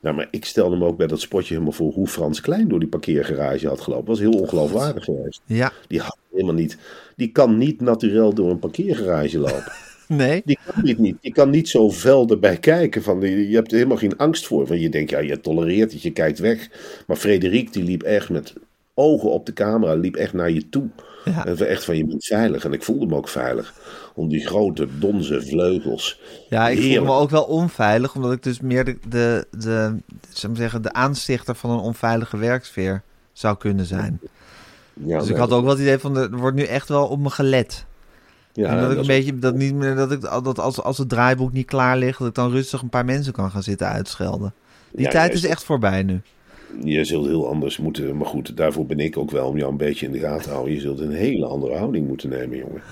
Nou, 0.00 0.16
maar 0.16 0.28
ik 0.30 0.44
stelde 0.44 0.76
me 0.76 0.84
ook 0.84 0.96
bij 0.96 1.06
dat 1.06 1.20
spotje 1.20 1.52
helemaal 1.54 1.72
voor 1.72 1.92
hoe 1.92 2.06
Frans 2.06 2.40
Klein 2.40 2.68
door 2.68 2.78
die 2.78 2.88
parkeergarage 2.88 3.68
had 3.68 3.80
gelopen. 3.80 4.06
Dat 4.06 4.18
was 4.18 4.30
heel 4.30 4.40
ongeloofwaardig 4.40 5.04
geweest. 5.04 5.40
Ja, 5.44 5.72
Die 5.86 6.00
had 6.00 6.16
helemaal 6.32 6.54
niet. 6.54 6.78
Die 7.16 7.32
kan 7.32 7.58
niet 7.58 7.80
natuurlijk 7.80 8.36
door 8.36 8.50
een 8.50 8.58
parkeergarage 8.58 9.38
lopen. 9.38 9.72
Nee. 10.16 10.42
Die 10.44 10.58
kan 10.64 10.84
niet, 10.84 10.98
niet. 10.98 11.16
Je 11.20 11.32
kan 11.32 11.50
niet 11.50 11.68
zo 11.68 11.90
fel 11.90 12.28
erbij 12.28 12.56
kijken. 12.56 13.02
Van, 13.02 13.20
je 13.20 13.54
hebt 13.54 13.70
er 13.70 13.76
helemaal 13.76 13.96
geen 13.96 14.16
angst 14.16 14.46
voor. 14.46 14.66
Want 14.66 14.80
je 14.80 14.88
denkt, 14.88 15.10
ja, 15.10 15.18
je 15.18 15.40
tolereert 15.40 15.92
het, 15.92 16.02
je 16.02 16.10
kijkt 16.12 16.38
weg. 16.38 16.68
Maar 17.06 17.16
Frederik, 17.16 17.72
die 17.72 17.84
liep 17.84 18.02
echt 18.02 18.30
met 18.30 18.52
ogen 18.94 19.30
op 19.30 19.46
de 19.46 19.52
camera, 19.52 19.94
liep 19.94 20.16
echt 20.16 20.32
naar 20.32 20.50
je 20.50 20.68
toe. 20.68 20.88
Ja. 21.24 21.46
En 21.46 21.68
echt 21.68 21.84
van, 21.84 21.96
je 21.96 22.06
bent 22.06 22.24
veilig. 22.24 22.64
En 22.64 22.72
ik 22.72 22.82
voelde 22.82 23.06
me 23.06 23.16
ook 23.16 23.28
veilig. 23.28 23.74
Om 24.14 24.28
die 24.28 24.46
grote, 24.46 24.88
donze 24.98 25.42
vleugels. 25.42 26.20
Ja, 26.48 26.68
ik 26.68 26.80
voelde 26.80 27.00
me 27.00 27.12
ook 27.12 27.30
wel 27.30 27.44
onveilig, 27.44 28.14
omdat 28.14 28.32
ik 28.32 28.42
dus 28.42 28.60
meer 28.60 28.84
de, 28.84 28.96
de, 29.08 29.46
de, 29.50 29.96
zou 30.28 30.56
zeggen, 30.56 30.82
de 30.82 30.92
aanstichter 30.92 31.54
van 31.54 31.70
een 31.70 31.78
onveilige 31.78 32.36
werksfeer 32.36 33.02
zou 33.32 33.56
kunnen 33.56 33.86
zijn. 33.86 34.20
Ja, 34.94 35.18
Dus 35.18 35.28
ik 35.28 35.36
had 35.36 35.50
ook 35.50 35.62
wel 35.62 35.70
het 35.70 35.80
idee 35.80 35.98
van, 35.98 36.16
er 36.16 36.36
wordt 36.36 36.56
nu 36.56 36.62
echt 36.62 36.88
wel 36.88 37.06
op 37.06 37.18
me 37.18 37.30
gelet. 37.30 37.84
Ja, 38.52 38.68
en 38.68 38.80
dat 38.80 38.92
ik 38.92 38.98
een 38.98 39.06
beetje, 39.06 39.38
dat 39.38 39.54
niet 39.54 39.74
meer, 39.74 39.94
dat 39.94 40.12
ik, 40.12 40.20
dat 40.20 40.58
als, 40.58 40.82
als 40.82 40.98
het 40.98 41.08
draaiboek 41.08 41.52
niet 41.52 41.66
klaar 41.66 41.96
ligt, 41.96 42.18
dat 42.18 42.28
ik 42.28 42.34
dan 42.34 42.50
rustig 42.50 42.82
een 42.82 42.88
paar 42.88 43.04
mensen 43.04 43.32
kan 43.32 43.50
gaan 43.50 43.62
zitten 43.62 43.86
uitschelden. 43.86 44.54
Die 44.92 45.04
Ja, 45.04 45.10
tijd 45.10 45.34
is 45.34 45.44
echt 45.44 45.64
voorbij 45.64 46.02
nu. 46.02 46.20
Je 46.84 47.04
zult 47.04 47.26
heel 47.26 47.48
anders 47.48 47.78
moeten, 47.78 48.16
maar 48.16 48.26
goed, 48.26 48.56
daarvoor 48.56 48.86
ben 48.86 49.00
ik 49.00 49.16
ook 49.16 49.30
wel 49.30 49.48
om 49.48 49.58
jou 49.58 49.70
een 49.70 49.76
beetje 49.76 50.06
in 50.06 50.12
de 50.12 50.18
gaten 50.18 50.42
te 50.42 50.50
houden. 50.50 50.74
Je 50.74 50.80
zult 50.80 51.00
een 51.00 51.12
hele 51.12 51.46
andere 51.46 51.76
houding 51.76 52.08
moeten 52.08 52.28
nemen, 52.28 52.58
jongen. 52.58 52.82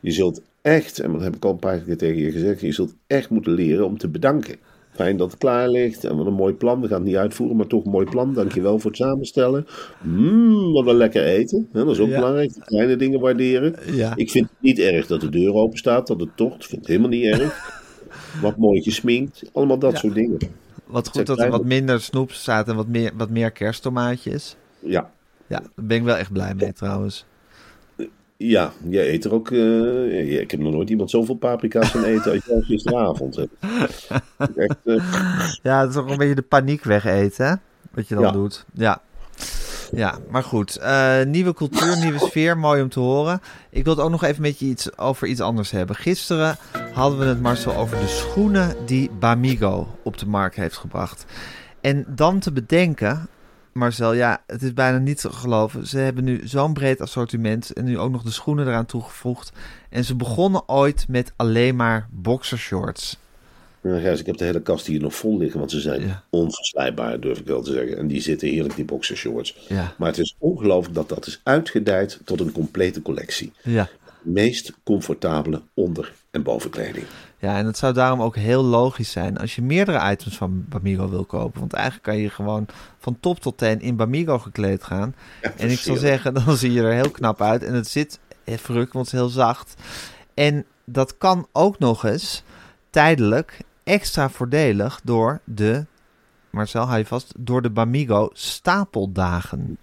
Je 0.00 0.10
zult 0.10 0.40
echt, 0.62 0.98
en 0.98 1.12
dat 1.12 1.20
heb 1.20 1.36
ik 1.36 1.44
al 1.44 1.50
een 1.50 1.58
paar 1.58 1.78
keer 1.78 1.96
tegen 1.96 2.22
je 2.22 2.30
gezegd, 2.30 2.60
je 2.60 2.72
zult 2.72 2.94
echt 3.06 3.30
moeten 3.30 3.52
leren 3.52 3.86
om 3.86 3.98
te 3.98 4.08
bedanken. 4.08 4.56
Fijn 4.98 5.16
dat 5.16 5.30
het 5.30 5.40
klaar 5.40 5.68
ligt 5.68 6.04
en 6.04 6.16
wat 6.16 6.26
een 6.26 6.32
mooi 6.32 6.54
plan. 6.54 6.80
We 6.80 6.88
gaan 6.88 6.96
het 6.96 7.06
niet 7.06 7.16
uitvoeren, 7.16 7.56
maar 7.56 7.66
toch 7.66 7.84
een 7.84 7.90
mooi 7.90 8.06
plan. 8.06 8.34
Dankjewel 8.34 8.78
voor 8.78 8.90
het 8.90 9.00
samenstellen. 9.00 9.66
Mmm, 10.02 10.72
wat 10.72 10.86
een 10.86 10.96
lekker 10.96 11.24
eten. 11.24 11.68
Dat 11.72 11.88
is 11.88 11.98
ook 11.98 12.08
Ja. 12.08 12.14
belangrijk. 12.14 12.54
De 12.54 12.60
kleine 12.64 12.96
dingen 12.96 13.20
waarderen. 13.20 13.74
Ja. 13.92 14.12
Ik 14.16 14.30
vind 14.30 14.44
het 14.48 14.60
niet 14.60 14.78
erg 14.78 15.06
dat 15.06 15.20
de 15.20 15.28
deur 15.28 15.52
open 15.54 15.78
staat, 15.78 16.06
dat 16.06 16.20
het 16.20 16.36
tocht. 16.36 16.54
Ik 16.62 16.68
vind 16.68 16.80
het 16.80 16.86
helemaal 16.86 17.08
niet 17.10 17.24
erg. 17.24 17.76
Wat 18.42 18.56
mooi 18.56 18.82
gesminkt. 18.82 19.42
Allemaal 19.52 19.78
dat 19.78 19.92
Ja. 19.92 19.98
soort 19.98 20.14
dingen. 20.14 20.38
Wat 20.86 21.08
goed 21.08 21.26
dat 21.26 21.38
er 21.40 21.50
wat 21.50 21.64
minder 21.64 22.00
snoep 22.00 22.30
staat 22.32 22.68
en 22.68 22.76
wat 22.76 22.86
meer, 22.88 23.10
wat 23.16 23.30
meer 23.30 23.50
kersttomaatjes. 23.50 24.56
Ja, 24.78 25.10
Ja, 25.46 25.58
daar 25.74 25.84
ben 25.86 25.96
ik 25.96 26.02
wel 26.02 26.16
echt 26.16 26.32
blij 26.32 26.54
mee 26.54 26.72
trouwens. 26.72 27.24
Ja, 28.40 28.72
jij 28.88 29.08
eet 29.12 29.24
er 29.24 29.32
ook. 29.32 29.50
eh, 29.50 30.40
ik 30.40 30.50
heb 30.50 30.60
nog 30.60 30.72
nooit 30.72 30.90
iemand 30.90 31.10
zoveel 31.10 31.34
paprika's 31.34 31.88
gaan 31.90 32.04
eten 32.04 32.32
als 32.32 32.44
jij 32.46 32.60
gisteravond 32.60 33.36
hebt. 33.36 33.54
Echt, 34.56 34.76
eh, 34.84 35.12
Ja, 35.62 35.80
het 35.80 35.90
is 35.90 35.96
ook 35.96 36.08
een 36.08 36.16
beetje 36.16 36.34
de 36.34 36.42
paniek 36.42 36.84
wegeten, 36.84 37.46
hè? 37.46 37.54
Wat 37.90 38.08
je 38.08 38.14
dan 38.14 38.24
Ja. 38.24 38.30
doet. 38.30 38.64
Ja. 38.72 39.00
Ja, 39.92 40.18
maar 40.30 40.42
goed. 40.42 40.76
Eh, 40.76 41.22
nieuwe 41.24 41.54
cultuur, 41.54 41.96
nieuwe 41.98 42.18
sfeer. 42.18 42.58
Mooi 42.58 42.82
om 42.82 42.88
te 42.88 43.00
horen. 43.00 43.40
Ik 43.70 43.84
wil 43.84 43.94
het 43.94 44.02
ook 44.04 44.10
nog 44.10 44.24
even 44.24 44.42
met 44.42 44.58
je 44.58 44.66
iets, 44.66 44.98
over 44.98 45.26
iets 45.26 45.40
anders 45.40 45.70
hebben. 45.70 45.96
Gisteren 45.96 46.56
hadden 46.92 47.18
we 47.18 47.24
het, 47.24 47.40
Marcel, 47.40 47.74
over 47.76 47.98
de 47.98 48.06
schoenen 48.06 48.76
die 48.86 49.10
Bamigo 49.18 49.86
op 50.02 50.18
de 50.18 50.26
markt 50.26 50.56
heeft 50.56 50.76
gebracht. 50.76 51.24
En 51.80 52.04
dan 52.08 52.38
te 52.38 52.52
bedenken, 52.52 53.28
Marcel, 53.78 54.12
ja, 54.12 54.42
het 54.46 54.62
is 54.62 54.74
bijna 54.74 54.98
niet 54.98 55.20
te 55.20 55.30
geloven. 55.32 55.86
Ze 55.86 55.98
hebben 55.98 56.24
nu 56.24 56.40
zo'n 56.44 56.72
breed 56.72 57.00
assortiment 57.00 57.72
en 57.72 57.84
nu 57.84 57.98
ook 57.98 58.10
nog 58.10 58.22
de 58.22 58.30
schoenen 58.30 58.66
eraan 58.66 58.86
toegevoegd. 58.86 59.52
En 59.90 60.04
ze 60.04 60.14
begonnen 60.14 60.68
ooit 60.68 61.08
met 61.08 61.32
alleen 61.36 61.76
maar 61.76 62.08
boxershorts. 62.10 63.18
nou, 63.80 64.00
Gijs, 64.00 64.20
ik 64.20 64.26
heb 64.26 64.36
de 64.36 64.44
hele 64.44 64.62
kast 64.62 64.86
hier 64.86 65.00
nog 65.00 65.14
vol 65.14 65.38
liggen, 65.38 65.58
want 65.58 65.70
ze 65.70 65.80
zijn 65.80 66.00
Ja. 66.00 67.16
durf 67.20 67.38
ik 67.38 67.46
wel 67.46 67.62
te 67.62 67.72
zeggen. 67.72 67.98
En 67.98 68.06
die 68.06 68.20
zitten 68.20 68.48
heerlijk, 68.48 68.76
die 68.76 68.84
boxershorts. 68.84 69.66
Ja. 69.68 69.94
Maar 69.98 70.08
het 70.08 70.18
is 70.18 70.34
ongelooflijk 70.38 70.94
dat 70.94 71.08
dat 71.08 71.26
is 71.26 71.40
uitgedijd 71.42 72.20
tot 72.24 72.40
een 72.40 72.52
complete 72.52 73.02
collectie. 73.02 73.52
Ja. 73.62 73.88
Meest 74.22 74.72
comfortabele 74.84 75.62
onder- 75.74 76.12
en 76.30 76.42
bovenkleding. 76.42 77.06
Ja, 77.38 77.56
en 77.56 77.66
het 77.66 77.78
zou 77.78 77.92
daarom 77.92 78.22
ook 78.22 78.36
heel 78.36 78.62
logisch 78.62 79.10
zijn 79.10 79.38
als 79.38 79.54
je 79.54 79.62
meerdere 79.62 80.10
items 80.10 80.36
van 80.36 80.64
Bamigo 80.68 81.08
wil 81.08 81.24
kopen. 81.24 81.60
Want 81.60 81.72
eigenlijk 81.72 82.04
kan 82.04 82.16
je 82.16 82.30
gewoon 82.30 82.66
van 82.98 83.20
top 83.20 83.40
tot 83.40 83.58
teen 83.58 83.80
in 83.80 83.96
Bamigo 83.96 84.38
gekleed 84.38 84.84
gaan. 84.84 85.14
Ja, 85.42 85.52
En 85.56 85.70
ik 85.70 85.78
zou 85.78 85.98
zeggen, 85.98 86.34
dan 86.44 86.56
zie 86.56 86.72
je 86.72 86.82
er 86.82 86.92
heel 86.92 87.10
knap 87.10 87.42
uit. 87.42 87.62
En 87.62 87.74
het 87.74 87.88
zit 87.88 88.18
verrukt, 88.44 88.92
want 88.92 89.04
het 89.04 89.14
is 89.14 89.20
heel 89.20 89.28
zacht. 89.28 89.74
En 90.34 90.64
dat 90.84 91.18
kan 91.18 91.46
ook 91.52 91.78
nog 91.78 92.04
eens 92.04 92.42
tijdelijk 92.90 93.60
extra 93.84 94.30
voordelig 94.30 95.00
door 95.04 95.40
de, 95.44 95.86
Marcel, 96.50 96.84
hou 96.84 96.98
je 96.98 97.06
vast, 97.06 97.34
door 97.36 97.62
de 97.62 97.70
Bamigo 97.70 98.30
stapeldagen. 98.32 99.78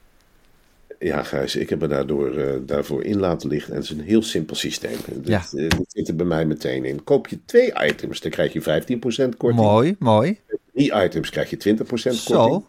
Ja, 1.05 1.23
Gijs, 1.23 1.55
ik 1.55 1.69
heb 1.69 1.79
me 1.79 1.87
daardoor, 1.87 2.37
eh, 2.37 2.53
daarvoor 2.61 3.03
in 3.03 3.19
laten 3.19 3.49
liggen. 3.49 3.71
En 3.73 3.75
het 3.79 3.85
is 3.91 3.97
een 3.97 4.03
heel 4.03 4.21
simpel 4.21 4.55
systeem. 4.55 4.97
Ja. 5.23 5.39
Dit, 5.39 5.59
eh, 5.59 5.77
dit 5.77 5.85
zit 5.87 6.07
er 6.07 6.15
bij 6.15 6.25
mij 6.25 6.45
meteen 6.45 6.85
in. 6.85 7.03
Koop 7.03 7.27
je 7.27 7.39
twee 7.45 7.73
items, 7.85 8.21
dan 8.21 8.31
krijg 8.31 8.53
je 8.53 8.61
15% 8.61 9.37
korting. 9.37 9.65
Mooi, 9.65 9.95
mooi. 9.99 10.39
Drie 10.73 11.03
items 11.03 11.29
krijg 11.29 11.49
je 11.49 11.57
20% 11.57 12.15
Zo. 12.15 12.37
korting. 12.37 12.63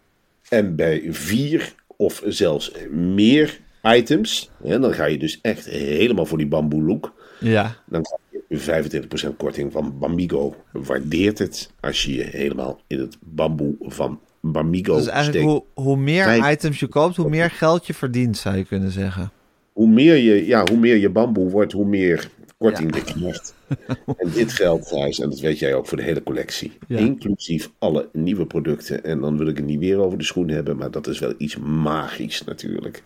En 0.49 0.77
bij 0.77 1.07
vier 1.11 1.75
of 1.97 2.23
zelfs 2.27 2.73
meer 2.91 3.61
items, 3.83 4.51
hè, 4.63 4.81
dan 4.81 4.93
ga 4.93 5.05
je 5.05 5.19
dus 5.19 5.39
echt 5.43 5.65
helemaal 5.67 6.27
voor 6.27 6.39
die 6.39 6.47
bamboe 6.47 6.83
look. 6.83 7.13
Ja, 7.41 7.77
Dan 7.87 8.03
krijg 8.03 8.45
je 8.49 8.59
25% 8.59 9.37
korting 9.37 9.73
van 9.73 9.99
Bamigo. 9.99 10.57
Waardeert 10.73 11.39
het 11.39 11.71
als 11.81 12.05
je 12.05 12.15
je 12.15 12.25
helemaal 12.25 12.81
in 12.87 12.99
het 12.99 13.17
bamboe 13.21 13.75
van 13.81 14.21
Bamigo 14.53 14.97
dus 14.97 15.07
eigenlijk 15.07 15.45
steekt. 15.45 15.65
hoe, 15.75 15.85
hoe 15.85 15.97
meer 15.97 16.51
items 16.51 16.81
je 16.81 16.87
koopt, 16.87 17.17
hoe 17.17 17.29
meer 17.29 17.51
geld 17.51 17.87
je 17.87 17.95
verdient, 17.95 18.37
zou 18.37 18.57
je 18.57 18.65
kunnen 18.65 18.91
zeggen. 18.91 19.31
Hoe 19.73 19.89
meer 19.89 20.17
je, 20.17 20.47
ja, 20.47 20.65
hoe 20.71 20.79
meer 20.79 20.97
je 20.97 21.11
bamboe 21.11 21.51
wordt, 21.51 21.73
hoe 21.73 21.87
meer 21.87 22.31
korting 22.59 22.95
je 22.95 23.03
krijgt. 23.03 23.55
en 24.07 24.31
dit 24.35 24.53
geldt, 24.53 24.89
Gijs, 24.89 25.21
en 25.21 25.31
dat 25.31 25.41
weet 25.41 25.59
jij 25.59 25.75
ook 25.75 25.87
voor 25.87 25.97
de 25.97 26.05
hele 26.05 26.23
collectie. 26.23 26.73
Ja. 26.89 26.99
Inclusief 26.99 27.71
alle 27.79 28.09
nieuwe 28.13 28.47
producten. 28.47 29.05
En 29.05 29.21
dan 29.21 29.39
wil 29.39 29.47
ik 29.47 29.57
het 29.57 29.67
niet 29.67 29.79
weer 29.79 29.99
over 29.99 30.19
de 30.19 30.25
schoen 30.25 30.49
hebben, 30.49 30.77
maar 30.77 30.91
dat 30.91 31.07
is 31.07 31.19
wel 31.19 31.35
iets 31.39 31.57
magisch 31.57 32.45
natuurlijk. 32.45 33.03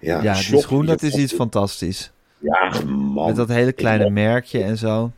Ja, 0.00 0.22
Ja, 0.22 0.34
die 0.34 0.60
schoen, 0.60 0.86
dat 0.86 1.02
is 1.02 1.14
iets 1.14 1.32
fantastisch. 1.32 2.12
Ja, 2.38 2.72
man. 2.86 3.26
Met 3.26 3.36
dat 3.36 3.48
hele 3.48 3.72
kleine 3.72 4.10
merkje 4.10 4.62
en 4.62 4.78
zo. 4.78 5.12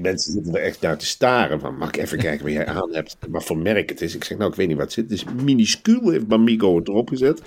Mensen 0.00 0.32
zitten 0.32 0.54
er 0.54 0.60
echt 0.62 0.80
naar 0.80 0.98
te 0.98 1.06
staren. 1.06 1.60
Van, 1.60 1.76
mag 1.76 1.88
ik 1.88 1.96
even 1.96 2.18
kijken 2.18 2.44
wat 2.44 2.52
jij 2.54 2.66
aan 2.66 2.94
hebt? 2.94 3.16
Wat 3.28 3.44
voor 3.44 3.58
merk 3.58 3.88
het 3.88 4.00
is? 4.00 4.14
Ik 4.14 4.24
zeg, 4.24 4.38
nou, 4.38 4.50
ik 4.50 4.56
weet 4.56 4.66
niet 4.68 4.76
wat 4.76 4.84
het 4.84 4.94
zit. 4.94 5.10
Het 5.10 5.12
is 5.12 5.24
minuscuul, 5.44 6.10
heeft 6.10 6.26
Bamigo 6.26 6.76
het 6.76 6.88
erop 6.88 7.08
gezet. 7.08 7.42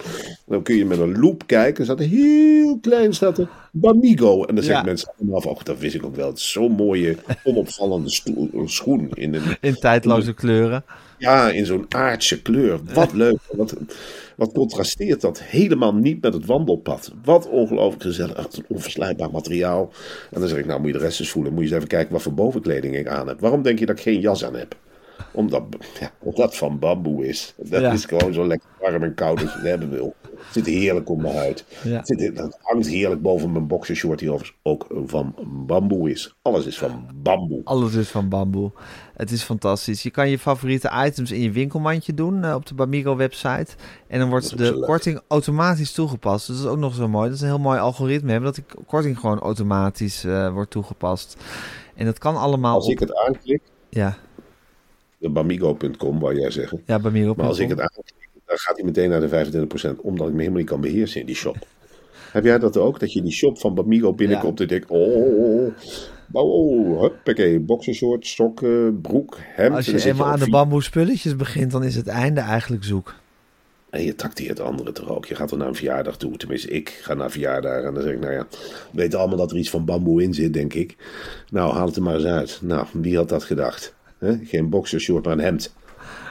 Dan 0.45 0.63
kun 0.63 0.75
je 0.75 0.85
met 0.85 0.99
een 0.99 1.19
loop 1.19 1.43
kijken. 1.47 1.83
Staat 1.85 1.99
er 1.99 2.05
heel 2.07 2.77
klein, 2.79 3.13
staat 3.13 3.37
er 3.37 3.49
Bamigo. 3.71 4.43
En 4.45 4.55
dan 4.55 4.63
zeggen 4.63 4.83
Ja. 4.83 4.89
mensen 4.89 5.11
allemaal 5.19 5.41
van, 5.41 5.51
oh, 5.51 5.63
dat 5.63 5.79
wist 5.79 5.95
ik 5.95 6.05
ook 6.05 6.15
wel. 6.15 6.27
Het 6.27 6.37
is 6.37 6.51
zo'n 6.51 6.71
mooie, 6.71 7.15
onopvallende 7.43 8.09
stoel- 8.09 8.49
schoen. 8.65 9.09
In 9.13 9.33
een, 9.33 9.57
In 9.61 9.73
tijdloze 9.75 10.33
kleuren. 10.33 10.83
ja, 11.17 11.49
in 11.49 11.65
zo'n 11.65 11.85
aardse 11.89 12.41
kleur. 12.41 12.79
Wat 12.93 13.13
leuk. 13.13 13.37
Wat, 13.51 13.75
wat 14.39 14.51
contrasteert 14.53 15.21
dat 15.21 15.41
helemaal 15.41 15.93
niet 15.93 16.21
met 16.21 16.33
het 16.33 16.45
wandelpad. 16.45 17.13
Wat 17.23 17.49
ongelooflijk 17.49 18.01
gezellig. 18.03 18.35
Wat 18.35 18.61
een 18.67 19.31
materiaal. 19.31 19.91
En 20.31 20.39
dan 20.39 20.49
zeg 20.49 20.57
ik, 20.57 20.65
nou 20.65 20.79
moet 20.79 20.87
je 20.91 20.97
de 20.97 21.03
rest 21.03 21.19
eens 21.19 21.29
voelen. 21.29 21.51
Moet 21.53 21.61
je 21.61 21.67
eens 21.67 21.77
even 21.77 21.87
kijken 21.87 22.13
wat 22.13 22.21
voor 22.21 22.33
bovenkleding 22.33 22.95
ik 22.97 23.07
aan 23.07 23.27
heb. 23.27 23.39
Waarom 23.39 23.61
denk 23.61 23.79
je 23.79 23.85
dat 23.85 23.97
ik 23.97 24.03
geen 24.03 24.19
jas 24.19 24.45
aan 24.45 24.55
heb? 24.55 24.75
Omdat, 25.31 25.63
ja, 25.99 26.11
omdat 26.19 26.55
van 26.57 26.79
bamboe 26.79 27.27
is. 27.27 27.53
Dat 27.57 27.81
Ja. 27.81 27.91
is 27.91 28.05
gewoon 28.05 28.33
zo 28.33 28.47
lekker 28.47 28.67
warm 28.79 29.03
en 29.03 29.13
koud 29.13 29.41
als 29.41 29.51
je 29.51 29.57
het 29.57 29.67
hebben 29.67 29.89
wil. 29.89 30.15
Het 30.45 30.53
zit 30.53 30.65
heerlijk 30.65 31.09
op 31.09 31.21
mijn 31.21 31.35
huid. 31.35 31.65
Ja. 31.83 31.97
Het, 31.97 32.07
zit, 32.07 32.37
het 32.37 32.57
hangt 32.61 32.87
heerlijk 32.87 33.21
boven 33.21 33.51
mijn 33.51 33.67
boxershort 33.67 34.19
die 34.19 34.31
overigens 34.31 34.59
ook 34.63 34.87
van 35.05 35.35
bamboe 35.65 36.09
is. 36.09 36.35
Alles 36.41 36.65
is 36.65 36.77
van 36.77 37.05
bamboe. 37.15 37.61
Alles 37.63 37.93
is 37.93 38.09
van 38.09 38.29
bamboe. 38.29 38.71
Het 39.15 39.31
is 39.31 39.43
fantastisch. 39.43 40.03
Je 40.03 40.09
kan 40.11 40.29
je 40.29 40.39
favoriete 40.39 40.91
items 41.05 41.31
in 41.31 41.41
je 41.41 41.51
winkelmandje 41.51 42.13
doen 42.13 42.43
eh, 42.43 42.55
op 42.55 42.65
de 42.65 42.73
Bamigo 42.73 43.15
website. 43.15 43.67
En 44.07 44.19
dan 44.19 44.29
wordt 44.29 44.57
de 44.57 44.79
korting 44.79 45.21
automatisch 45.27 45.91
toegepast. 45.91 46.47
Dus 46.47 46.55
dat 46.55 46.65
is 46.65 46.71
ook 46.71 46.77
nog 46.77 46.93
zo 46.93 47.07
mooi. 47.07 47.25
Dat 47.27 47.35
is 47.35 47.41
een 47.41 47.47
heel 47.47 47.59
mooi 47.59 47.79
algoritme 47.79 48.31
hebben 48.31 48.53
dat 48.53 48.65
die 48.65 48.83
korting 48.85 49.19
gewoon 49.19 49.39
automatisch 49.39 50.23
eh, 50.23 50.53
wordt 50.53 50.71
toegepast. 50.71 51.37
En 51.95 52.05
dat 52.05 52.17
kan 52.17 52.35
allemaal 52.37 52.75
Als 52.75 52.85
op... 52.85 52.91
ik 52.91 52.99
het 52.99 53.15
aanklik, 53.15 53.61
Ja, 53.89 54.17
bamigo.com 55.19 56.19
wou 56.19 56.39
jij 56.39 56.51
zeggen. 56.51 56.81
ja 56.85 56.99
Bamigo. 56.99 57.33
Maar 57.37 57.45
als 57.45 57.59
ik 57.59 57.69
het 57.69 57.79
aanklik, 57.79 58.13
dan 58.49 58.57
gaat 58.57 58.75
hij 58.75 58.85
meteen 58.85 59.09
naar 59.09 59.19
de 59.21 59.95
25%, 59.95 60.01
omdat 60.01 60.27
ik 60.27 60.33
me 60.33 60.39
helemaal 60.39 60.59
niet 60.59 60.69
kan 60.69 60.81
beheersen 60.81 61.19
in 61.19 61.25
die 61.25 61.35
shop. 61.35 61.57
Heb 62.31 62.43
jij 62.43 62.59
dat 62.59 62.77
ook? 62.77 62.99
Dat 62.99 63.13
je 63.13 63.21
die 63.21 63.31
shop 63.31 63.59
van 63.59 63.75
Bamigo 63.75 64.13
binnenkomt 64.13 64.59
en 64.59 64.67
denkt, 64.67 64.89
oh, 64.89 65.15
oh, 65.15 65.73
oh, 66.31 66.53
oh, 66.53 67.01
huppakee, 67.01 67.59
boxershort, 67.59 68.27
sokken, 68.27 69.01
broek, 69.01 69.37
hemd. 69.39 69.75
Als 69.75 69.85
je 69.85 70.05
eenmaal 70.05 70.27
aan 70.27 70.39
de 70.39 70.49
bamboe 70.49 70.83
spulletjes 70.83 71.35
begint, 71.35 71.71
dan 71.71 71.83
is 71.83 71.95
het 71.95 72.07
einde 72.07 72.41
eigenlijk 72.41 72.83
zoek. 72.83 73.15
En 73.89 74.03
je 74.03 74.15
trakteert 74.15 74.59
anderen 74.59 74.93
toch 74.93 75.09
ook. 75.09 75.25
Je 75.25 75.35
gaat 75.35 75.51
er 75.51 75.57
naar 75.57 75.67
een 75.67 75.75
verjaardag 75.75 76.17
toe. 76.17 76.37
Tenminste, 76.37 76.69
ik 76.69 76.89
ga 76.89 77.13
naar 77.13 77.31
verjaardag 77.31 77.83
en 77.83 77.93
dan 77.93 78.03
zeg 78.03 78.13
ik, 78.13 78.19
nou 78.19 78.33
ja, 78.33 78.47
we 78.49 78.57
weten 78.91 79.19
allemaal 79.19 79.37
dat 79.37 79.51
er 79.51 79.57
iets 79.57 79.69
van 79.69 79.85
bamboe 79.85 80.23
in 80.23 80.33
zit, 80.33 80.53
denk 80.53 80.73
ik. 80.73 80.95
Nou, 81.51 81.73
haal 81.73 81.85
het 81.85 81.95
er 81.95 82.01
maar 82.01 82.15
eens 82.15 82.25
uit. 82.25 82.59
Nou, 82.61 82.87
wie 82.93 83.15
had 83.17 83.29
dat 83.29 83.43
gedacht? 83.43 83.95
Hè? 84.17 84.37
Geen 84.43 84.69
boxershort, 84.69 85.25
maar 85.25 85.33
een 85.33 85.39
hemd. 85.39 85.73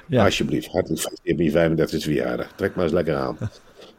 Ja. 0.09 0.25
Alsjeblieft, 0.25 0.67
hartelijk 0.67 1.03
gefeliciteerd 1.03 1.55
met 1.57 1.79
je 1.79 1.99
35e 1.99 2.03
verjaardag. 2.03 2.53
Trek 2.57 2.75
maar 2.75 2.85
eens 2.85 2.95
lekker 2.95 3.17
aan. 3.17 3.37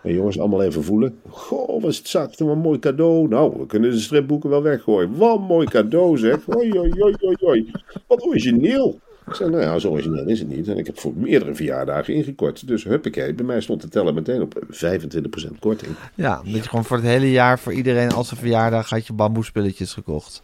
En 0.02 0.14
jongens, 0.14 0.40
allemaal 0.40 0.64
even 0.64 0.84
voelen. 0.84 1.20
Goh, 1.30 1.82
wat 1.82 1.92
is 1.92 1.98
het 1.98 2.08
zacht 2.08 2.40
wat 2.40 2.50
een 2.50 2.58
mooi 2.58 2.80
cadeau. 2.80 3.28
Nou, 3.28 3.60
we 3.60 3.66
kunnen 3.66 3.92
de 3.92 4.00
stripboeken 4.00 4.50
wel 4.50 4.62
weggooien. 4.64 5.16
Wat 5.18 5.38
een 5.38 5.44
mooi 5.44 5.68
cadeau 5.68 6.18
zeg. 6.18 6.48
Oi, 6.58 6.80
oi, 6.80 6.92
oi, 7.02 7.16
oi, 7.20 7.36
oi. 7.40 7.72
Wat 8.08 8.26
origineel. 8.26 9.00
Ik 9.28 9.34
zei, 9.34 9.50
nou 9.50 9.62
ja, 9.62 9.80
zo 9.80 9.90
origineel 9.90 10.28
is 10.28 10.40
het 10.40 10.48
niet. 10.48 10.68
En 10.68 10.78
ik 10.78 10.86
heb 10.86 11.00
voor 11.00 11.14
meerdere 11.16 11.56
verjaardagen 11.56 12.14
ingekort. 12.14 12.68
Dus 12.68 12.84
huppakee, 12.84 13.34
bij 13.34 13.46
mij 13.46 13.62
stond 13.62 13.82
de 13.82 13.88
teller 13.88 14.14
meteen 14.14 14.42
op 14.42 14.64
25% 14.66 15.60
korting. 15.60 15.92
Ja, 16.16 16.42
dat 16.44 16.54
je 16.54 16.62
gewoon 16.62 16.86
voor 16.86 16.98
het 16.98 17.06
hele 17.06 17.32
jaar, 17.32 17.60
voor 17.60 17.74
iedereen 17.74 18.12
als 18.12 18.32
een 18.32 18.38
verjaardag, 18.38 18.90
had 18.90 19.08
je 19.08 19.14
bamboe 19.14 19.44
spulletjes 19.44 19.94
gekocht. 19.94 20.44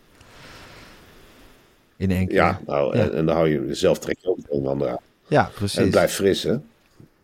In 1.98 2.12
één 2.12 2.28
keer. 2.28 2.36
Ja, 2.36 2.60
nou, 2.66 2.98
Ja. 2.98 3.04
En, 3.04 3.14
en 3.14 3.26
dan 3.26 3.36
hou 3.36 3.50
je 3.50 3.74
zelf 3.74 4.00
trek 4.00 4.18
je 4.22 4.30
ook 4.30 4.38
het 4.38 4.52
een 4.52 4.60
en 4.60 4.68
ander 4.68 4.90
aan. 4.90 5.00
Ja, 5.28 5.46
En 5.46 5.52
precies. 5.54 5.80
het 5.80 5.90
blijft 5.90 6.14
fris, 6.14 6.44
hè? 6.44 6.56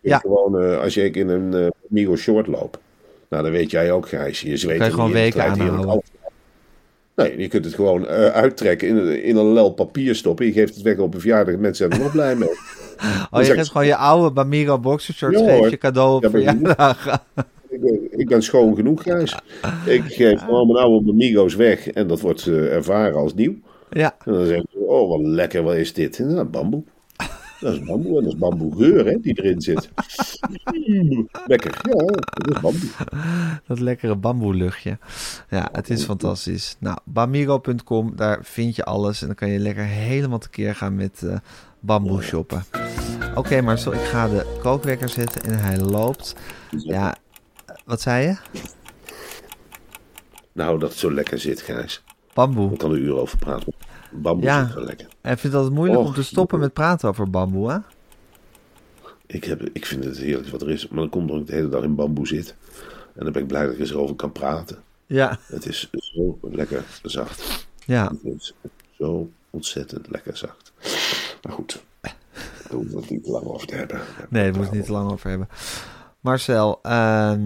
Ja. 0.02 0.18
Gewoon, 0.18 0.62
eh, 0.62 0.80
als 0.82 0.94
je 0.94 1.10
in 1.10 1.30
een 1.30 1.54
eh 1.54 1.68
Migo 1.88 2.16
short 2.16 2.48
loopt. 2.48 2.78
Nou, 3.30 3.44
dan 3.44 3.52
weet 3.52 3.72
jij 3.72 3.92
ook, 3.92 4.08
Gijs. 4.08 4.42
Je 4.42 4.58
zweet 4.58 4.84
je 4.86 4.92
gewoon 4.92 5.12
weken 5.12 5.44
aanhouden. 5.44 6.02
Nee, 7.16 7.38
je 7.38 7.48
kunt 7.48 7.66
het 7.66 7.74
gewoon 7.74 8.08
eh, 8.08 8.26
uittrekken, 8.26 8.88
in 8.88 8.96
een, 8.98 9.24
in 9.24 9.36
een 9.36 9.54
lel 9.54 9.70
papier 9.72 10.16
stoppen. 10.16 10.46
Je 10.46 10.52
geeft 10.52 10.74
het 10.76 10.84
weg 10.84 10.98
op 10.98 11.14
een 11.14 11.20
verjaardag. 11.20 11.56
Mensen 11.56 11.76
zijn 11.76 11.92
er 11.92 12.06
nog 12.06 12.12
blij 12.14 12.36
mee. 12.36 12.50
Oh, 13.32 13.44
je 13.44 13.54
geeft 13.54 13.72
gewoon 13.72 13.88
je 13.88 13.96
oude 13.96 14.32
Bamigo 14.32 14.80
boxershorts, 14.80 15.40
Ja, 15.40 15.46
geef 15.58 15.70
je 15.70 15.78
cadeau 15.78 16.16
op 16.16 16.24
Ja, 16.24 16.30
verjaardag. 16.30 17.24
ik, 17.70 17.82
ben, 17.82 18.20
ik 18.20 18.28
ben 18.28 18.44
schoon 18.44 18.76
genoeg, 18.76 19.04
Gijs. 19.04 19.38
Ik 19.86 20.04
geef 20.04 20.42
gewoon 20.42 20.68
mijn 20.68 20.86
oude 20.86 21.10
Amigo's 21.12 21.56
weg. 21.56 21.88
En 21.90 22.08
dat 22.08 22.22
wordt 22.22 22.46
ervaren 22.48 23.16
als 23.16 23.34
nieuw. 23.34 23.56
Ja, 23.90 24.16
En 24.26 24.34
dan 24.34 24.46
zeggen 24.46 24.68
ze, 24.72 24.78
oh 24.78 25.10
wat 25.10 25.20
lekker, 25.22 25.64
wat 25.64 25.76
is 25.76 25.94
dit? 25.94 26.20
Nou, 26.20 26.46
bamboe. 26.46 26.84
Dat 27.62 27.74
is 27.74 27.84
bamboe 27.84 28.18
en 28.18 28.24
dat 28.24 28.34
is 28.34 28.40
bamboegeur 28.40 29.06
hè, 29.06 29.20
die 29.20 29.42
erin 29.42 29.62
zit. 29.62 29.90
Lekker, 31.48 31.80
ja, 31.84 32.06
dat 32.06 32.56
is 32.56 32.60
bamboe. 32.62 32.90
dat 33.68 33.80
lekkere 33.80 34.16
bamboeluchtje. 34.16 34.98
Ja, 35.50 35.70
het 35.72 35.90
is 35.90 36.04
fantastisch. 36.04 36.76
Nou, 36.80 36.98
bamigo.com, 37.06 38.16
daar 38.16 38.40
vind 38.42 38.76
je 38.76 38.84
alles. 38.84 39.22
En 39.22 39.28
dan 39.28 39.36
kan 39.36 39.50
je 39.50 39.60
lekker 39.60 39.84
helemaal 39.84 40.40
tekeer 40.40 40.76
gaan 40.76 40.96
met 40.96 41.24
eh 41.24 41.36
bamboe 41.80 42.22
shoppen. 42.22 42.64
Oké, 43.36 43.62
maar 43.62 43.80
zo, 43.80 43.92
ik 43.92 44.00
ga 44.00 44.28
de 44.28 44.58
kookwekker 44.62 45.10
zetten 45.10 45.42
en 45.44 45.60
hij 45.60 45.80
loopt. 45.80 46.36
Ja, 46.78 47.16
wat 47.86 48.02
zei 48.02 48.28
je? 48.28 48.36
Nou, 50.52 50.80
dat 50.80 50.90
het 50.90 51.00
zo 51.00 51.14
lekker 51.14 51.40
zit, 51.40 51.62
Gijs. 51.62 52.04
Bamboe. 52.34 52.72
Ik 52.72 52.78
kan 52.78 52.92
er 52.92 52.98
uren 52.98 53.22
over 53.22 53.38
praten. 53.38 53.74
Bamboe 54.12 54.46
Ja. 54.46 54.66
zit 54.66 54.74
wel 54.76 54.84
lekker. 54.84 55.08
En 55.22 55.32
ik 55.32 55.40
vind 55.40 55.54
het 55.54 55.70
moeilijk 55.70 56.00
om 56.00 56.14
te 56.14 56.24
stoppen 56.24 56.60
met 56.60 56.74
praten 56.74 57.10
over 57.10 57.30
bamboe, 57.30 57.72
hè? 57.72 57.78
Ik, 59.26 59.44
heb, 59.44 59.62
ik 59.74 59.86
vind 59.86 60.04
het 60.04 60.18
heerlijk 60.18 60.48
wat 60.50 60.62
er 60.62 60.70
is. 60.70 60.88
Maar 60.88 61.00
dan 61.00 61.10
komt 61.10 61.30
omdat 61.30 61.42
ik 61.42 61.48
de 61.50 61.56
hele 61.56 61.70
dag 61.70 61.84
in 61.84 61.96
bamboe 61.96 62.28
zit. 62.28 62.56
En 63.16 63.24
dan 63.24 63.32
ben 63.34 63.42
ik 63.42 63.48
blij 63.48 63.66
dat 63.66 63.78
ik 63.80 63.88
er 63.88 64.00
over 64.00 64.16
kan 64.16 64.32
praten. 64.32 64.78
Ja, 65.06 65.40
Het 65.46 65.66
is 65.66 65.90
zo 65.92 66.38
lekker 66.42 66.84
zacht. 67.04 67.68
ja. 67.86 68.12
Het 68.24 68.34
is 68.38 68.54
zo 68.98 69.30
ontzettend 69.50 70.08
lekker 70.10 70.38
zacht. 70.38 70.74
Maar 71.44 71.54
goed, 71.54 71.84
daar 72.02 72.16
hoeven 72.70 72.92
we 72.94 73.00
het 73.02 73.10
niet 73.10 73.24
te 73.24 73.32
lang 73.32 73.46
over 73.46 73.68
te 73.68 73.76
hebben. 73.76 74.00
Nee, 74.30 74.44
daar 74.44 74.56
moet 74.56 74.66
het 74.66 74.74
niet 74.76 74.86
te 74.86 74.92
lang 74.92 75.12
over 75.12 75.30
hebben. 75.30 75.48
Marcel, 76.20 76.80
ehm, 76.82 77.42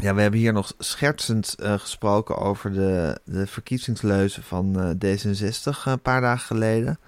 ja, 0.00 0.14
we 0.14 0.20
hebben 0.20 0.40
hier 0.40 0.52
nog 0.52 0.72
schertsend 0.78 1.54
eh, 1.54 1.72
gesproken 1.78 2.36
over 2.38 2.72
de, 2.72 3.18
de 3.24 3.46
verkiezingsleuzen 3.46 4.42
van 4.42 4.80
eh, 4.80 5.16
D66 5.16 5.84
een 5.84 6.00
paar 6.00 6.20
dagen 6.20 6.46
geleden. 6.46 6.98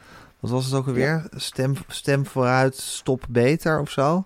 Wat 0.40 0.50
was 0.50 0.64
het 0.64 0.74
ook 0.74 0.86
alweer? 0.86 1.24
Stem, 1.36 1.74
stem 1.88 2.26
vooruit, 2.26 2.76
stop 2.76 3.24
beter 3.28 3.80
of 3.80 3.90
zo? 3.90 4.24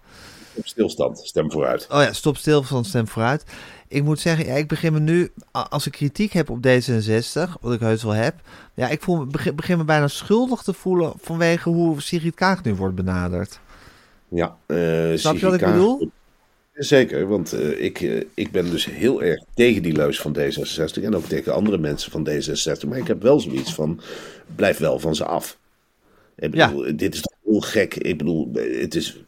Op 0.55 0.67
stilstand, 0.67 1.19
stem 1.19 1.51
vooruit. 1.51 1.87
Oh 1.91 2.03
ja, 2.03 2.13
stop 2.13 2.37
stil 2.37 2.63
van 2.63 2.85
stem 2.85 3.09
vooruit. 3.09 3.45
Ik 3.89 4.03
moet 4.05 4.21
zeggen, 4.21 4.47
ja, 4.47 4.55
ik 4.55 4.69
begin 4.69 4.93
me 4.93 5.01
nu, 5.01 5.33
als 5.51 5.87
ik 5.87 5.93
kritiek 5.93 6.33
heb 6.33 6.51
op 6.51 6.67
D66, 6.67 7.53
wat 7.61 7.73
ik 7.73 7.81
heus 7.81 8.03
wel 8.03 8.13
heb, 8.13 8.35
ja, 8.75 8.89
ik 8.89 9.03
voel, 9.03 9.17
me- 9.19 9.27
begin, 9.27 9.55
begin 9.55 9.79
me 9.79 9.85
bijna 9.85 10.09
schuldig 10.09 10.63
te 10.63 10.73
voelen 10.73 11.13
vanwege 11.21 11.69
hoe 11.69 12.01
Sigrid 12.03 12.35
Kaag 12.35 12.63
nu 12.63 12.75
wordt 12.75 12.95
benaderd. 12.95 13.61
Ja, 14.29 14.57
eh, 14.67 14.77
Snap 15.15 15.37
je 15.37 15.45
wat 15.47 15.55
ik 15.55 15.61
bedoel? 15.61 16.11
Zeker, 16.75 17.27
want 17.29 17.53
eh, 17.53 17.85
ik, 17.85 18.01
eh, 18.01 18.21
ik 18.35 18.51
ben 18.51 18.71
dus 18.71 18.85
heel 18.85 19.23
erg 19.23 19.45
tegen 19.55 19.83
die 19.83 19.93
leus 19.97 20.21
van 20.21 20.37
D66 20.39 21.03
en 21.03 21.15
ook 21.15 21.25
tegen 21.25 21.55
andere 21.55 21.79
mensen 21.79 22.11
van 22.11 22.29
D66. 22.29 22.89
Maar 22.89 22.99
ik 22.99 23.07
heb 23.07 23.23
wel 23.23 23.41
zoiets 23.41 23.75
van, 23.75 24.01
blijf 24.57 24.79
wel 24.79 24.99
van 24.99 25.15
ze 25.15 25.25
af. 25.25 25.59
Ik 26.37 26.55
Ja. 26.55 26.69
bedoel, 26.69 26.97
dit 26.97 27.15
is 27.15 27.21
toch 27.21 27.35
heel 27.45 27.61
gek. 27.61 27.95
Ik 27.95 28.19
bedoel, 28.19 28.51
het 28.81 28.95
is, 28.95 29.21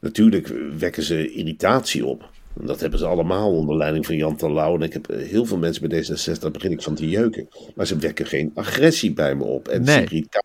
natuurlijk 0.00 0.52
wekken 0.78 1.02
ze 1.02 1.32
irritatie 1.32 2.06
op. 2.06 2.30
En 2.60 2.66
dat 2.66 2.80
hebben 2.80 2.98
ze 2.98 3.06
allemaal 3.06 3.52
onder 3.56 3.76
leiding 3.76 4.06
van 4.06 4.16
Jan 4.16 4.36
Terlouw. 4.36 4.74
En 4.74 4.82
ik 4.82 4.92
heb 4.92 5.08
eh, 5.08 5.26
heel 5.28 5.44
veel 5.44 5.58
mensen 5.58 5.88
bij 5.88 6.02
D66, 6.04 6.38
daar 6.40 6.50
begin 6.50 6.72
ik 6.72 6.82
van 6.82 6.94
te 6.94 7.08
jeuken. 7.08 7.48
Maar 7.74 7.86
ze 7.86 7.96
wekken 7.96 8.26
geen 8.26 8.50
agressie 8.54 9.12
bij 9.12 9.34
me 9.34 9.44
op. 9.44 9.68
En 9.68 9.82
Nee. 9.82 10.00
Sigrid 10.00 10.26
Kaag, 10.28 10.42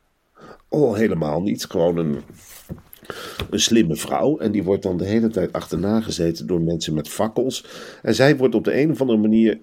oh 0.69 0.95
helemaal 0.95 1.41
niet. 1.41 1.65
Gewoon 1.65 1.97
een, 1.97 2.21
een 3.49 3.59
slimme 3.59 3.95
vrouw. 3.95 4.37
En 4.37 4.51
die 4.51 4.63
wordt 4.63 4.83
dan 4.83 4.97
de 4.97 5.05
hele 5.05 5.27
tijd 5.27 5.53
achterna 5.53 6.01
gezeten 6.01 6.47
door 6.47 6.61
mensen 6.61 6.93
met 6.93 7.07
fakkels. 7.07 7.65
En 8.01 8.15
zij 8.15 8.37
wordt 8.37 8.55
op 8.55 8.63
de 8.63 8.79
een 8.81 8.91
of 8.91 9.01
andere 9.01 9.19
manier, 9.19 9.59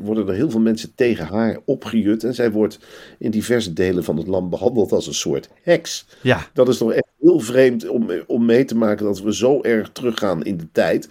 worden 0.00 0.28
er 0.28 0.34
heel 0.34 0.50
veel 0.50 0.60
mensen 0.60 0.94
tegen 0.94 1.26
haar 1.26 1.58
opgejut. 1.64 2.24
En 2.24 2.34
zij 2.34 2.50
wordt 2.50 2.78
in 3.18 3.30
diverse 3.30 3.72
delen 3.72 4.04
van 4.04 4.16
het 4.16 4.26
land 4.26 4.50
behandeld 4.50 4.92
als 4.92 5.06
een 5.06 5.14
soort 5.14 5.48
heks. 5.62 6.06
Ja, 6.22 6.46
Dat 6.52 6.68
is 6.68 6.78
toch 6.78 6.92
echt 6.92 7.06
heel 7.20 7.40
vreemd 7.40 7.88
om, 7.88 8.10
om 8.26 8.44
mee 8.44 8.64
te 8.64 8.76
maken 8.76 9.04
dat 9.04 9.20
we 9.20 9.34
zo 9.34 9.62
erg 9.62 9.90
teruggaan 9.92 10.44
in 10.44 10.56
de 10.56 10.68
tijd. 10.72 11.08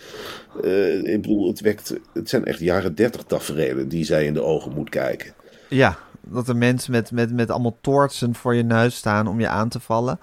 Eh, 0.63 1.13
ik 1.13 1.21
bedoel, 1.21 1.47
het, 1.47 1.61
wekt, 1.61 1.93
het 2.13 2.29
zijn 2.29 2.45
echt 2.45 2.59
jaren 2.59 2.95
dertig 2.95 3.23
tafereelen 3.23 3.87
die 3.87 4.03
zij 4.03 4.25
in 4.25 4.33
de 4.33 4.43
ogen 4.43 4.73
moet 4.73 4.89
kijken. 4.89 5.33
Ja, 5.69 5.97
dat 6.21 6.47
er 6.47 6.55
mensen 6.55 6.91
met, 6.91 7.11
met, 7.11 7.33
met 7.33 7.49
allemaal 7.49 7.77
toortsen 7.81 8.35
voor 8.35 8.55
je 8.55 8.63
neus 8.63 8.95
staan 8.95 9.27
om 9.27 9.39
je 9.39 9.47
aan 9.47 9.69
te 9.69 9.79
vallen. 9.79 10.19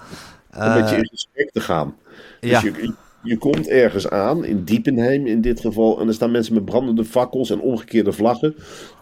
Om 0.57 0.61
Eh, 0.63 0.75
met 0.75 0.89
je 0.91 0.97
in 0.97 1.09
gesprek 1.09 1.51
te 1.53 1.61
gaan. 1.61 1.97
Dus 2.41 2.51
ja. 2.51 2.61
je, 2.61 2.93
je 3.23 3.39
komt 3.39 3.69
ergens 3.69 4.09
aan, 4.11 4.45
in 4.45 4.65
Diepenheim 4.65 5.27
in 5.27 5.41
dit 5.41 5.61
geval, 5.61 6.01
en 6.01 6.09
er 6.09 6.15
staan 6.15 6.31
mensen 6.31 6.55
met 6.55 6.65
brandende 6.65 7.05
fakkels 7.05 7.51
en 7.51 7.61
omgekeerde 7.61 8.13
vlaggen. 8.13 8.55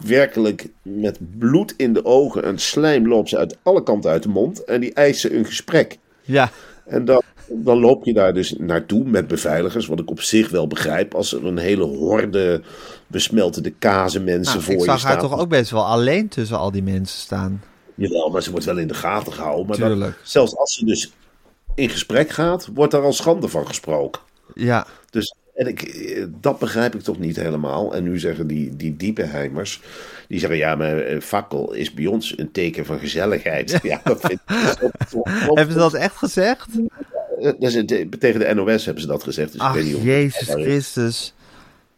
Werkelijk 0.07 0.69
met 0.83 1.19
bloed 1.39 1.75
in 1.77 1.93
de 1.93 2.05
ogen 2.05 2.45
en 2.45 2.59
slijm 2.59 3.09
loopt 3.09 3.29
ze 3.29 3.37
uit 3.37 3.57
alle 3.63 3.83
kanten 3.83 4.11
uit 4.11 4.23
de 4.23 4.29
mond 4.29 4.65
en 4.65 4.81
die 4.81 4.93
eisen 4.95 5.37
een 5.37 5.45
gesprek. 5.45 5.99
Ja, 6.23 6.51
En 6.87 7.05
dan, 7.05 7.23
dan 7.49 7.79
loop 7.79 8.05
je 8.05 8.13
daar 8.13 8.35
dus 8.35 8.55
naartoe 8.59 9.05
met 9.05 9.27
beveiligers, 9.29 9.87
wat 9.87 10.01
ik 10.01 10.11
op 10.11 10.21
zich 10.21 10.51
wel 10.51 10.67
begrijp, 10.67 11.15
als 11.15 11.33
er 11.33 11.47
een 11.47 11.59
hele 11.59 11.85
horde 11.85 12.63
besmeltende 13.07 13.71
kazen 13.71 14.25
mensen 14.25 14.53
nou, 14.53 14.65
voor 14.65 14.75
ik 14.75 14.81
je 14.81 14.85
zag 14.87 15.03
haar 15.03 15.19
toch 15.19 15.39
ook 15.39 15.49
best 15.49 15.71
wel 15.71 15.87
alleen 15.87 16.29
tussen 16.29 16.59
al 16.59 16.71
die 16.71 16.83
mensen 16.83 17.19
staan. 17.21 17.63
Jawel, 17.95 18.31
maar 18.31 18.43
ze 18.43 18.51
wordt 18.51 18.67
wel 18.67 18.79
in 18.79 18.89
de 18.89 18.95
gaten 18.95 19.33
gehouden. 19.33 19.67
Maar 19.67 19.99
dan- 19.99 20.13
zelfs 20.23 20.57
als 20.57 20.75
ze 20.75 20.85
dus 20.85 21.13
in 21.75 21.89
gesprek 21.89 22.31
gaat, 22.31 22.69
wordt 22.75 22.93
daar 22.93 23.03
al 23.03 23.13
schande 23.13 23.49
van 23.49 23.67
gesproken. 23.67 24.21
Ja, 24.55 24.87
Dus 25.11 25.35
en 25.55 25.67
ik, 25.67 26.29
dat 26.41 26.59
begrijp 26.59 26.95
ik 26.95 27.01
toch 27.01 27.19
niet 27.19 27.37
helemaal. 27.37 27.95
En 27.95 28.03
nu 28.03 28.19
zeggen 28.19 28.47
die, 28.47 28.77
die 28.77 28.97
diepenheimers, 28.97 29.81
die 30.29 30.39
zeggen 30.39 30.59
ja, 30.59 30.75
maar 30.75 30.99
eh, 30.99 31.21
fakkel 31.21 31.73
is 31.73 31.95
bij 31.95 32.07
ons 32.07 32.39
een 32.39 32.53
teken 32.53 32.87
van 32.87 32.99
gezelligheid. 32.99 33.79
Ja, 33.83 34.01
dat 34.05 34.21
vind 34.21 34.33
ik 34.47 34.79
toch- 35.11 35.55
hebben 35.55 35.73
ze 35.73 35.79
dat 35.79 35.95
echt 35.95 36.17
gezegd? 36.17 36.67
Dat 37.41 37.55
is 37.59 37.75
een- 37.75 38.11
tegen 38.19 38.41
de 38.41 38.55
NOS 38.55 38.85
hebben 38.85 39.03
ze 39.03 39.09
dat 39.09 39.23
gezegd. 39.23 39.53
Dus 39.53 39.61
ik 39.61 39.67
Ach, 39.67 39.75
weet 39.75 39.85
niet 39.85 39.95
of- 39.95 40.03
Jezus 40.05 40.49
Christus. 40.49 41.35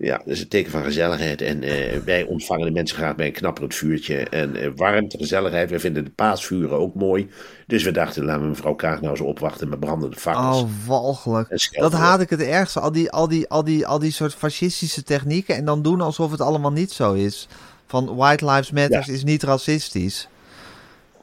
Ja, 0.03 0.17
dat 0.17 0.27
is 0.27 0.41
een 0.41 0.49
teken 0.49 0.71
van 0.71 0.85
gezelligheid. 0.85 1.41
En 1.41 1.63
eh, 1.63 1.99
wij 2.05 2.25
ontvangen 2.25 2.67
de 2.67 2.73
mensen 2.73 2.97
graag 2.97 3.15
bij 3.15 3.27
een 3.27 3.33
knapperend 3.33 3.75
vuurtje. 3.75 4.17
En 4.17 4.57
eh, 4.57 4.71
warmte, 4.77 5.17
gezelligheid. 5.19 5.71
Wij 5.71 5.81
vinden 5.81 6.05
de 6.05 6.11
paasvuren 6.11 6.79
ook 6.79 6.95
mooi. 6.95 7.31
Dus 7.67 7.83
we 7.83 7.91
dachten, 7.91 8.25
laten 8.25 8.43
we 8.43 8.49
mevrouw 8.49 8.75
Kaag 8.75 9.01
nou 9.01 9.17
zo 9.17 9.25
opwachten 9.25 9.69
met 9.69 9.81
brandende 9.81 10.17
fakkels. 10.17 10.63
Oh, 10.63 10.69
walgelijk. 10.87 11.71
Dat 11.71 11.93
haat 11.93 12.21
ik 12.21 12.31
het 12.31 12.43
ergste. 12.43 12.81
Al 12.81 12.93
die, 12.93 13.11
al, 13.11 13.29
die, 13.29 13.49
al, 13.49 13.65
die, 13.65 13.87
al 13.87 13.99
die 13.99 14.13
soort 14.13 14.35
fascistische 14.35 15.03
technieken. 15.03 15.57
En 15.57 15.65
dan 15.65 15.83
doen 15.83 16.01
alsof 16.01 16.31
het 16.31 16.41
allemaal 16.41 16.73
niet 16.73 16.93
zo 16.93 17.13
is. 17.13 17.49
Van 17.87 18.17
White 18.17 18.45
Lives 18.45 18.71
Matter 18.71 19.05
Ja. 19.07 19.13
is 19.13 19.25
niet 19.25 19.43
racistisch. 19.43 20.29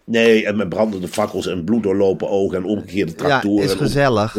Nee, 0.03 0.45
en 0.45 0.57
met 0.57 0.69
brandende 0.69 1.07
fakkels 1.07 1.47
en 1.47 1.63
bloeddoorlopen 1.63 2.29
ogen 2.29 2.57
en 2.57 2.63
omgekeerde 2.63 3.15
tractoren. 3.15 3.63
Ja, 3.63 3.71
is 3.71 3.77
gezellig. 3.77 4.35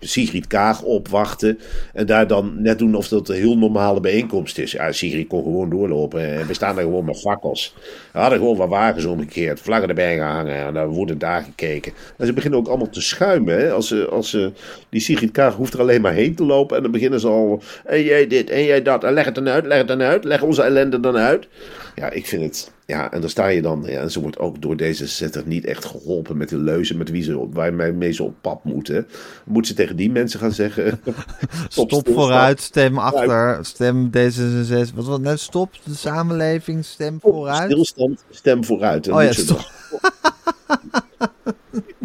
Sigrid 0.00 0.46
Kaag 0.46 0.82
opwachten. 0.82 1.58
En 1.92 2.06
daar 2.06 2.26
dan 2.26 2.62
net 2.62 2.78
doen 2.78 2.94
of 2.94 3.08
dat 3.08 3.28
een 3.28 3.34
heel 3.34 3.58
normale 3.58 4.00
bijeenkomst 4.00 4.58
is. 4.58 4.72
Ja, 4.72 4.92
Sigrid 4.92 5.26
kon 5.26 5.42
gewoon 5.42 5.70
doorlopen. 5.70 6.38
En 6.38 6.46
we 6.46 6.54
staan 6.54 6.74
daar 6.74 6.84
gewoon 6.84 7.04
met 7.04 7.20
fakkels. 7.20 7.74
We 8.12 8.18
hadden 8.18 8.38
gewoon 8.38 8.56
wat 8.56 8.68
wagens 8.68 9.04
omgekeerd. 9.04 9.60
Vlaggen 9.60 9.88
erbij 9.88 10.16
gehangen. 10.16 10.54
En 10.54 10.74
dan 10.74 10.86
wordt 10.86 11.20
daar 11.20 11.42
gekeken. 11.42 11.92
En 12.16 12.26
ze 12.26 12.32
beginnen 12.32 12.58
ook 12.58 12.68
allemaal 12.68 12.88
te 12.90 13.00
schuimen. 13.00 13.58
Hè? 13.58 13.72
Als 13.72 13.88
ze, 13.88 14.06
als 14.08 14.30
ze, 14.30 14.52
die 14.88 15.00
Sigrid 15.00 15.30
Kaag 15.30 15.54
hoeft 15.54 15.74
er 15.74 15.80
alleen 15.80 16.00
maar 16.00 16.12
heen 16.12 16.34
te 16.34 16.44
lopen. 16.44 16.76
En 16.76 16.82
dan 16.82 16.92
beginnen 16.92 17.20
ze 17.20 17.28
al. 17.28 17.62
En 17.84 18.02
jij 18.02 18.26
dit, 18.26 18.50
en 18.50 18.64
jij 18.64 18.82
dat. 18.82 19.04
En 19.04 19.12
leg 19.12 19.24
het 19.24 19.34
dan 19.34 19.48
uit, 19.48 19.66
leg 19.66 19.78
het 19.78 19.88
dan 19.88 20.02
uit. 20.02 20.24
Leg 20.24 20.42
onze 20.42 20.62
ellende 20.62 21.00
dan 21.00 21.16
uit. 21.16 21.48
Ja, 21.94 22.10
ik 22.10 22.26
vind 22.26 22.42
het. 22.42 22.76
Ja, 22.90 23.12
en 23.12 23.20
dan 23.20 23.30
sta 23.30 23.46
je 23.46 23.62
dan. 23.62 23.84
Ja, 23.86 24.00
en 24.00 24.10
ze 24.10 24.20
wordt 24.20 24.38
ook 24.38 24.62
door 24.62 24.76
D66 24.82 25.44
niet 25.44 25.64
echt 25.64 25.84
geholpen 25.84 26.36
met 26.36 26.48
de 26.48 26.56
leuzen 26.56 26.96
met 26.96 27.10
wie 27.10 27.22
ze, 27.22 27.48
waarmee 27.50 28.12
ze 28.12 28.22
op 28.22 28.34
pad 28.40 28.64
moeten. 28.64 29.06
Moet 29.44 29.66
ze 29.66 29.74
tegen 29.74 29.96
die 29.96 30.10
mensen 30.10 30.40
gaan 30.40 30.52
zeggen. 30.52 31.00
Stop 31.68 32.08
vooruit, 32.12 32.60
stem 32.60 32.98
achter, 32.98 33.58
stem 33.64 34.10
D66. 34.10 34.94
Wat 34.94 35.04
was 35.04 35.18
net? 35.18 35.40
Stop 35.40 35.72
de 35.84 35.94
samenleving, 35.94 36.84
stem 36.84 37.20
vooruit. 37.20 37.70
Stilstand, 37.70 38.24
stem 38.30 38.64
vooruit. 38.64 39.06
En 39.06 39.14
Oh 39.14 39.22
ja, 39.22 39.32
stop. 39.32 39.70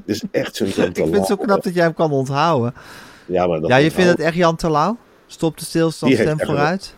is 0.05 0.23
echt 0.31 0.55
zo'n 0.55 0.67
Jan 0.67 0.87
Ik 0.87 0.95
vind 0.95 1.15
het 1.15 1.25
zo 1.25 1.35
knap 1.35 1.63
dat 1.63 1.73
jij 1.73 1.83
hem 1.83 1.93
kan 1.93 2.11
onthouden. 2.11 2.73
Ja, 3.25 3.47
maar 3.47 3.61
Ja, 3.61 3.75
je 3.75 3.91
vindt 3.91 4.11
het 4.11 4.19
echt 4.19 4.35
Jan 4.35 4.55
Terlouw? 4.55 4.97
Stop 5.27 5.57
de 5.57 5.65
stilstand, 5.65 6.13
stem 6.13 6.39
vooruit. 6.39 6.95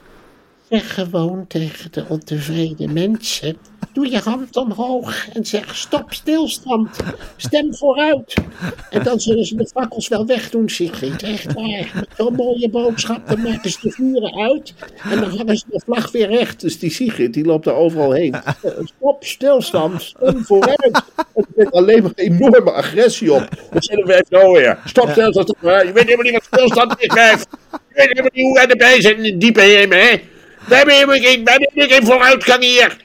Zeg 0.69 0.93
gewoon 0.93 1.47
tegen 1.47 1.91
de 1.91 2.05
ontevreden 2.07 2.93
mensen. 2.93 3.57
Doe 3.93 4.09
je 4.09 4.17
hand 4.17 4.55
omhoog 4.55 5.27
en 5.33 5.45
zeg 5.45 5.75
stop 5.75 6.13
stilstand. 6.13 6.97
Stem 7.35 7.75
vooruit. 7.75 8.33
En 8.89 9.03
dan 9.03 9.19
zullen 9.19 9.45
ze 9.45 9.55
de 9.55 9.67
fakkels 9.67 10.07
wel 10.07 10.25
wegdoen, 10.25 10.69
Sigrid. 10.69 11.23
Echt 11.23 11.53
waar. 11.53 12.07
Zo'n 12.17 12.33
mooie 12.35 12.69
boodschap. 12.69 13.27
Dan 13.27 13.41
maken 13.41 13.69
ze 13.69 13.77
de 13.81 13.91
vuren 13.91 14.35
uit. 14.35 14.73
En 15.11 15.19
dan 15.19 15.37
hangen 15.37 15.57
ze 15.57 15.65
de 15.69 15.81
vlag 15.85 16.11
weer 16.11 16.27
recht. 16.27 16.61
Dus 16.61 16.79
die 16.79 16.89
Sigrid, 16.89 17.33
die 17.33 17.45
loopt 17.45 17.65
daar 17.65 17.75
overal 17.75 18.11
heen. 18.11 18.35
Stop, 18.83 19.23
stilstand, 19.23 20.01
stem 20.01 20.45
vooruit. 20.45 21.01
Het 21.33 21.45
brengt 21.55 21.73
alleen 21.73 22.03
maar 22.03 22.11
enorme 22.15 22.71
agressie 22.71 23.33
op. 23.33 23.49
Dan 23.71 23.83
zeggen 23.83 24.07
wij 24.07 24.23
nou 24.29 24.51
weer. 24.51 24.79
Stop, 24.85 25.09
stilstand, 25.09 25.45
stop 25.45 25.57
vooruit. 25.59 25.87
Je 25.87 25.93
weet 25.93 26.03
helemaal 26.03 26.25
niet 26.25 26.33
wat 26.33 26.43
stilstand 26.43 26.95
is. 26.97 27.13
Je 27.13 27.37
weet 27.93 28.07
helemaal 28.07 28.31
niet 28.33 28.45
hoe 28.45 28.53
wij 28.53 28.67
erbij 28.67 29.01
zijn 29.01 29.25
in 29.25 29.39
diepe 29.39 29.61
hemel, 29.61 29.99
hè. 29.99 30.33
Helemaal 30.67 31.15
geen, 31.15 31.43
we 31.43 31.51
hebben 31.51 31.69
helemaal 31.73 31.97
geen 31.97 32.05
vooruitgang 32.05 32.63
hier. 32.63 33.03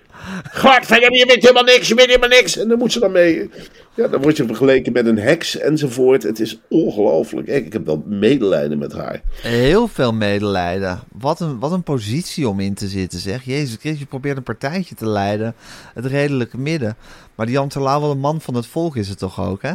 Godverdomme, 0.52 1.18
je 1.18 1.26
weet 1.26 1.42
helemaal 1.42 1.62
niks, 1.62 1.88
je 1.88 1.94
weet 1.94 2.06
helemaal 2.06 2.28
niks. 2.28 2.56
En 2.56 2.68
dan 2.68 2.78
moet 2.78 2.92
ze 2.92 3.00
dan 3.00 3.12
mee. 3.12 3.50
Ja, 3.94 4.08
dan 4.08 4.22
word 4.22 4.36
je 4.36 4.46
vergeleken 4.46 4.92
met 4.92 5.06
een 5.06 5.18
heks 5.18 5.58
enzovoort. 5.58 6.22
Het 6.22 6.40
is 6.40 6.60
ongelooflijk. 6.68 7.48
Ik 7.48 7.66
ik 7.66 7.72
heb 7.72 7.86
wel 7.86 8.02
medelijden 8.06 8.78
met 8.78 8.92
haar. 8.92 9.20
Heel 9.42 9.88
veel 9.88 10.12
medelijden. 10.12 11.00
Wat 11.12 11.40
een, 11.40 11.58
wat 11.58 11.72
een 11.72 11.82
positie 11.82 12.48
om 12.48 12.60
in 12.60 12.74
te 12.74 12.88
zitten, 12.88 13.18
zeg. 13.18 13.44
Jezus 13.44 13.76
Christus, 13.76 13.98
je 13.98 14.06
probeert 14.06 14.36
een 14.36 14.42
partijtje 14.42 14.94
te 14.94 15.08
leiden. 15.08 15.54
Het 15.94 16.06
redelijke 16.06 16.58
midden. 16.58 16.96
Maar 17.34 17.46
die 17.46 17.54
Jan 17.54 17.68
Terlouw, 17.68 18.00
wel 18.00 18.10
een 18.10 18.18
man 18.18 18.40
van 18.40 18.54
het 18.54 18.66
volk 18.66 18.96
is 18.96 19.08
het 19.08 19.18
toch 19.18 19.40
ook, 19.40 19.62
hè? 19.62 19.72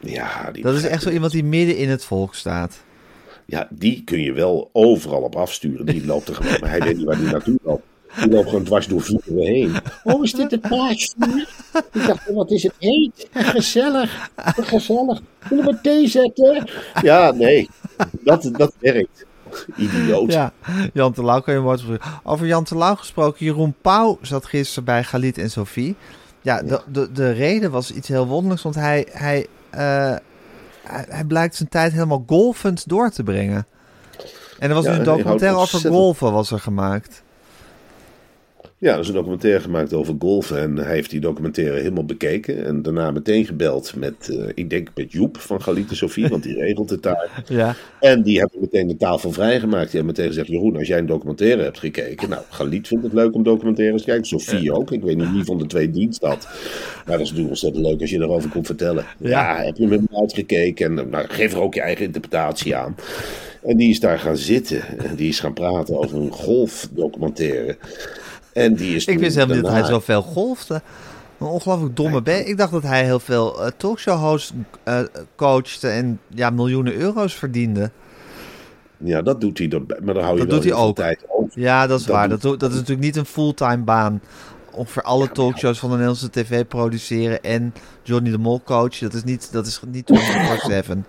Ja, 0.00 0.50
die 0.52 0.62
Dat 0.62 0.74
is 0.74 0.84
echt 0.84 1.02
zo 1.02 1.10
iemand 1.10 1.32
die 1.32 1.44
midden 1.44 1.76
in 1.76 1.88
het 1.88 2.04
volk 2.04 2.34
staat. 2.34 2.84
Ja, 3.46 3.68
die 3.70 4.02
kun 4.04 4.20
je 4.20 4.32
wel 4.32 4.70
overal 4.72 5.20
op 5.22 5.36
afsturen. 5.36 5.86
Die 5.86 6.06
loopt 6.06 6.28
er 6.28 6.34
gewoon, 6.34 6.56
maar 6.60 6.70
hij 6.70 6.80
weet 6.80 6.96
niet 6.96 7.06
waar 7.06 7.16
die 7.16 7.26
naartoe 7.30 7.58
loopt. 7.62 7.82
Die 8.20 8.28
loopt 8.30 8.48
gewoon 8.48 8.64
dwars 8.64 8.86
door 8.86 9.02
vuren 9.02 9.22
heen. 9.46 9.74
Oh, 10.04 10.24
is 10.24 10.32
dit 10.32 10.50
het 10.50 10.60
paasvuur? 10.60 11.48
Ik 11.92 12.06
dacht, 12.06 12.30
wat 12.32 12.50
is 12.50 12.62
het 12.62 12.74
heet? 12.78 13.28
Gezellig. 13.32 14.30
Gezellig. 14.56 15.20
Zullen 15.48 15.64
we 15.64 15.78
thee 15.82 16.08
zetten? 16.08 16.68
Ja, 17.02 17.30
nee, 17.30 17.68
dat, 18.20 18.48
dat 18.52 18.72
werkt. 18.78 19.24
Idioot. 19.76 20.32
Ja, 20.32 20.52
Jan 20.92 21.12
Terlouw 21.12 21.40
kan 21.40 21.54
je 21.54 21.60
voor- 21.60 22.20
Over 22.22 22.46
Jan 22.46 22.64
Terlouw 22.64 22.94
gesproken, 22.94 23.46
Jeroen 23.46 23.74
Pauw 23.82 24.18
zat 24.22 24.44
gisteren 24.44 24.84
bij 24.84 25.04
Galit 25.04 25.38
en 25.38 25.50
Sophie. 25.50 25.94
Ja, 26.42 26.62
de, 26.62 26.80
de, 26.92 27.12
de 27.12 27.30
reden 27.30 27.70
was 27.70 27.92
iets 27.92 28.08
heel 28.08 28.26
wonderlijks, 28.26 28.62
want 28.62 28.74
hij, 28.74 29.06
hij, 29.10 29.46
eh, 29.70 30.16
hij, 30.84 31.04
hij 31.08 31.24
blijkt 31.24 31.56
zijn 31.56 31.68
tijd 31.68 31.92
helemaal 31.92 32.24
golfend 32.26 32.88
door 32.88 33.10
te 33.10 33.22
brengen. 33.22 33.66
En 34.58 34.68
er 34.68 34.74
was 34.74 34.84
Ja, 34.84 34.92
nu 34.92 34.98
een 34.98 35.04
documentaire 35.04 35.58
over 35.58 35.80
golfen 35.80 36.32
was 36.32 36.50
er 36.50 36.60
gemaakt. 36.60 37.22
Ja, 38.84 38.94
er 38.94 39.00
is 39.00 39.08
een 39.08 39.14
documentaire 39.14 39.60
gemaakt 39.60 39.92
over 39.92 40.14
golfen. 40.18 40.60
En 40.60 40.76
hij 40.76 40.94
heeft 40.94 41.10
die 41.10 41.20
documentaire 41.20 41.76
helemaal 41.76 42.04
bekeken. 42.04 42.64
En 42.64 42.82
daarna 42.82 43.10
meteen 43.10 43.44
gebeld 43.44 43.94
met, 43.96 44.28
eh, 44.28 44.48
ik 44.54 44.70
denk 44.70 44.88
met 44.94 45.12
Joep 45.12 45.38
van 45.38 45.62
Galite 45.62 45.94
Sophie, 45.94 46.28
want 46.28 46.42
die 46.42 46.54
regelt 46.54 46.90
het 46.90 47.02
daar. 47.02 47.42
Ja, 47.48 47.74
En 48.00 48.22
die 48.22 48.38
hebben 48.38 48.60
meteen 48.60 48.88
de 48.88 48.96
tafel 48.96 49.32
vrijgemaakt. 49.32 49.90
Die 49.90 50.00
hebben 50.00 50.06
meteen 50.06 50.26
gezegd, 50.26 50.48
Jeroen, 50.48 50.76
als 50.76 50.86
jij 50.86 50.98
een 50.98 51.06
documentaire 51.06 51.62
hebt 51.62 51.78
gekeken. 51.78 52.28
Nou, 52.28 52.42
Galit 52.48 52.88
vindt 52.88 53.04
het 53.04 53.12
leuk 53.12 53.34
om 53.34 53.42
documentaires 53.42 54.02
te 54.02 54.08
kijken. 54.08 54.26
Sophie 54.26 54.72
ook. 54.72 54.90
Ik 54.90 55.02
weet 55.02 55.16
niet 55.16 55.32
wie 55.32 55.44
van 55.44 55.58
de 55.58 55.66
twee 55.66 55.90
dienst 55.90 56.22
had. 56.22 56.48
Maar 56.94 57.16
dat 57.16 57.20
is 57.20 57.28
natuurlijk 57.28 57.48
ontzettend 57.48 57.86
leuk 57.86 58.00
als 58.00 58.10
je 58.10 58.18
erover 58.18 58.50
komt 58.50 58.66
vertellen. 58.66 59.04
Ja, 59.18 59.62
heb 59.62 59.76
je 59.76 59.86
met 59.86 59.98
hem 59.98 60.20
uitgekeken? 60.20 60.98
En 60.98 61.10
nou, 61.10 61.26
geef 61.28 61.52
er 61.52 61.60
ook 61.60 61.74
je 61.74 61.80
eigen 61.80 62.04
interpretatie 62.04 62.76
aan. 62.76 62.96
En 63.62 63.76
die 63.76 63.90
is 63.90 64.00
daar 64.00 64.18
gaan 64.18 64.36
zitten. 64.36 64.82
En 64.98 65.14
die 65.14 65.28
is 65.28 65.40
gaan 65.40 65.54
praten 65.54 65.98
over 65.98 66.16
een 66.16 66.32
golfdocumentaire. 66.32 67.76
En 68.54 68.74
die 68.74 68.94
is 68.96 69.04
ik 69.06 69.18
wist 69.18 69.34
helemaal 69.34 69.56
niet 69.56 69.64
dat 69.64 69.74
hij 69.74 69.84
zoveel 69.84 70.22
golfde. 70.22 70.82
Een 71.38 71.46
ongelooflijk 71.46 71.96
domme 71.96 72.22
ben. 72.22 72.48
Ik 72.48 72.56
dacht 72.56 72.72
dat 72.72 72.82
hij 72.82 73.04
heel 73.04 73.20
veel 73.20 73.64
eh, 73.64 73.70
talkshow-hosts 73.76 74.52
eh, 74.82 75.00
coachte 75.36 75.88
en 75.88 76.20
ja, 76.28 76.50
miljoenen 76.50 76.94
euro's 76.94 77.34
verdiende. 77.34 77.90
Ja, 78.96 79.22
dat 79.22 79.40
doet 79.40 79.58
hij. 79.58 79.68
dan- 79.68 79.86
Maar 80.02 80.14
dan 80.14 80.22
hou 80.22 80.38
je 80.38 80.46
Dat 80.46 80.50
wel 80.50 80.60
doet 80.60 80.64
hij 80.64 80.72
heel 80.72 80.76
veel 80.80 80.86
ook. 80.88 80.96
tijd 80.96 81.24
over. 81.28 81.60
Ja, 81.60 81.86
dat 81.86 82.00
is 82.00 82.06
Dat 82.06 82.14
waar. 82.16 82.28
doet- 82.28 82.42
Dat, 82.42 82.60
dat 82.60 82.70
is 82.70 82.76
natuurlijk 82.76 83.06
niet 83.06 83.16
een 83.16 83.24
fulltime 83.24 83.82
baan. 83.82 84.20
Ongeveer 84.72 85.02
alle 85.02 85.32
talkshows 85.32 85.78
van 85.78 85.88
de 85.88 85.94
Nederlandse 85.96 86.30
tv 86.30 86.64
produceren 86.66 87.42
en 87.42 87.74
Johnny 88.02 88.30
de 88.30 88.38
Mol 88.38 88.62
coachen. 88.64 89.06
Dat 89.06 89.14
is 89.14 89.24
niet, 89.24 89.48
dat 89.52 89.66
is 89.66 89.80
niet 89.90 90.10
24-7. 90.94 91.04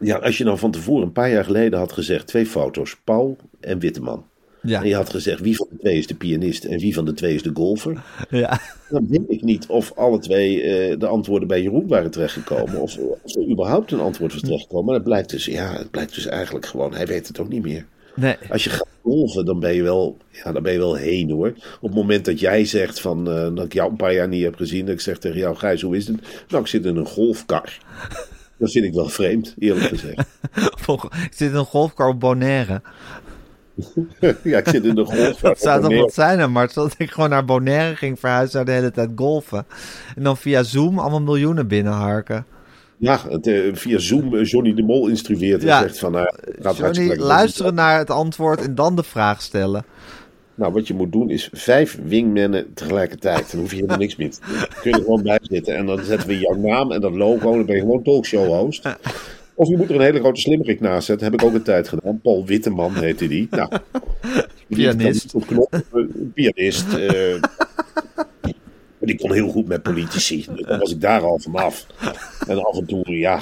Ja, 0.00 0.16
als 0.16 0.38
je 0.38 0.44
nou 0.44 0.58
van 0.58 0.70
tevoren 0.70 1.02
een 1.02 1.12
paar 1.12 1.30
jaar 1.30 1.44
geleden 1.44 1.78
had 1.78 1.92
gezegd... 1.92 2.26
twee 2.26 2.46
foto's, 2.46 2.96
Paul 3.04 3.36
en 3.60 3.78
Witteman. 3.78 4.24
Ja, 4.64 4.82
En 4.82 4.88
je 4.88 4.94
had 4.94 5.10
gezegd 5.10 5.40
wie 5.40 5.56
van 5.56 5.66
de 5.70 5.78
twee 5.78 5.98
is 5.98 6.06
de 6.06 6.14
pianist 6.14 6.64
en 6.64 6.78
wie 6.78 6.94
van 6.94 7.04
de 7.04 7.12
twee 7.12 7.34
is 7.34 7.42
de 7.42 7.50
golfer. 7.54 8.02
ja. 8.30 8.60
Dan 8.88 9.06
weet 9.08 9.24
ik 9.28 9.42
niet 9.42 9.66
of 9.66 9.92
alle 9.94 10.18
twee 10.18 10.62
eh, 10.62 10.98
de 10.98 11.06
antwoorden 11.06 11.48
bij 11.48 11.62
Jeroen 11.62 11.88
waren 11.88 12.10
terechtgekomen. 12.10 12.80
Of, 12.80 12.98
of 12.98 13.34
er 13.34 13.48
überhaupt 13.50 13.92
een 13.92 14.00
antwoord 14.00 14.32
was 14.32 14.42
terechtgekomen. 14.42 14.84
Maar 14.84 14.94
het 14.94 15.04
blijkt, 15.04 15.30
dus, 15.30 15.44
ja, 15.44 15.72
het 15.72 15.90
blijkt 15.90 16.14
dus 16.14 16.26
eigenlijk 16.26 16.66
gewoon, 16.66 16.94
hij 16.94 17.06
weet 17.06 17.28
het 17.28 17.40
ook 17.40 17.48
niet 17.48 17.62
meer. 17.62 17.86
Nee. 18.14 18.36
Als 18.50 18.64
je 18.64 18.70
gaat 18.70 18.88
golven, 19.02 19.44
dan 19.44 19.60
ben 19.60 19.74
je 19.74 19.82
wel, 19.82 20.16
ja, 20.30 20.52
dan 20.52 20.62
ben 20.62 20.72
je 20.72 20.78
wel 20.78 20.94
heen 20.94 21.30
hoor. 21.30 21.48
Op 21.80 21.88
het 21.88 21.94
moment 21.94 22.24
dat 22.24 22.40
jij 22.40 22.64
zegt 22.64 23.00
van, 23.00 23.30
eh, 23.30 23.54
dat 23.54 23.64
ik 23.64 23.72
jou 23.72 23.90
een 23.90 23.96
paar 23.96 24.14
jaar 24.14 24.28
niet 24.28 24.44
heb 24.44 24.56
gezien. 24.56 24.86
Dat 24.86 24.94
ik 24.94 25.00
zeg 25.00 25.18
tegen 25.18 25.38
jou, 25.38 25.56
Gijs, 25.56 25.82
hoe 25.82 25.96
is 25.96 26.06
het? 26.06 26.16
Nou, 26.48 26.62
ik 26.62 26.68
zit 26.68 26.84
in 26.84 26.96
een 26.96 27.06
golfkar. 27.06 27.78
Dat 28.58 28.70
vind 28.70 28.84
ik 28.84 28.94
wel 28.94 29.08
vreemd, 29.08 29.54
eerlijk 29.58 29.86
gezegd. 29.86 30.18
ik 31.28 31.30
zit 31.30 31.50
in 31.50 31.56
een 31.56 31.64
golfcar 31.64 32.08
op 32.08 32.20
Bonaire. 32.20 32.82
ja, 34.42 34.58
ik 34.58 34.68
zit 34.68 34.84
in 34.84 34.94
de 34.94 35.04
golf. 35.04 35.40
Dat 35.40 35.60
zou 35.60 35.82
toch 35.82 35.96
wat 36.00 36.14
zijn, 36.14 36.38
hè, 36.38 36.48
Mart? 36.48 36.74
Dat 36.74 36.94
ik 36.98 37.10
gewoon 37.10 37.30
naar 37.30 37.44
Bonaire 37.44 37.96
ging 37.96 38.18
verhuizen, 38.20 38.54
daar 38.56 38.64
de 38.64 38.72
hele 38.80 38.90
tijd 38.90 39.10
golfen. 39.14 39.66
En 40.16 40.22
dan 40.22 40.36
via 40.36 40.62
Zoom 40.62 40.98
allemaal 40.98 41.20
miljoenen 41.22 41.68
binnenharken. 41.68 42.46
Ja, 42.96 43.20
het, 43.28 43.46
eh, 43.46 43.60
via 43.72 43.98
Zoom 43.98 44.34
eh, 44.34 44.44
Johnny 44.44 44.74
de 44.74 44.82
Mol 44.82 45.08
instrueert 45.08 45.60
en 45.60 45.66
Ja. 45.66 45.80
zegt 45.80 45.98
van... 45.98 46.12
Johnny, 46.12 46.28
hartstikke- 46.80 47.18
luisteren 47.18 47.74
naar 47.74 47.98
het 47.98 48.10
antwoord 48.10 48.60
en 48.62 48.74
dan 48.74 48.96
de 48.96 49.02
vraag 49.02 49.42
stellen. 49.42 49.84
Nou, 50.54 50.72
wat 50.72 50.86
je 50.86 50.94
moet 50.94 51.12
doen 51.12 51.30
is 51.30 51.48
vijf 51.52 51.98
wingmannen 52.04 52.74
tegelijkertijd. 52.74 53.50
Dan 53.50 53.60
hoef 53.60 53.70
je 53.70 53.76
helemaal 53.76 53.98
niks 53.98 54.16
meer 54.16 54.30
te 54.30 54.38
doen. 54.46 54.56
Dan 54.56 54.66
kun 54.80 54.90
je 54.90 54.96
er 54.96 55.02
gewoon 55.02 55.22
bij 55.22 55.38
zitten. 55.42 55.76
En 55.76 55.86
dan 55.86 56.04
zetten 56.04 56.28
we 56.28 56.38
jouw 56.38 56.54
naam 56.56 56.92
en 56.92 57.00
dat 57.00 57.12
logo. 57.14 57.52
Dan 57.52 57.66
ben 57.66 57.74
je 57.74 57.80
gewoon 57.80 58.02
talkshow-host. 58.02 58.82
Of 59.54 59.68
je 59.68 59.76
moet 59.76 59.88
er 59.88 59.94
een 59.94 60.00
hele 60.00 60.18
grote 60.18 60.40
slimmerik 60.40 60.80
naast 60.80 61.06
zetten. 61.06 61.30
Heb 61.30 61.40
ik 61.40 61.46
ook 61.46 61.54
een 61.54 61.62
tijd 61.62 61.88
gedaan. 61.88 62.20
Paul 62.20 62.44
Witteman 62.44 62.94
heette 62.94 63.28
die. 63.28 63.46
Nou, 63.50 63.68
Pianist. 64.68 65.34
Op 65.34 65.46
knop, 65.46 65.72
eh, 65.72 65.80
pianist. 66.34 66.94
eh, 66.94 67.40
maar 68.98 69.12
die 69.12 69.18
kon 69.18 69.32
heel 69.32 69.48
goed 69.48 69.66
met 69.66 69.82
politici. 69.82 70.46
Dan 70.56 70.78
was 70.78 70.90
ik 70.92 71.00
daar 71.00 71.22
al 71.22 71.38
vanaf. 71.38 71.86
En 72.48 72.64
af 72.64 72.78
en 72.78 72.86
toe, 72.86 73.18
ja, 73.18 73.40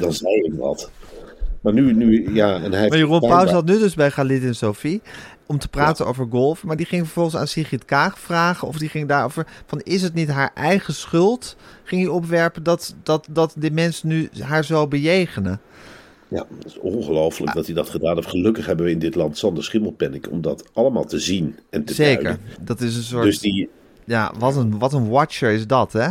dan 0.00 0.12
zei 0.12 0.34
ik 0.34 0.52
wat. 0.56 0.90
Maar 1.64 1.72
nu, 1.72 1.92
nu 1.92 2.34
ja, 2.34 2.62
en 2.62 2.72
hij 2.72 2.88
Maar 2.88 2.98
Jeroen 2.98 3.20
Pauw 3.20 3.46
zat 3.46 3.64
nu 3.64 3.78
dus 3.78 3.94
bij 3.94 4.10
Galit 4.10 4.42
en 4.42 4.54
Sophie 4.54 5.02
om 5.46 5.58
te 5.58 5.68
praten 5.68 6.06
over 6.06 6.26
golf. 6.30 6.64
Maar 6.64 6.76
die 6.76 6.86
ging 6.86 7.02
vervolgens 7.02 7.36
aan 7.36 7.46
Sigrid 7.46 7.84
Kaag 7.84 8.18
vragen 8.18 8.68
of 8.68 8.78
die 8.78 8.88
ging 8.88 9.08
daarover 9.08 9.46
van 9.66 9.80
is 9.80 10.02
het 10.02 10.14
niet 10.14 10.28
haar 10.28 10.50
eigen 10.54 10.94
schuld? 10.94 11.56
Ging 11.84 12.02
hij 12.02 12.10
opwerpen 12.10 12.62
dat, 12.62 12.94
dat, 13.02 13.26
dat 13.30 13.54
die 13.58 13.70
mensen 13.70 14.08
nu 14.08 14.28
haar 14.38 14.64
zo 14.64 14.88
bejegenen? 14.88 15.60
Ja, 16.28 16.46
het 16.58 16.66
is 16.66 16.78
ongelooflijk 16.78 17.54
dat 17.54 17.66
hij 17.66 17.74
dat 17.74 17.90
gedaan 17.90 18.14
heeft. 18.14 18.28
Gelukkig 18.28 18.66
hebben 18.66 18.86
we 18.86 18.92
in 18.92 18.98
dit 18.98 19.14
land 19.14 19.38
Sander 19.38 19.64
Schimmelpenninck 19.64 20.30
om 20.30 20.40
dat 20.40 20.64
allemaal 20.72 21.04
te 21.04 21.18
zien 21.18 21.58
en 21.70 21.84
te 21.84 21.94
Zeker. 21.94 22.22
duiden. 22.22 22.44
Dat 22.60 22.80
is 22.80 22.96
een 22.96 23.02
soort. 23.02 23.24
Dus 23.24 23.38
die, 23.38 23.68
Ja, 24.04 24.32
wat 24.38 24.56
een, 24.56 24.78
wat 24.78 24.92
een 24.92 25.08
watcher 25.08 25.50
is 25.50 25.66
dat, 25.66 25.92
hè? 25.92 26.08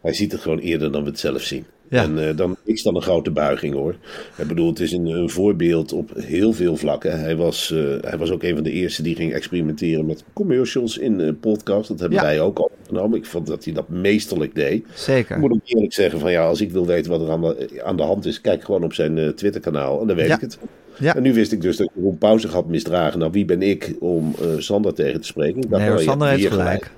hij 0.00 0.12
ziet 0.12 0.32
het 0.32 0.40
gewoon 0.40 0.58
eerder 0.58 0.92
dan 0.92 1.02
we 1.02 1.08
het 1.08 1.18
zelf 1.18 1.42
zien. 1.42 1.64
Ja. 1.90 2.02
En 2.02 2.28
eh, 2.28 2.36
dan 2.36 2.56
is 2.64 2.82
dan 2.82 2.96
een 2.96 3.02
grote 3.02 3.30
buiging 3.30 3.74
hoor. 3.74 3.96
Ik 4.36 4.46
bedoel, 4.46 4.68
het 4.68 4.80
is 4.80 4.92
een, 4.92 5.06
een 5.06 5.30
voorbeeld 5.30 5.92
op 5.92 6.10
heel 6.16 6.52
veel 6.52 6.76
vlakken. 6.76 7.20
Hij 7.20 7.36
was, 7.36 7.70
eh, 7.72 7.80
hij 8.00 8.18
was 8.18 8.30
ook 8.30 8.42
een 8.42 8.54
van 8.54 8.64
de 8.64 8.70
eerste 8.70 9.02
die 9.02 9.14
ging 9.14 9.32
experimenteren 9.32 10.06
met 10.06 10.24
commercials 10.32 10.98
in 10.98 11.18
een 11.18 11.38
podcast. 11.38 11.88
Dat 11.88 12.00
hebben 12.00 12.18
Ja. 12.18 12.24
wij 12.24 12.40
ook 12.40 12.58
al 12.58 12.70
opgenomen. 12.80 13.18
Ik 13.18 13.26
vond 13.26 13.46
dat 13.46 13.64
hij 13.64 13.72
dat 13.74 13.88
meesterlijk 13.88 14.54
deed. 14.54 14.78
Ik 14.78 14.86
Zeker. 14.94 15.38
moet 15.38 15.52
ook 15.52 15.60
eerlijk 15.64 15.92
zeggen 15.92 16.20
van 16.20 16.30
ja, 16.30 16.46
als 16.46 16.60
ik 16.60 16.70
wil 16.72 16.86
weten 16.86 17.10
wat 17.10 17.20
er 17.22 17.30
aan 17.30 17.40
de, 17.40 17.80
aan 17.84 17.96
de 17.96 18.02
hand 18.02 18.26
is, 18.26 18.40
kijk 18.40 18.64
gewoon 18.64 18.84
op 18.84 18.92
zijn 18.92 19.18
eh, 19.18 19.28
Twitter-kanaal 19.28 20.00
en 20.00 20.06
dan 20.06 20.16
weet 20.16 20.26
Ja. 20.28 20.34
ik 20.34 20.40
het. 20.40 20.58
Ja. 20.98 21.14
En 21.16 21.22
nu 21.22 21.34
wist 21.34 21.52
ik 21.52 21.60
dus 21.60 21.76
dat 21.76 21.90
Jeroen 21.94 22.18
Pauw 22.18 22.38
zich 22.38 22.52
had 22.52 22.66
misdragen. 22.68 23.18
Nou, 23.18 23.32
wie 23.32 23.44
ben 23.44 23.62
ik 23.62 23.94
om 24.00 24.34
eh, 24.40 24.46
Sander 24.58 24.94
tegen 24.94 25.20
te 25.20 25.26
spreken? 25.26 25.62
Ik 25.62 25.70
dacht, 25.70 25.82
Nee, 25.82 25.90
hoor, 25.90 26.00
Sander 26.00 26.28
heeft 26.28 26.40
weer 26.40 26.50
gelijk. 26.50 26.90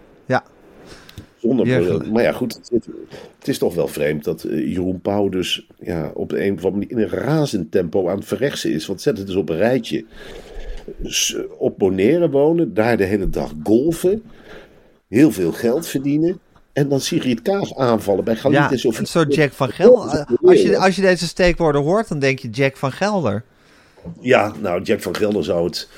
Zonder 1.40 1.66
probleem. 1.66 2.12
Maar 2.12 2.22
ja, 2.22 2.32
goed, 2.32 2.60
het, 2.70 2.86
het 3.38 3.48
is 3.48 3.58
toch 3.58 3.74
wel 3.74 3.88
vreemd 3.88 4.24
dat 4.24 4.42
eh, 4.42 4.72
Jeroen 4.72 5.00
Pauw 5.00 5.28
dus 5.28 5.66
ja, 5.78 6.10
op 6.14 6.32
een 6.32 6.52
of 6.52 6.64
andere 6.64 6.70
manier 6.70 6.90
in 6.90 6.98
een 6.98 7.08
razend 7.08 7.70
tempo 7.70 8.08
aan 8.08 8.16
het 8.16 8.26
verrechtsen 8.26 8.72
is. 8.72 8.86
Want 8.86 9.00
zet 9.00 9.18
het 9.18 9.26
dus 9.26 9.36
op 9.36 9.48
een 9.48 9.56
rijtje. 9.56 10.04
Dus, 10.96 11.34
eh, 11.34 11.42
op 11.58 11.78
Bonaire 11.78 12.30
wonen, 12.30 12.74
daar 12.74 12.96
de 12.96 13.04
hele 13.04 13.30
dag 13.30 13.52
golfen, 13.62 14.22
heel 15.08 15.30
veel 15.30 15.52
geld 15.52 15.86
verdienen. 15.86 16.40
En 16.72 16.88
dan 16.88 17.00
Sigrid 17.00 17.42
Kaag 17.42 17.76
aanvallen 17.76 18.24
bij 18.24 18.36
Galit 18.36 18.82
ja 18.82 18.90
soort 19.04 19.34
Jack 19.34 19.52
van 19.52 19.68
Gelder. 19.68 20.26
Als 20.42 20.62
je, 20.62 20.78
als 20.78 20.96
je 20.96 21.02
deze 21.02 21.26
steekwoorden 21.26 21.82
hoort, 21.82 22.08
dan 22.08 22.18
denk 22.18 22.38
je 22.38 22.48
Jack 22.48 22.76
van 22.76 22.92
Gelder. 22.92 23.44
Ja, 24.20 24.52
nou, 24.60 24.82
Jack 24.82 25.00
van 25.00 25.16
Gelder 25.16 25.44
zou 25.44 25.64
het 25.64 25.88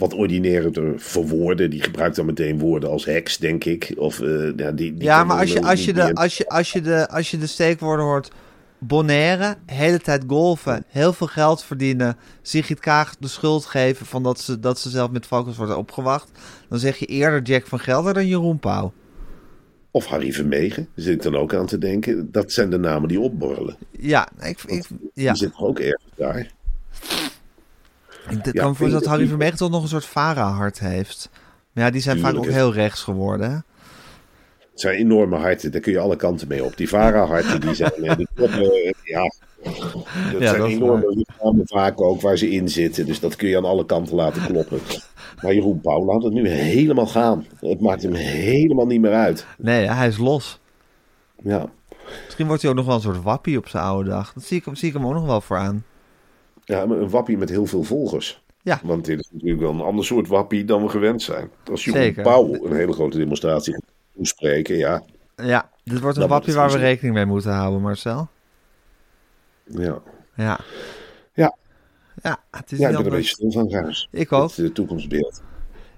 wat 0.00 0.14
ordinairder 0.14 1.00
verwoorden. 1.00 1.70
Die 1.70 1.82
gebruikt 1.82 2.16
dan 2.16 2.26
meteen 2.26 2.58
woorden 2.58 2.90
als 2.90 3.04
heks, 3.04 3.38
denk 3.38 3.64
ik. 3.64 3.92
Of, 3.96 4.20
eh, 4.20 4.56
ja, 4.56 4.72
die, 4.72 4.94
die 4.94 5.02
Ja, 5.02 5.24
maar 5.24 5.38
als 5.38 5.52
je, 5.52 5.62
als, 5.62 5.84
je 5.84 5.92
de, 5.92 6.14
als, 6.14 6.36
je, 6.36 6.48
als, 6.48 6.72
je 6.72 6.80
de, 6.80 7.08
als 7.08 7.30
je 7.30 7.38
de 7.38 7.46
steekwoorden 7.46 8.04
hoort... 8.04 8.30
Bonaire, 8.82 9.56
hele 9.66 9.98
tijd 9.98 10.24
golfen, 10.26 10.84
heel 10.88 11.12
veel 11.12 11.26
geld 11.26 11.64
verdienen... 11.64 12.16
Sigrid 12.42 12.80
Kaag 12.80 13.16
de 13.16 13.28
schuld 13.28 13.64
geven 13.64 14.06
van 14.06 14.22
dat 14.22 14.40
ze, 14.40 14.60
dat 14.60 14.78
ze 14.78 14.90
zelf 14.90 15.10
met 15.10 15.26
focus 15.26 15.56
wordt 15.56 15.74
opgewacht... 15.74 16.30
dan 16.68 16.78
zeg 16.78 16.96
je 16.96 17.06
eerder 17.06 17.42
Jack 17.42 17.66
van 17.66 17.78
Gelder 17.78 18.14
dan 18.14 18.26
Jeroen 18.26 18.58
Pauw. 18.58 18.92
Of 19.90 20.06
Harry 20.06 20.32
Vermegen, 20.32 20.88
zit 20.94 21.14
ik 21.14 21.22
dan 21.22 21.36
ook 21.36 21.54
aan 21.54 21.66
te 21.66 21.78
denken. 21.78 22.32
Dat 22.32 22.52
zijn 22.52 22.70
de 22.70 22.78
namen 22.78 23.08
die 23.08 23.20
opborrelen. 23.20 23.76
Ja, 23.90 24.28
ik, 24.40 24.58
ik, 24.66 24.84
ja. 25.14 25.32
Die 25.32 25.40
zitten 25.40 25.60
ook 25.60 25.78
ergens 25.78 26.12
daar. 26.16 26.50
Ik 28.28 28.42
kan 28.42 28.52
me 28.52 28.52
Ja, 28.52 28.62
voorstellen 28.66 28.92
dat 28.92 29.04
Harry 29.06 29.50
toch 29.56 29.70
nog 29.70 29.82
een 29.82 29.88
soort 29.88 30.04
Vara-hart 30.06 30.78
heeft. 30.78 31.30
Maar 31.72 31.84
ja, 31.84 31.90
die 31.90 32.00
zijn 32.00 32.18
vaak 32.18 32.36
ook 32.36 32.46
heel 32.46 32.72
rechts 32.72 33.02
geworden. 33.02 33.64
Het 34.70 34.80
zijn 34.80 34.96
enorme 34.98 35.36
harten, 35.36 35.72
daar 35.72 35.80
kun 35.80 35.92
je 35.92 35.98
alle 35.98 36.16
kanten 36.16 36.48
mee 36.48 36.64
op. 36.64 36.76
Die 36.76 36.88
Vara-harten, 36.88 37.60
die 37.60 37.74
zijn, 37.74 37.92
eh, 37.92 38.16
die 38.16 38.28
eh, 38.36 38.92
ja, 39.02 39.32
dat 40.32 40.40
Ja, 40.40 40.48
zijn 40.48 40.58
dat 40.60 40.68
enorme 40.68 41.14
lichamen 41.26 41.66
vaak 41.66 42.00
ook 42.00 42.20
waar 42.20 42.36
ze 42.36 42.50
in 42.50 42.68
zitten. 42.68 43.06
Dus 43.06 43.20
dat 43.20 43.36
kun 43.36 43.48
je 43.48 43.56
aan 43.56 43.64
alle 43.64 43.86
kanten 43.86 44.14
laten 44.14 44.46
kloppen. 44.46 44.78
Maar 45.42 45.54
Jeroen 45.54 45.80
Pauw 45.80 46.04
laat 46.04 46.22
het 46.22 46.32
nu 46.32 46.48
helemaal 46.48 47.06
gaan. 47.06 47.46
Het 47.60 47.80
maakt 47.80 48.02
hem 48.02 48.14
helemaal 48.14 48.86
niet 48.86 49.00
meer 49.00 49.14
uit. 49.14 49.46
Nee, 49.58 49.86
hij 49.86 50.08
is 50.08 50.16
los. 50.18 50.60
Ja, 51.42 51.66
Misschien 52.24 52.46
wordt 52.46 52.62
hij 52.62 52.70
ook 52.70 52.76
nog 52.76 52.86
wel 52.86 52.94
een 52.94 53.00
soort 53.00 53.22
wappie 53.22 53.58
op 53.58 53.68
zijn 53.68 53.84
oude 53.84 54.10
dag. 54.10 54.32
Dat 54.32 54.44
zie 54.44 54.56
ik, 54.58 54.64
hem- 54.64 54.74
zie 54.74 54.88
ik 54.88 54.94
hem 54.94 55.06
ook 55.06 55.12
nog 55.12 55.26
wel 55.26 55.40
voor 55.40 55.56
aan. 55.56 55.84
Ja 56.70 56.86
maar 56.86 56.98
een 56.98 57.10
wappie 57.10 57.38
met 57.38 57.48
heel 57.48 57.66
veel 57.66 57.82
volgers. 57.82 58.42
Ja. 58.62 58.80
Want 58.82 59.04
dit 59.04 59.20
is 59.20 59.28
natuurlijk 59.32 59.60
wel 59.60 59.72
een 59.72 59.80
ander 59.80 60.04
soort 60.04 60.28
wappie 60.28 60.64
dan 60.64 60.82
we 60.82 60.88
gewend 60.88 61.22
zijn. 61.22 61.50
Als 61.70 61.84
Jeroen 61.84 62.02
Zeker. 62.02 62.22
Pauw 62.22 62.54
een 62.64 62.76
hele 62.76 62.92
grote 62.92 63.18
demonstratie 63.18 63.72
gaat 63.72 63.92
toespreken, 64.16 64.76
ja. 64.76 65.02
Ja, 65.36 65.70
dit 65.84 66.00
wordt 66.00 66.16
een 66.16 66.28
wappie 66.28 66.54
waar 66.54 66.70
we 66.70 66.78
rekening 66.78 67.14
mee 67.14 67.26
moeten 67.26 67.52
houden, 67.52 67.80
Marcel. 67.80 68.28
Ja, 69.64 69.98
Ja. 70.34 70.60
ja. 71.34 71.56
Ja, 72.22 72.42
het 72.50 72.72
is 72.72 72.78
ja 72.78 72.88
ik 72.88 72.96
ben 72.96 73.04
een 73.04 73.10
beetje 73.10 73.30
stil 73.30 73.50
van 73.50 73.68
trouwens. 73.68 74.08
Ik 74.10 74.32
ook. 74.32 74.50
Het 74.50 74.58
eh, 74.58 74.70
toekomstbeeld. 74.70 75.42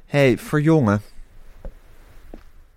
hey, 0.06 0.38
verjongen. 0.38 1.00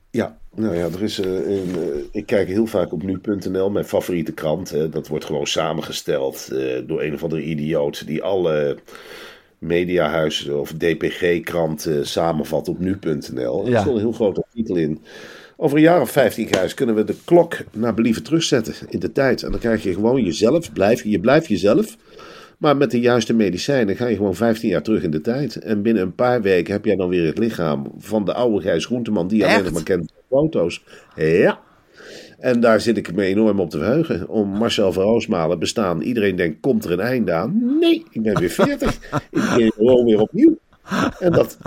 Ja, 0.09 0.37
nou 0.55 0.75
ja, 0.75 0.85
er 0.85 1.03
is 1.03 1.19
eh, 1.19 1.31
een, 1.31 1.75
eh, 1.75 1.87
ik 2.11 2.25
kijk 2.25 2.47
heel 2.47 2.65
vaak 2.65 2.91
op 2.91 3.03
nu.nl, 3.03 3.69
mijn 3.69 3.85
favoriete 3.85 4.31
krant. 4.31 4.69
hè. 4.69 4.89
dat 4.89 5.07
wordt 5.07 5.25
gewoon 5.25 5.47
samengesteld 5.47 6.49
eh, 6.51 6.81
door 6.87 7.01
een 7.01 7.13
of 7.13 7.23
andere 7.23 7.43
idioot 7.43 8.07
die 8.07 8.23
alle 8.23 8.77
mediahuizen 9.59 10.59
of 10.59 10.71
DPG-kranten 10.71 12.07
samenvat 12.07 12.69
op 12.69 12.79
nu.nl. 12.79 13.67
Er 13.67 13.79
stond 13.79 13.95
een 13.95 14.01
heel 14.01 14.11
groot 14.11 14.43
artikel 14.43 14.75
in. 14.75 15.01
Over 15.57 15.77
een 15.77 15.83
jaar 15.83 16.01
of 16.01 16.11
15 16.11 16.47
Gijs, 16.47 16.73
kunnen 16.73 16.95
we 16.95 17.03
de 17.03 17.15
klok 17.25 17.57
naar 17.71 17.93
believen 17.93 18.23
terugzetten 18.23 18.73
in 18.89 18.99
de 18.99 19.11
tijd. 19.11 19.43
En 19.43 19.51
dan 19.51 19.59
krijg 19.59 19.83
je 19.83 19.93
gewoon 19.93 20.23
jezelf, 20.23 20.73
blijf, 20.73 21.03
je 21.03 21.19
blijft 21.19 21.47
jezelf. 21.47 21.97
Maar 22.57 22.77
met 22.77 22.91
de 22.91 22.99
juiste 22.99 23.33
medicijnen 23.33 23.95
ga 23.95 24.07
je 24.07 24.15
gewoon 24.15 24.35
15 24.35 24.69
jaar 24.69 24.81
terug 24.81 25.03
in 25.03 25.11
de 25.11 25.21
tijd. 25.21 25.55
En 25.55 25.81
binnen 25.81 26.03
een 26.03 26.15
paar 26.15 26.41
weken 26.41 26.73
heb 26.73 26.85
jij 26.85 26.95
dan 26.95 27.09
weer 27.09 27.25
het 27.25 27.37
lichaam 27.37 27.91
van 27.97 28.25
de 28.25 28.33
oude 28.33 28.61
Gijs 28.61 28.85
Groenteman, 28.85 29.27
die 29.27 29.37
je 29.37 29.45
alleen 29.45 29.63
nog 29.63 29.73
maar 29.73 29.83
kent 29.83 30.14
foto's. 30.29 30.83
Ja. 31.15 31.59
En 32.39 32.59
daar 32.59 32.81
zit 32.81 32.97
ik 32.97 33.13
me 33.13 33.23
enorm 33.23 33.59
op 33.59 33.69
te 33.69 33.77
verheugen. 33.77 34.27
Om 34.29 34.49
Marcel 34.49 34.93
van 34.93 35.03
Roosmalen 35.03 35.59
bestaan. 35.59 36.01
Iedereen 36.01 36.35
denkt, 36.35 36.59
komt 36.59 36.85
er 36.85 36.91
een 36.91 36.99
einde 36.99 37.33
aan? 37.33 37.77
Nee, 37.79 38.05
ik 38.11 38.21
ben 38.21 38.39
weer 38.39 38.49
40. 38.49 38.95
ik 39.31 39.53
ben 39.57 39.71
gewoon 39.71 40.05
weer 40.05 40.19
opnieuw. 40.19 40.57
En 41.19 41.31
dat, 41.31 41.57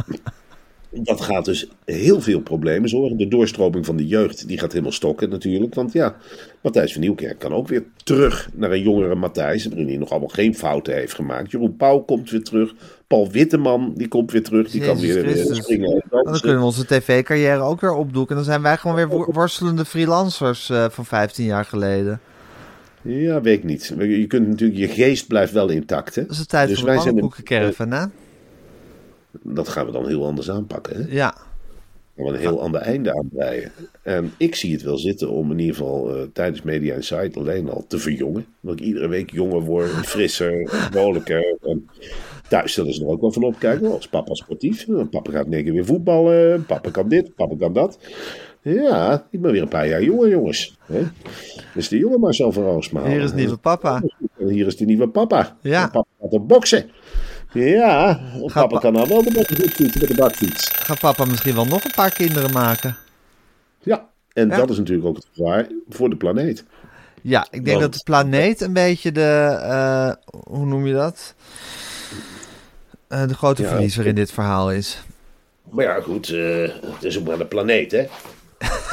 dat 0.91 1.21
gaat 1.21 1.45
dus 1.45 1.69
heel 1.85 2.21
veel 2.21 2.41
problemen 2.41 2.89
zorgen. 2.89 3.17
De 3.17 3.29
doorstroming 3.29 3.87
van 3.87 3.97
de 3.97 4.07
jeugd 4.07 4.49
die 4.49 4.59
gaat 4.59 4.73
helemaal 4.73 4.93
stokken 4.93 5.31
natuurlijk. 5.31 5.75
Want 5.75 5.93
ja, 5.93 6.17
Matthijs 6.63 6.93
van 6.93 7.01
Nieuwkerk 7.01 7.39
kan 7.39 7.53
ook 7.53 7.69
weer 7.69 7.85
terug 8.05 8.49
naar 8.55 8.71
een 8.71 8.83
jongere 8.83 9.15
Matthijs. 9.15 9.65
Hij 9.65 9.97
nog 9.97 10.11
allemaal 10.11 10.29
geen 10.29 10.55
fouten 10.55 10.95
heeft 10.95 11.15
gemaakt. 11.15 11.51
Jeroen 11.51 11.77
Pauw 11.77 11.99
komt 11.99 12.31
weer 12.31 12.43
terug. 12.43 12.75
Paul 13.09 13.31
Witteman 13.31 13.93
die 13.97 14.09
komt 14.09 14.33
weer 14.33 14.43
terug. 14.43 14.71
Die 14.71 14.81
kan 14.81 14.99
weer 15.01 15.23
Christus. 15.25 15.57
springen. 15.57 15.91
en 15.93 16.03
Dan 16.11 16.23
dansen. 16.25 16.41
kunnen 16.43 16.59
we 16.59 16.65
onze 16.67 16.87
tv-carrière 16.87 17.61
ook 17.61 17.81
weer 17.81 17.93
opdoeken. 17.95 18.31
En 18.31 18.37
dan 18.43 18.51
zijn 18.51 18.63
wij 18.63 18.77
gewoon 18.77 18.97
weer 18.97 19.09
wo- 19.09 19.33
worstelende 19.33 19.85
freelancers 19.85 20.71
eh, 20.71 20.87
van 20.91 21.05
15 21.05 21.45
jaar 21.45 21.65
geleden. 21.65 22.21
Ja, 23.03 23.41
weet 23.41 23.59
ik 23.59 23.65
niet. 23.65 23.95
Je 23.99 24.27
kunt 24.27 24.49
natuurlijk, 24.49 24.79
je 24.79 24.89
geest 24.89 25.27
blijft 25.27 25.53
wel 25.53 25.69
intact. 25.69 26.15
Hè? 26.15 26.23
Dat 26.23 26.31
is 26.31 26.39
de 26.39 26.47
tijd 26.47 26.69
Dus 26.69 26.77
van 26.79 26.87
de 26.87 26.93
wij 26.93 27.03
zijn 27.03 27.15
een- 27.15 27.21
pannenkoekencaravan, 27.21 27.91
hè? 27.91 28.05
Dat 29.43 29.69
gaan 29.69 29.87
we 29.87 29.93
dan 29.93 30.07
heel 30.09 30.27
anders 30.27 30.51
aanpakken. 30.51 30.97
Hè? 30.97 31.15
Ja. 31.15 31.35
Gaan 32.17 32.27
we 32.27 32.33
een 32.33 32.39
heel 32.39 32.61
ander 32.61 32.81
einde 32.81 33.15
aanbreien. 33.17 33.73
En 34.03 34.33
ik 34.37 34.55
zie 34.55 34.73
het 34.73 34.83
wel 34.83 34.99
zitten 34.99 35.31
om 35.31 35.51
in 35.51 35.59
ieder 35.59 35.75
geval 35.77 36.15
eh, 36.17 36.23
tijdens 36.33 36.63
Media 36.63 36.95
Insight 36.95 37.37
alleen 37.37 37.71
al 37.71 37.85
te 37.89 37.99
verjongen. 37.99 38.47
Dat 38.61 38.73
ik 38.73 38.81
iedere 38.81 39.09
week 39.09 39.31
jonger 39.31 39.61
word, 39.61 39.91
frisser, 39.91 40.69
vrolijker. 40.93 41.57
En 41.63 41.89
thuis 42.49 42.73
zullen 42.73 42.95
ze 42.95 43.03
er 43.03 43.09
ook 43.09 43.21
wel 43.21 43.33
van 43.33 43.43
opkijken. 43.45 43.93
Als 43.93 44.09
papa 44.09 44.35
sportief. 44.35 44.87
Papa 45.11 45.31
gaat 45.31 45.49
keer 45.49 45.73
weer 45.73 45.85
voetballen. 45.85 46.65
Papa 46.67 46.91
kan 46.91 47.09
dit, 47.09 47.35
papa 47.35 47.55
kan 47.59 47.73
dat. 47.73 47.99
Ja, 48.63 49.27
ik 49.31 49.41
ben 49.41 49.53
weer 49.53 49.63
een 49.63 49.69
paar 49.69 49.89
jaar 49.89 50.03
jonger, 50.03 50.29
jongens. 50.29 50.77
Hè? 50.87 51.01
Is 51.75 51.89
de 51.89 51.99
jonge 51.99 52.19
Marcel 52.19 52.53
van 52.53 52.63
Roosmalen. 52.63 53.11
Hier 53.11 53.21
is 53.23 53.33
nieuwe 53.33 53.57
papa. 53.57 54.03
Hier 54.39 54.67
is 54.67 54.77
de 54.77 54.85
nieuwe 54.85 55.09
papa. 55.09 55.57
Ja. 55.61 55.83
En 55.83 55.91
papa 55.91 56.09
gaat 56.21 56.33
op 56.33 56.49
boksen. 56.49 56.91
Ja, 57.53 58.21
papa 58.47 58.67
pa- 58.67 58.79
kan 58.79 58.93
nou 58.93 59.09
wel 59.09 59.23
de 59.23 59.33
bakfiets 59.33 59.99
met 59.99 60.09
de 60.09 60.15
bakfiets. 60.15 60.69
Gaat 60.73 61.01
papa 61.01 61.25
misschien 61.25 61.55
wel 61.55 61.65
nog 61.65 61.85
een 61.85 61.91
paar 61.95 62.13
kinderen 62.13 62.53
maken? 62.53 62.97
Ja, 63.83 64.09
en 64.33 64.49
Ja. 64.49 64.57
dat 64.57 64.71
is 64.71 64.77
natuurlijk 64.79 65.09
ook 65.09 65.17
het 65.17 65.27
gevaar 65.35 65.67
voor 65.89 66.11
de 66.11 66.17
planeet. 66.17 66.65
Ja, 67.23 67.43
ik 67.51 67.65
denk 67.65 67.67
Want- 67.67 67.81
dat 67.81 67.93
de 67.93 68.01
planeet 68.05 68.61
een 68.61 68.73
beetje 68.73 69.13
de, 69.13 69.59
eh, 69.63 70.13
hoe 70.51 70.67
noem 70.67 70.87
je 70.87 70.93
dat? 70.93 71.35
Eh, 73.09 73.29
de 73.29 73.35
grote 73.35 73.63
Ja, 73.63 73.69
verliezer 73.69 74.07
in 74.07 74.15
dit 74.15 74.33
verhaal 74.33 74.73
is. 74.73 75.03
Maar 75.71 75.85
ja, 75.85 76.01
goed, 76.01 76.29
eh, 76.29 76.63
het 76.85 77.05
is 77.05 77.19
ook 77.19 77.27
maar 77.27 77.39
de 77.39 77.47
planeet, 77.47 77.91
hè? 77.93 78.07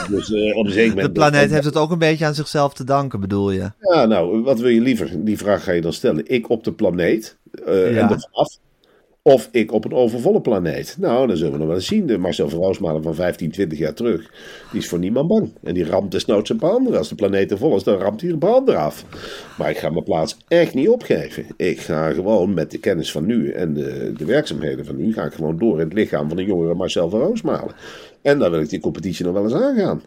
dus 0.10 0.32
eh, 0.34 0.58
op 0.58 0.66
een 0.66 0.72
zeker 0.72 0.96
De 1.04 1.12
planeet 1.12 1.50
heeft 1.50 1.66
het 1.66 1.76
ook 1.78 1.92
een 1.92 1.98
beetje 2.00 2.26
aan 2.26 2.36
zichzelf 2.36 2.74
te 2.74 2.84
danken, 2.84 3.20
bedoel 3.20 3.52
je? 3.52 3.72
Ja, 3.80 4.06
nou, 4.06 4.42
wat 4.44 4.60
wil 4.60 4.70
je 4.70 4.82
liever? 4.82 5.26
Die 5.26 5.38
vraag 5.38 5.64
ga 5.64 5.72
je 5.72 5.82
dan 5.82 5.94
stellen. 5.94 6.28
Ik 6.28 6.50
op 6.50 6.64
de 6.64 6.72
planeet 6.74 7.38
Ja. 7.52 7.62
en 7.66 7.96
er 8.10 8.20
vanaf. 8.32 8.58
Of 9.28 9.50
ik 9.52 9.72
op 9.72 9.86
een 9.86 9.94
overvolle 9.94 10.42
planeet. 10.42 10.96
Nou, 11.00 11.28
dan 11.28 11.38
zullen 11.38 11.52
we 11.52 11.58
nog 11.58 11.68
wel 11.68 11.76
eens 11.76 11.86
zien. 11.86 12.08
De 12.08 12.18
Marcel 12.18 12.50
van 12.50 12.60
Roosmalen 12.60 13.04
van 13.04 13.16
15, 13.16 13.52
20 13.52 13.78
jaar 13.78 13.94
terug. 13.94 14.32
Die 14.72 14.80
is 14.80 14.88
voor 14.88 15.00
niemand 15.00 15.28
bang. 15.28 15.52
En 15.64 15.74
die 15.74 15.86
ramt 15.86 16.12
desnoods 16.12 16.50
een 16.50 16.58
paar 16.58 16.72
anderen. 16.72 16.98
Als 16.98 17.10
de 17.10 17.16
planeet 17.16 17.52
er 17.52 17.58
vol 17.58 17.76
is, 17.76 17.84
dan 17.84 17.98
ramt 17.98 18.22
hij 18.22 18.30
een 18.30 18.38
paar 18.38 18.54
anderen 18.54 18.80
af. 18.80 19.06
Maar 19.58 19.70
ik 19.70 19.78
ga 19.78 19.90
mijn 19.90 20.04
plaats 20.04 20.38
echt 20.48 20.74
niet 20.74 20.90
opgeven. 20.90 21.46
Ik 21.58 21.80
ga 21.80 22.12
gewoon 22.12 22.54
met 22.54 22.72
de 22.72 22.78
kennis 22.78 23.12
van 23.12 23.26
nu 23.26 23.52
en 23.52 23.74
de, 23.74 24.14
de 24.18 24.26
werkzaamheden 24.26 24.86
van 24.86 24.96
nu... 24.96 25.14
ga 25.14 25.24
ik 25.24 25.34
gewoon 25.34 25.58
door 25.58 25.80
in 25.80 25.86
het 25.86 25.94
lichaam 25.94 26.28
van 26.28 26.38
de 26.38 26.46
jongere 26.46 26.74
Marcel 26.74 27.10
van 27.10 27.20
Roosmalen. 27.20 27.76
En 28.26 28.40
dan 28.40 28.52
wil 28.52 28.60
ik 28.60 28.70
die 28.70 28.80
competitie 28.80 29.26
nog 29.26 29.34
wel 29.34 29.44
eens 29.44 29.54
aangaan. 29.54 30.02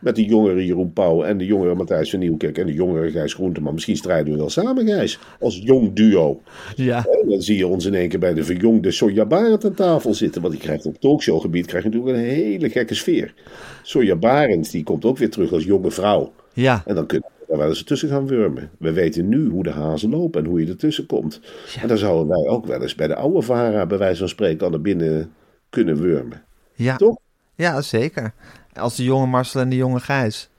Met 0.00 0.16
de 0.16 0.24
jongere 0.24 0.66
Jeroen 0.66 0.92
Pauw 0.92 1.22
en 1.22 1.38
de 1.38 1.46
jongere 1.46 1.74
Matthijs 1.74 2.10
van 2.10 2.18
Nieuwkerk 2.18 2.58
en 2.58 2.66
de 2.66 2.72
jongere 2.72 3.10
Gijs 3.10 3.34
Groenteman. 3.34 3.74
Misschien 3.74 3.96
strijden 3.96 4.32
we 4.32 4.38
wel 4.38 4.50
samen, 4.50 4.86
Gijs. 4.86 5.18
Als 5.40 5.60
jong 5.64 5.92
duo. 5.92 6.40
Ja. 6.76 7.06
En 7.20 7.28
dan 7.28 7.42
zie 7.42 7.56
je 7.56 7.66
ons 7.66 7.84
in 7.84 7.94
één 7.94 8.08
keer 8.08 8.18
bij 8.18 8.34
de 8.34 8.44
verjongde 8.44 8.90
Sonja 8.90 9.24
Barend 9.24 9.64
aan 9.64 9.74
tafel 9.74 10.14
zitten. 10.14 10.40
Want 10.42 10.54
die 10.54 10.62
krijgt 10.62 10.86
op 10.86 11.00
talkshowgebied 11.00 11.66
krijg 11.66 11.84
je 11.84 11.90
natuurlijk 11.90 12.16
een 12.16 12.24
hele 12.24 12.70
gekke 12.70 12.94
sfeer. 12.94 13.34
Sonja 13.82 14.16
Barend 14.16 14.70
die 14.70 14.82
komt 14.82 15.04
ook 15.04 15.18
weer 15.18 15.30
terug 15.30 15.52
als 15.52 15.64
jonge 15.64 15.90
vrouw. 15.90 16.32
Ja, 16.52 16.82
En 16.86 16.94
dan 16.94 17.06
kunnen 17.06 17.28
we 17.38 17.44
daar 17.48 17.58
wel 17.58 17.68
eens 17.68 17.84
tussen 17.84 18.08
gaan 18.08 18.26
wurmen. 18.26 18.70
We 18.78 18.92
weten 18.92 19.28
nu 19.28 19.48
hoe 19.48 19.62
de 19.62 19.70
hazen 19.70 20.10
lopen 20.10 20.44
en 20.44 20.50
hoe 20.50 20.60
je 20.60 20.66
ertussen 20.66 21.06
komt. 21.06 21.40
En 21.80 21.88
dan 21.88 21.98
zouden 21.98 22.28
wij 22.28 22.48
ook 22.48 22.66
wel 22.66 22.82
eens 22.82 22.94
bij 22.94 23.06
de 23.06 23.14
oude 23.14 23.42
Vara, 23.42 23.86
bij 23.86 23.98
wijze 23.98 24.18
van 24.18 24.28
spreken, 24.28 24.64
al 24.64 24.70
naar 24.70 24.80
binnen 24.80 25.32
kunnen 25.70 26.00
wurmen. 26.00 26.42
ja. 26.74 26.96
Toch? 26.96 27.16
Ja, 27.62 27.80
zeker. 27.80 28.32
Als 28.72 28.96
de 28.96 29.04
jonge 29.04 29.26
Marcel 29.26 29.60
en 29.60 29.68
de 29.68 29.76
jonge 29.76 30.00
Gijs. 30.00 30.50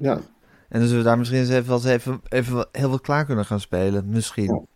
Ja. 0.00 0.20
En 0.68 0.78
dan 0.78 0.88
zullen 0.88 1.02
we 1.02 1.08
daar 1.08 1.18
misschien 1.18 1.38
eens 1.38 1.48
even, 1.48 1.90
even, 1.90 2.20
even 2.28 2.68
heel 2.72 2.90
wat 2.90 3.00
klaar 3.00 3.24
kunnen 3.24 3.44
gaan 3.44 3.60
spelen. 3.60 4.04
Misschien. 4.08 4.66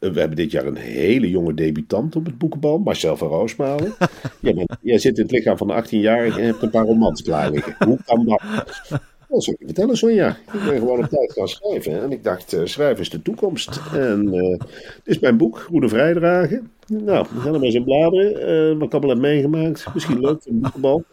We 0.00 0.18
hebben 0.20 0.36
dit 0.36 0.50
jaar 0.50 0.66
een 0.66 0.76
hele 0.76 1.30
jonge 1.30 1.54
debutant 1.54 2.16
op 2.16 2.24
het 2.24 2.38
boekenbal, 2.38 2.78
Marcel 2.78 3.16
van 3.16 3.28
Roosmalen. 3.28 3.94
jij, 4.40 4.54
bent- 4.54 4.76
jij 4.80 4.98
zit 4.98 5.16
in 5.16 5.22
het 5.22 5.32
lichaam 5.32 5.56
van 5.56 5.70
een 5.70 5.84
18-jarige 5.84 6.40
en 6.40 6.46
hebt 6.46 6.62
een 6.62 6.70
paar 6.70 6.84
romans 6.84 7.22
klaar 7.22 7.50
liggen. 7.50 7.74
Hoe 7.86 7.98
kan 8.04 8.24
dat? 8.24 8.42
Dat 9.28 9.44
zal 9.44 9.52
ik 9.52 9.58
je 9.58 9.64
vertellen, 9.66 9.96
Sonja. 9.96 10.28
Ik 10.52 10.60
ben 10.64 10.78
gewoon 10.78 10.98
op 11.04 11.08
tijd 11.10 11.32
gaan 11.32 11.48
schrijven. 11.48 12.02
En 12.02 12.12
ik 12.12 12.24
dacht, 12.24 12.52
eh, 12.52 12.60
schrijven 12.64 13.00
is 13.00 13.10
de 13.10 13.22
toekomst. 13.22 13.80
En 13.92 14.32
eh 14.34 14.58
dit 14.58 15.14
is 15.14 15.18
mijn 15.18 15.36
boek, 15.36 15.58
Goede 15.58 15.88
Vrijdragen. 15.88 16.70
Nou, 16.86 17.26
we 17.34 17.40
gaan 17.40 17.46
er 17.46 17.52
maar 17.52 17.62
eens 17.62 17.74
in 17.74 17.84
bladeren. 17.84 18.40
Eh, 18.40 18.78
wat 18.78 18.86
ik 18.86 18.92
allemaal 18.92 19.10
heb 19.10 19.18
meegemaakt. 19.18 19.86
Misschien 19.94 20.20
leuk 20.20 20.42
voor 20.42 20.52
een 20.52 20.60
boekenbal. 20.60 21.04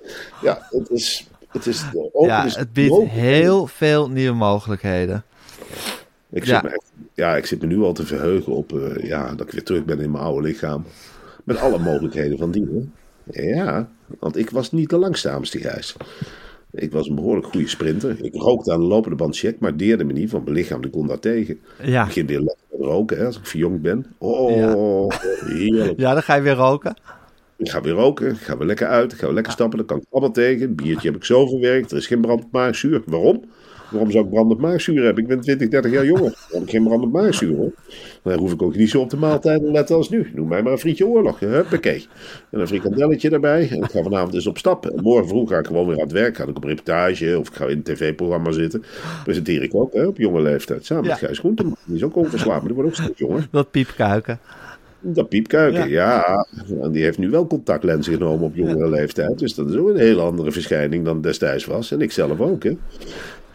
Ja, 0.41 0.67
het 0.69 0.89
is... 0.89 1.27
Het, 1.51 1.65
is 1.65 1.83
Ja, 2.21 2.45
is 2.45 2.55
het 2.55 2.73
biedt 2.73 3.01
heel 3.07 3.67
veel 3.67 4.09
nieuwe 4.09 4.35
mogelijkheden. 4.35 5.23
Ik 6.29 6.45
Ja. 6.45 6.53
zit, 6.53 6.63
me 6.63 6.69
echt, 6.69 6.91
ja, 7.13 7.35
ik 7.35 7.45
zit 7.45 7.61
me 7.61 7.67
nu 7.67 7.81
al 7.81 7.93
te 7.93 8.05
verheugen 8.05 8.53
op 8.53 8.71
ja, 9.01 9.35
dat 9.35 9.45
ik 9.47 9.51
weer 9.53 9.63
terug 9.63 9.85
ben 9.85 9.99
in 9.99 10.11
mijn 10.11 10.23
oude 10.23 10.47
lichaam. 10.47 10.85
Met 11.43 11.57
alle 11.59 11.79
mogelijkheden 11.79 12.37
van 12.37 12.51
dien. 12.51 12.93
Ja, 13.31 13.89
want 14.19 14.37
ik 14.37 14.49
was 14.49 14.71
niet 14.71 14.89
de 14.89 14.97
langzaamste 14.97 15.57
gijs. 15.59 15.95
Ik 16.73 16.91
was 16.91 17.07
een 17.07 17.15
behoorlijk 17.15 17.47
goede 17.47 17.67
sprinter. 17.67 18.17
Ik 18.21 18.33
rookte 18.33 18.71
aan 18.71 18.79
de 18.79 18.85
lopende 18.85 19.15
band 19.15 19.37
check, 19.37 19.59
maar 19.59 19.77
deerde 19.77 20.03
me 20.03 20.13
niet, 20.13 20.31
want 20.31 20.43
mijn 20.43 20.55
lichaam 20.55 20.89
kon 20.89 21.07
daar 21.07 21.19
tegen. 21.19 21.59
Ja. 21.81 22.01
Ik 22.01 22.07
begin 22.07 22.25
weer 22.25 22.39
lekker 22.39 22.63
met 22.71 22.81
roken 22.81 23.17
hè, 23.17 23.25
als 23.25 23.37
ik 23.37 23.45
verjongd 23.45 23.81
ben. 23.81 24.05
Oh, 24.17 25.07
heerlijk. 25.45 25.99
Ja, 25.99 26.13
dan 26.13 26.23
ga 26.23 26.35
je 26.35 26.41
weer 26.41 26.55
roken. 26.55 26.95
Ik 27.57 27.69
ga 27.69 27.81
weer 27.81 27.93
roken, 27.93 28.29
ik 28.29 28.37
ga 28.37 28.57
weer 28.57 28.67
lekker 28.67 28.87
uit, 28.87 29.11
ik 29.11 29.17
ga 29.17 29.25
weer 29.25 29.35
lekker 29.35 29.51
stappen, 29.51 29.77
daar 29.77 29.87
kan 29.87 29.97
ik 29.97 30.03
allemaal 30.09 30.31
tegen. 30.31 30.75
Biertje 30.75 31.07
heb 31.07 31.17
ik 31.17 31.25
zo 31.25 31.47
verwerkt, 31.47 31.91
er 31.91 31.97
is 31.97 32.07
geen 32.07 32.21
brandend 32.21 32.51
maagzuur. 32.51 33.01
Waarom? 33.05 33.43
Waarom 33.93 34.11
zou 34.11 34.23
ik 34.23 34.29
brandend 34.29 34.59
maagzuur 34.59 35.03
hebben? 35.03 35.23
Ik 35.23 35.29
ben 35.29 35.39
20, 35.39 35.69
30 35.69 35.91
jaar 35.91 36.05
jonger. 36.05 36.21
Dan 36.21 36.33
heb 36.49 36.61
ik 36.61 36.69
geen 36.69 36.83
brandend 36.83 37.11
maagzuur 37.11 37.55
hoor. 37.55 37.71
Dan 38.23 38.39
hoef 38.39 38.53
ik 38.53 38.61
ook 38.61 38.75
niet 38.75 38.89
zo 38.89 38.99
op 38.99 39.09
de 39.09 39.17
maaltijden 39.17 39.65
te 39.65 39.71
letten 39.71 39.95
als 39.95 40.09
nu. 40.09 40.31
Noem 40.35 40.47
mij 40.47 40.63
maar 40.63 40.71
een 40.71 40.77
frietje 40.77 41.07
oorlog. 41.07 41.39
Huppakee. 41.39 42.07
En 42.51 42.59
een 42.59 42.67
frikandelletje 42.67 43.29
erbij. 43.29 43.69
En 43.69 43.77
ik 43.77 43.91
ga 43.91 44.01
vanavond 44.01 44.33
eens 44.33 44.47
op 44.47 44.57
stap. 44.57 44.85
En 44.85 45.03
morgen 45.03 45.27
vroeg 45.27 45.49
ga 45.49 45.57
ik 45.57 45.67
gewoon 45.67 45.87
weer 45.87 45.95
aan 45.95 46.03
het 46.03 46.11
werk. 46.11 46.37
Ga 46.37 46.43
ik 46.43 46.57
op 46.57 46.63
reportage 46.63 47.39
of 47.39 47.47
ik 47.47 47.53
ga 47.53 47.65
in 47.65 47.77
een 47.77 47.83
tv-programma 47.83 48.51
zitten. 48.51 48.83
Presenteer 49.23 49.63
ik 49.63 49.75
ook 49.75 49.93
hè, 49.93 50.05
op 50.05 50.17
jonge 50.17 50.41
leeftijd. 50.41 50.85
Samen 50.85 51.07
met. 51.07 51.17
Gijs 51.17 51.39
Groenteman. 51.39 51.75
Die 51.85 51.95
is 51.95 52.03
ook 52.03 52.15
onverslaafd, 52.15 52.59
maar 52.59 52.73
die 52.73 52.73
wordt 52.73 52.89
ook 52.89 53.03
steeds 53.03 53.19
jonger. 53.19 53.47
Dat 53.51 53.71
piepkuiken. 53.71 54.39
Dat 55.05 55.29
piepkuiken, 55.29 55.89
ja. 55.89 56.45
En 56.81 56.91
die 56.91 57.03
heeft 57.03 57.17
nu 57.17 57.29
wel 57.29 57.47
contactlenzen 57.47 58.13
genomen 58.13 58.45
op 58.45 58.55
jongere 58.55 58.89
leeftijd. 58.89 59.39
Dus 59.39 59.55
dat 59.55 59.69
is 59.69 59.75
ook 59.75 59.89
een 59.89 59.97
hele 59.97 60.21
andere 60.21 60.51
verschijning 60.51 61.05
dan 61.05 61.21
destijds 61.21 61.65
was. 61.65 61.91
En 61.91 62.01
ik 62.01 62.11
zelf 62.11 62.39
ook, 62.39 62.63
hè. 62.63 62.77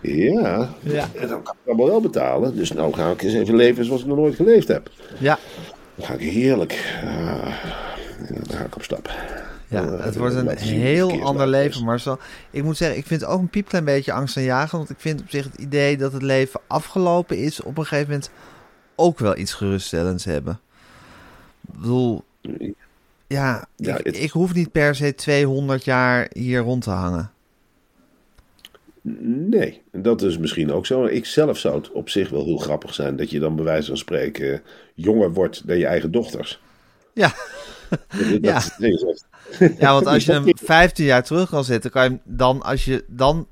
Ja. 0.00 0.68
Ja. 0.80 1.08
En 1.14 1.28
dan 1.28 1.42
kan 1.42 1.54
ik 1.62 1.68
allemaal 1.68 1.86
wel 1.86 2.00
betalen. 2.00 2.56
Dus 2.56 2.72
nou 2.72 2.92
ga 2.94 3.10
ik 3.10 3.22
eens 3.22 3.34
even 3.34 3.54
leven 3.56 3.84
zoals 3.84 4.00
ik 4.00 4.06
nog 4.06 4.16
nooit 4.16 4.34
geleefd 4.34 4.68
heb. 4.68 4.90
Ja, 5.18 5.38
Dan 5.94 6.06
ga 6.06 6.14
ik 6.14 6.20
heerlijk. 6.30 7.00
Ah, 7.04 7.64
dan 8.28 8.58
ga 8.58 8.64
ik 8.64 8.76
op 8.76 8.82
stap. 8.82 9.10
ja 9.68 9.82
Eh, 9.84 10.04
het 10.04 10.16
wordt 10.16 10.34
een 10.34 10.44
laten 10.44 10.66
zien, 10.66 10.80
heel 10.80 11.22
ander 11.22 11.46
leven, 11.46 11.84
Marcel. 11.84 12.18
Ik 12.50 12.62
moet 12.62 12.76
zeggen, 12.76 12.98
ik 12.98 13.06
vind 13.06 13.20
het 13.20 13.30
ook 13.30 13.40
een 13.40 13.48
piepklein 13.48 13.84
beetje 13.84 14.12
angstaanjagend. 14.12 14.72
Want 14.72 14.90
ik 14.90 14.96
vind 15.00 15.20
op 15.20 15.30
zich 15.30 15.44
het 15.44 15.54
idee 15.60 15.96
dat 15.96 16.12
het 16.12 16.22
leven 16.22 16.60
afgelopen 16.66 17.38
is... 17.38 17.62
op 17.62 17.78
een 17.78 17.86
gegeven 17.86 18.08
moment 18.10 18.30
ook 18.96 19.18
wel 19.18 19.36
iets 19.36 19.52
geruststellends 19.52 20.24
hebben. 20.24 20.60
Ik 21.72 21.80
bedoel, 21.80 22.22
ja, 23.26 23.64
Ja, 23.76 23.96
ik, 23.98 24.06
het- 24.06 24.20
ik 24.22 24.30
hoef 24.30 24.54
niet 24.54 24.72
per 24.72 24.94
se 24.94 25.14
200 25.14 25.84
jaar 25.84 26.26
hier 26.32 26.60
rond 26.60 26.82
te 26.82 26.90
hangen. 26.90 27.30
Nee, 29.02 29.82
dat 29.92 30.22
is 30.22 30.38
misschien 30.38 30.72
ook 30.72 30.86
zo. 30.86 31.04
Ik 31.04 31.26
zelf 31.26 31.58
zou 31.58 31.74
het 31.74 31.90
op 31.92 32.08
zich 32.08 32.28
wel 32.28 32.44
heel 32.44 32.58
grappig 32.58 32.94
zijn 32.94 33.16
dat 33.16 33.30
je 33.30 33.38
dan 33.38 33.56
bij 33.56 33.64
wijze 33.64 33.86
van 33.86 33.96
spreken 33.96 34.62
jonger 34.94 35.32
wordt 35.32 35.66
dan 35.66 35.78
je 35.78 35.86
eigen 35.86 36.10
dochters. 36.10 36.60
Ja, 37.14 37.34
Dat, 38.18 38.40
Ja. 38.40 38.62
Ja, 39.78 39.92
want 39.92 40.06
als 40.06 40.24
je 40.24 40.32
hem 40.42 40.44
15 40.62 41.04
jaar 41.04 41.24
terug 41.24 41.48
kan 41.48 41.64
zetten, 41.64 41.90
kan 41.90 42.02
je 42.02 42.08
hem 42.08 42.20
dan, 42.24 42.62
als 42.62 42.84
je 42.84 43.04
dan, 43.06 43.46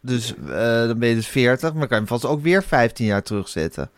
dus 0.00 0.34
eh, 0.34 0.86
dan 0.86 0.98
ben 0.98 1.08
je 1.08 1.14
dus 1.14 1.26
40, 1.26 1.72
maar 1.72 1.86
kan 1.86 1.88
je 1.88 1.94
hem 1.94 2.06
vast 2.06 2.24
ook 2.24 2.42
weer 2.42 2.62
15 2.62 3.06
jaar 3.06 3.22
terugzetten. 3.22 3.90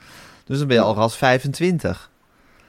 Dus 0.45 0.59
dan 0.59 0.67
ben 0.67 0.77
je 0.77 0.83
al 0.83 0.95
ras 0.95 1.17
25. 1.17 2.11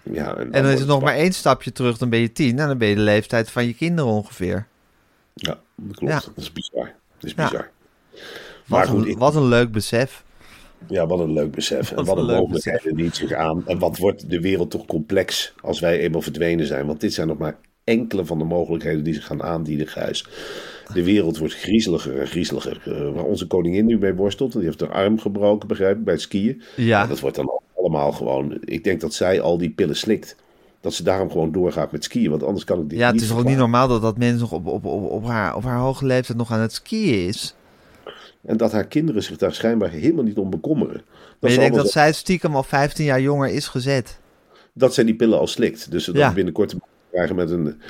Ja, 0.03 0.36
En 0.36 0.51
dan 0.51 0.65
is 0.65 0.79
het 0.79 0.88
nog 0.88 1.01
maar 1.01 1.15
één 1.15 1.33
stapje 1.33 1.71
terug, 1.71 1.97
dan 1.97 2.09
ben 2.09 2.19
je 2.19 2.31
10 2.31 2.59
en 2.59 2.67
dan 2.67 2.77
ben 2.77 2.88
je 2.88 2.95
de 2.95 3.01
leeftijd 3.01 3.51
van 3.51 3.65
je 3.65 3.73
kinderen 3.73 4.11
ongeveer. 4.11 4.67
Ja, 5.33 5.59
dat 5.75 5.95
klopt. 5.95 6.13
Ja. 6.13 6.19
Dat 6.19 6.43
is 6.43 6.51
bizar. 6.51 6.93
Dat 7.17 7.23
is 7.23 7.33
Ja. 7.36 7.67
Wat, 8.68 8.88
goed, 8.88 9.03
een, 9.03 9.09
ik- 9.09 9.18
wat 9.18 9.36
een 9.36 9.47
leuk 9.47 9.72
besef. 9.72 10.24
Ja, 10.88 11.07
wat 11.07 11.20
een 11.20 11.34
leuk 11.34 11.51
besef. 11.51 11.89
En 11.89 11.95
Wat 11.95 12.05
wat 12.07 12.18
een 12.18 12.30
een 12.30 12.36
mogelijkheden 12.39 12.95
die 12.95 13.05
het 13.05 13.16
zich 13.16 13.34
aan. 13.34 13.63
En 13.68 13.80
wat 13.80 13.97
wordt 13.97 14.30
de 14.30 14.39
wereld 14.39 14.72
toch 14.72 14.86
complex 14.86 15.53
als 15.61 15.80
wij 15.80 15.99
eenmaal 15.99 16.22
verdwenen 16.22 16.66
zijn. 16.66 16.86
Want 16.86 17.01
dit 17.01 17.13
zijn 17.13 17.28
nog 17.28 17.38
maar 17.38 17.57
enkele 17.84 18.26
van 18.26 18.38
de 18.38 18.43
mogelijkheden 18.43 19.03
die 19.03 19.13
zich 19.13 19.26
gaan 19.26 19.43
aandienen, 19.43 19.88
Gijs. 19.88 20.28
De 20.93 21.03
wereld 21.03 21.38
wordt 21.38 21.53
griezeliger 21.53 22.20
en 22.20 22.28
griezeliger. 22.28 22.82
Eh, 22.86 23.13
waar 23.13 23.24
onze 23.24 23.47
koningin 23.47 23.86
nu 23.86 23.97
mee 23.97 24.13
worstelt. 24.13 24.51
Die 24.51 24.63
heeft 24.63 24.80
haar 24.80 24.91
arm 24.91 25.20
gebroken, 25.20 25.68
begrijp 25.68 25.97
ik, 25.97 26.03
bij 26.03 26.13
het 26.13 26.22
skiën. 26.24 26.61
Ja, 26.76 27.07
Dat 27.07 27.20
wordt 27.20 27.36
dan 27.36 27.61
allemaal 27.78 28.11
gewoon... 28.11 28.57
Ik 28.59 28.84
denk 28.84 29.01
dat 29.01 29.13
zij 29.13 29.41
al 29.41 29.57
die 29.57 29.70
pillen 29.70 29.95
slikt. 29.95 30.36
Dat 30.82 30.93
ze 30.93 31.03
daarom 31.03 31.32
gewoon 31.32 31.51
doorgaat 31.51 31.91
met 31.91 32.03
skiën. 32.03 32.30
Want 32.30 32.43
anders 32.43 32.63
kan 32.66 32.82
ik 32.82 32.89
dit 32.89 32.99
ja 32.99 33.05
het 33.05 33.13
niet 33.13 33.24
is 33.24 33.30
toch 33.30 33.38
ook 33.38 33.45
niet 33.45 33.57
normaal 33.57 33.88
dat 33.88 34.01
dat 34.01 34.18
mens 34.18 34.39
nog 34.39 34.51
op, 34.51 34.66
op, 34.68 34.86
op, 34.86 35.11
op, 35.11 35.26
haar, 35.26 35.55
op 35.55 35.63
haar 35.63 35.80
hoge 35.80 36.05
leeftijd 36.05 36.38
nog 36.38 36.51
aan 36.51 36.59
het 36.59 36.74
skiën 36.74 37.28
is. 37.28 37.55
En 38.46 38.58
dat 38.58 38.72
haar 38.72 38.88
kinderen 38.88 39.24
zich 39.24 39.38
daar 39.38 39.54
schijnbaar 39.54 39.89
helemaal 39.89 40.24
niet 40.24 40.38
om 40.38 40.50
bekommeren. 40.50 40.93
Dat, 40.96 41.04
Maar 41.39 41.52
je 41.52 41.58
denkt 41.58 41.76
dat 41.76 41.91
zij 41.91 42.14
stiekem 42.14 42.56
al 42.56 42.64
15 42.64 43.06
jaar 43.06 43.22
jonger 43.22 43.50
is 43.50 43.68
gezet. 43.68 44.20
dat 44.74 44.93
zij 44.93 45.04
die 45.04 45.16
pillen 45.16 45.39
al 45.39 45.48
slikt. 45.48 45.91
Dus 45.91 46.04
ze 46.04 46.12
dan 46.12 46.22
Ja. 46.22 46.34
binnenkort 46.34 46.76
krijgen 47.12 47.36
met 47.36 47.50
een... 47.52 47.82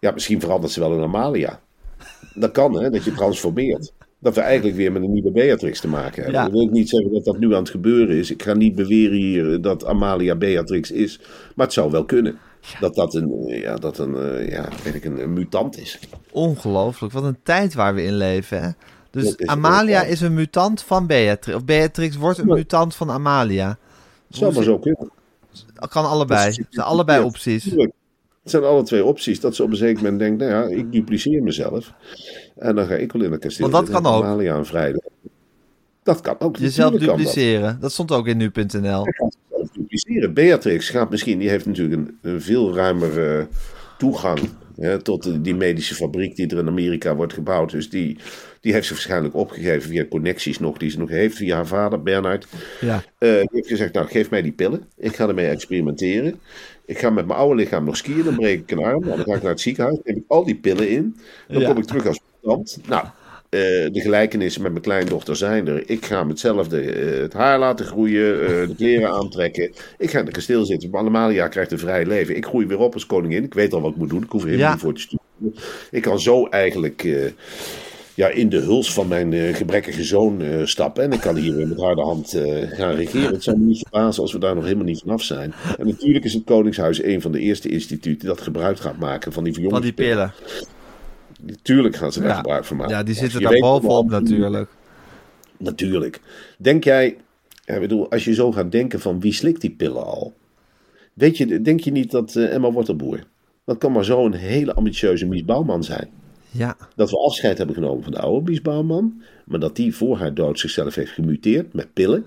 Ja, 0.00 0.10
misschien 0.10 0.40
verandert 0.40 0.72
ze 0.72 0.80
wel 0.80 0.92
een 0.92 1.02
Amalia. 1.02 1.60
Dat 2.34 2.50
kan, 2.52 2.82
hè, 2.82 2.90
dat 2.90 3.04
je 3.04 3.12
transformeert. 3.12 3.92
Dat 4.18 4.34
we 4.34 4.40
eigenlijk 4.40 4.76
weer 4.76 4.92
met 4.92 5.02
een 5.02 5.12
nieuwe 5.12 5.30
Beatrix 5.30 5.80
te 5.80 5.88
maken 5.88 6.14
hebben. 6.22 6.32
Ja. 6.40 6.42
Dat 6.42 6.52
wil 6.52 6.62
ik 6.62 6.70
niet 6.70 6.88
zeggen 6.88 7.12
dat 7.12 7.24
dat 7.24 7.38
nu 7.38 7.54
aan 7.54 7.60
het 7.62 7.70
gebeuren 7.70 8.16
is. 8.16 8.30
Ik 8.30 8.42
ga 8.42 8.54
niet 8.54 8.74
beweren 8.74 9.16
hier 9.16 9.60
dat 9.60 9.84
Amalia 9.84 10.36
Beatrix 10.36 10.90
is. 10.90 11.20
Maar 11.54 11.66
het 11.66 11.74
zou 11.74 11.90
wel 11.90 12.04
kunnen. 12.04 12.38
Dat 12.80 12.94
dat 12.94 13.14
een, 13.14 13.42
ja, 13.46 13.76
dat 13.76 13.98
een, 13.98 14.16
eh, 14.16 14.48
ja, 14.48 14.68
weet 14.84 14.94
ik, 14.94 15.04
een, 15.04 15.22
een 15.22 15.32
mutant 15.32 15.78
is. 15.78 15.98
Ongelooflijk. 16.32 17.12
Wat 17.12 17.24
een 17.24 17.38
tijd 17.42 17.74
waar 17.74 17.94
we 17.94 18.02
in 18.02 18.16
leven, 18.16 18.62
hè? 18.62 18.68
Dus 19.12 19.34
is 19.34 19.46
Amalia 19.46 20.02
is 20.02 20.20
een 20.20 20.34
mutant 20.34 20.82
van 20.82 21.06
Beatrix. 21.06 21.56
Of 21.56 21.64
Beatrix 21.64 22.16
wordt 22.16 22.38
een 22.38 22.46
mutant 22.46 22.94
van 22.94 23.10
Amalia. 23.10 23.78
Zou 24.28 24.54
maar 24.54 24.62
zo 24.62 24.78
kunnen. 24.78 25.10
Kan 25.88 26.04
allebei. 26.04 26.46
Het 26.46 26.66
zijn 26.70 26.86
allebei 26.86 27.18
Ja, 27.18 27.24
opties. 27.24 27.62
tuurlijk. 27.62 27.92
Het 28.42 28.50
zijn 28.50 28.62
alle 28.62 28.82
twee 28.82 29.04
opties. 29.04 29.40
Dat 29.40 29.54
ze 29.54 29.62
op 29.62 29.70
een 29.70 29.76
zeker 29.76 30.02
moment 30.02 30.18
denkt, 30.18 30.40
nou 30.40 30.52
ja, 30.52 30.76
ik 30.76 30.92
dupliceer 30.92 31.42
mezelf. 31.42 31.92
En 32.56 32.74
dan 32.76 32.86
ga 32.86 32.94
ik 32.94 33.12
wel 33.12 33.22
in 33.22 33.32
een 33.32 33.38
kasteel 33.38 33.70
Want 33.70 33.86
dat 33.86 34.02
kan 34.02 34.12
ook. 34.12 34.24
Amalia 34.24 34.54
een 34.54 34.66
vrijdag. 34.66 35.00
Dat 36.02 36.20
kan 36.20 36.40
ook. 36.40 36.56
Jezelf 36.56 36.90
dat. 36.90 37.00
dupliceren. 37.00 37.78
Dat. 37.80 37.92
stond 37.92 38.12
ook 38.12 38.26
in 38.26 38.36
nu.nl. 38.36 39.06
Dupliceren. 39.72 40.34
Beatrix 40.34 40.88
gaat 40.88 41.10
misschien, 41.10 41.38
die 41.38 41.48
heeft 41.48 41.66
natuurlijk 41.66 41.96
een, 41.96 42.18
een 42.22 42.40
veel 42.40 42.74
ruimer 42.74 43.38
eh, 43.38 43.44
toegang 43.98 44.40
hè, 44.76 45.02
tot 45.02 45.44
die 45.44 45.54
medische 45.54 45.94
fabriek 45.94 46.36
die 46.36 46.48
er 46.48 46.58
in 46.58 46.68
Amerika 46.68 47.14
wordt 47.14 47.32
gebouwd. 47.32 47.70
Dus 47.70 47.90
die, 47.90 48.18
die 48.62 48.72
heeft 48.72 48.86
ze 48.86 48.92
waarschijnlijk 48.92 49.34
opgegeven 49.34 49.88
via 49.90 50.04
connecties 50.10 50.58
nog, 50.58 50.78
die 50.78 50.90
ze 50.90 50.98
nog 50.98 51.08
heeft 51.08 51.36
via 51.36 51.54
haar 51.54 51.66
vader, 51.66 52.02
Bernard. 52.02 52.46
Ja. 52.80 53.02
Eh, 53.18 53.30
die 53.38 53.48
heeft 53.52 53.68
gezegd, 53.68 53.92
nou 53.92 54.06
geef 54.06 54.30
mij 54.30 54.42
die 54.42 54.52
pillen. 54.52 54.84
Ik 54.96 55.16
ga 55.16 55.28
ermee 55.28 55.46
experimenteren. 55.48 56.40
Ik 56.86 56.98
ga 56.98 57.10
met 57.10 57.26
mijn 57.26 57.38
oude 57.38 57.54
lichaam 57.54 57.84
nog 57.84 57.96
skiën, 57.96 58.24
dan 58.24 58.34
breek 58.36 58.60
ik 58.60 58.70
een 58.70 58.84
arm. 58.84 59.04
Dan 59.04 59.18
ga 59.18 59.34
ik 59.34 59.42
naar 59.42 59.50
het 59.50 59.60
ziekenhuis, 59.60 59.98
neem 60.04 60.16
ik 60.16 60.24
al 60.26 60.44
die 60.44 60.56
pillen 60.56 60.88
in. 60.88 61.16
Dan 61.48 61.60
Ja. 61.60 61.68
kom 61.68 61.78
ik 61.78 61.84
terug 61.84 62.06
als 62.06 62.20
mutant. 62.42 62.78
Nou, 62.88 63.04
eh, 63.04 63.60
de 63.92 64.00
gelijkenissen 64.00 64.62
met 64.62 64.70
mijn 64.70 64.82
kleindochter 64.84 65.36
zijn 65.36 65.66
er. 65.68 65.82
Ik 65.90 66.04
ga 66.04 66.26
hetzelfde 66.26 66.80
eh, 66.80 67.20
het 67.22 67.32
haar 67.32 67.58
laten 67.58 67.86
groeien, 67.86 68.40
eh, 68.40 68.46
de 68.68 68.74
kleren 68.76 69.10
aantrekken. 69.20 69.72
Ik 69.98 70.10
ga 70.10 70.18
in 70.18 70.24
het 70.24 70.34
kasteel 70.34 70.64
zitten. 70.64 70.94
Amalia 70.94 71.48
krijgt 71.48 71.72
een 71.72 71.78
vrij 71.78 72.06
leven. 72.06 72.36
Ik 72.36 72.44
groei 72.46 72.66
weer 72.66 72.78
op 72.78 72.94
als 72.94 73.06
koningin. 73.06 73.44
Ik 73.44 73.54
weet 73.54 73.72
al 73.72 73.80
wat 73.80 73.90
ik 73.90 73.96
moet 73.96 74.10
doen. 74.10 74.22
Ik 74.22 74.30
hoef 74.30 74.42
er 74.42 74.48
helemaal 74.48 74.66
Ja. 74.68 74.72
niet 74.74 74.82
voor 74.82 74.94
te 74.94 75.00
sturen. 75.00 75.54
Ik 75.90 76.02
kan 76.02 76.20
zo 76.20 76.46
eigenlijk... 76.46 77.08
ja, 78.14 78.28
in 78.28 78.48
de 78.48 78.60
huls 78.60 78.92
van 78.92 79.08
mijn 79.08 79.32
eh, 79.32 79.54
gebrekkige 79.54 80.04
zoon 80.04 80.40
eh, 80.42 80.64
stappen. 80.64 81.04
En 81.04 81.12
ik 81.12 81.20
kan 81.20 81.36
hier 81.36 81.54
weer 81.54 81.68
met 81.68 81.78
harde 81.78 82.02
hand 82.02 82.34
eh, 82.34 82.70
gaan 82.70 82.94
regeren. 82.94 83.32
Het 83.32 83.42
zou 83.42 83.58
me 83.58 83.64
niet 83.64 83.78
verbazen 83.78 84.22
als 84.22 84.32
we 84.32 84.38
daar 84.38 84.54
nog 84.54 84.64
helemaal 84.64 84.84
niet 84.84 85.00
vanaf 85.00 85.22
zijn. 85.22 85.52
En 85.78 85.86
natuurlijk 85.86 86.24
is 86.24 86.34
het 86.34 86.44
Koningshuis 86.44 87.02
een 87.02 87.20
van 87.20 87.32
de 87.32 87.38
eerste 87.38 87.68
instituten 87.68 88.28
dat 88.28 88.40
gebruik 88.40 88.78
gaat 88.78 88.98
maken 88.98 89.32
van 89.32 89.44
die 89.44 89.68
Van 89.68 89.82
die 89.82 89.92
pillen. 89.92 90.32
Natuurlijk 91.42 91.96
gaan 91.96 92.12
ze 92.12 92.20
daar 92.20 92.28
Ja. 92.28 92.36
gebruik 92.36 92.64
van 92.64 92.76
maken. 92.76 92.94
Ja, 92.96 93.02
die 93.02 93.14
zitten 93.14 93.40
daar 93.40 93.58
bovenop 93.58 94.10
natuurlijk. 94.10 94.70
Natuurlijk. 95.56 96.20
Denk 96.58 96.84
jij, 96.84 97.16
ja, 97.64 97.74
ik 97.74 97.80
bedoel, 97.80 98.10
als 98.10 98.24
je 98.24 98.34
zo 98.34 98.52
gaat 98.52 98.72
denken 98.72 99.00
van 99.00 99.20
wie 99.20 99.32
slikt 99.32 99.60
die 99.60 99.70
pillen 99.70 100.04
al? 100.04 100.32
Weet 101.12 101.36
je, 101.36 101.62
denk 101.62 101.80
je 101.80 101.90
niet 101.90 102.10
dat 102.10 102.36
Emma 102.36 102.70
Wortelboer, 102.70 103.24
dat 103.64 103.78
kan 103.78 103.92
maar 103.92 104.04
zo 104.04 104.26
een 104.26 104.32
hele 104.32 104.74
ambitieuze 104.74 105.26
Mies 105.26 105.44
Bouwman 105.44 105.84
zijn. 105.84 106.08
Ja. 106.52 106.76
dat 106.94 107.10
we 107.10 107.18
afscheid 107.18 107.58
hebben 107.58 107.76
genomen 107.76 108.02
van 108.02 108.12
de 108.12 108.18
oude 108.18 108.50
Mies 108.50 108.62
Bouwman. 108.62 109.22
Maar 109.44 109.60
dat 109.60 109.76
die 109.76 109.96
voor 109.96 110.18
haar 110.18 110.34
dood 110.34 110.58
zichzelf 110.58 110.94
heeft 110.94 111.12
gemuteerd 111.12 111.72
met 111.72 111.92
pillen. 111.92 112.26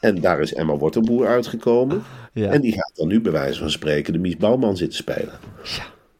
En 0.00 0.20
daar 0.20 0.40
is 0.40 0.54
Emma 0.54 0.76
Wortelboer 0.76 1.26
uitgekomen. 1.26 2.02
Ja. 2.32 2.50
En 2.50 2.60
die 2.60 2.72
gaat 2.72 2.92
dan 2.94 3.08
nu 3.08 3.20
bij 3.20 3.32
wijze 3.32 3.58
van 3.58 3.70
spreken 3.70 4.12
de 4.12 4.18
Mies 4.18 4.36
Bouwman 4.36 4.76
zitten 4.76 4.98
spelen. 4.98 5.38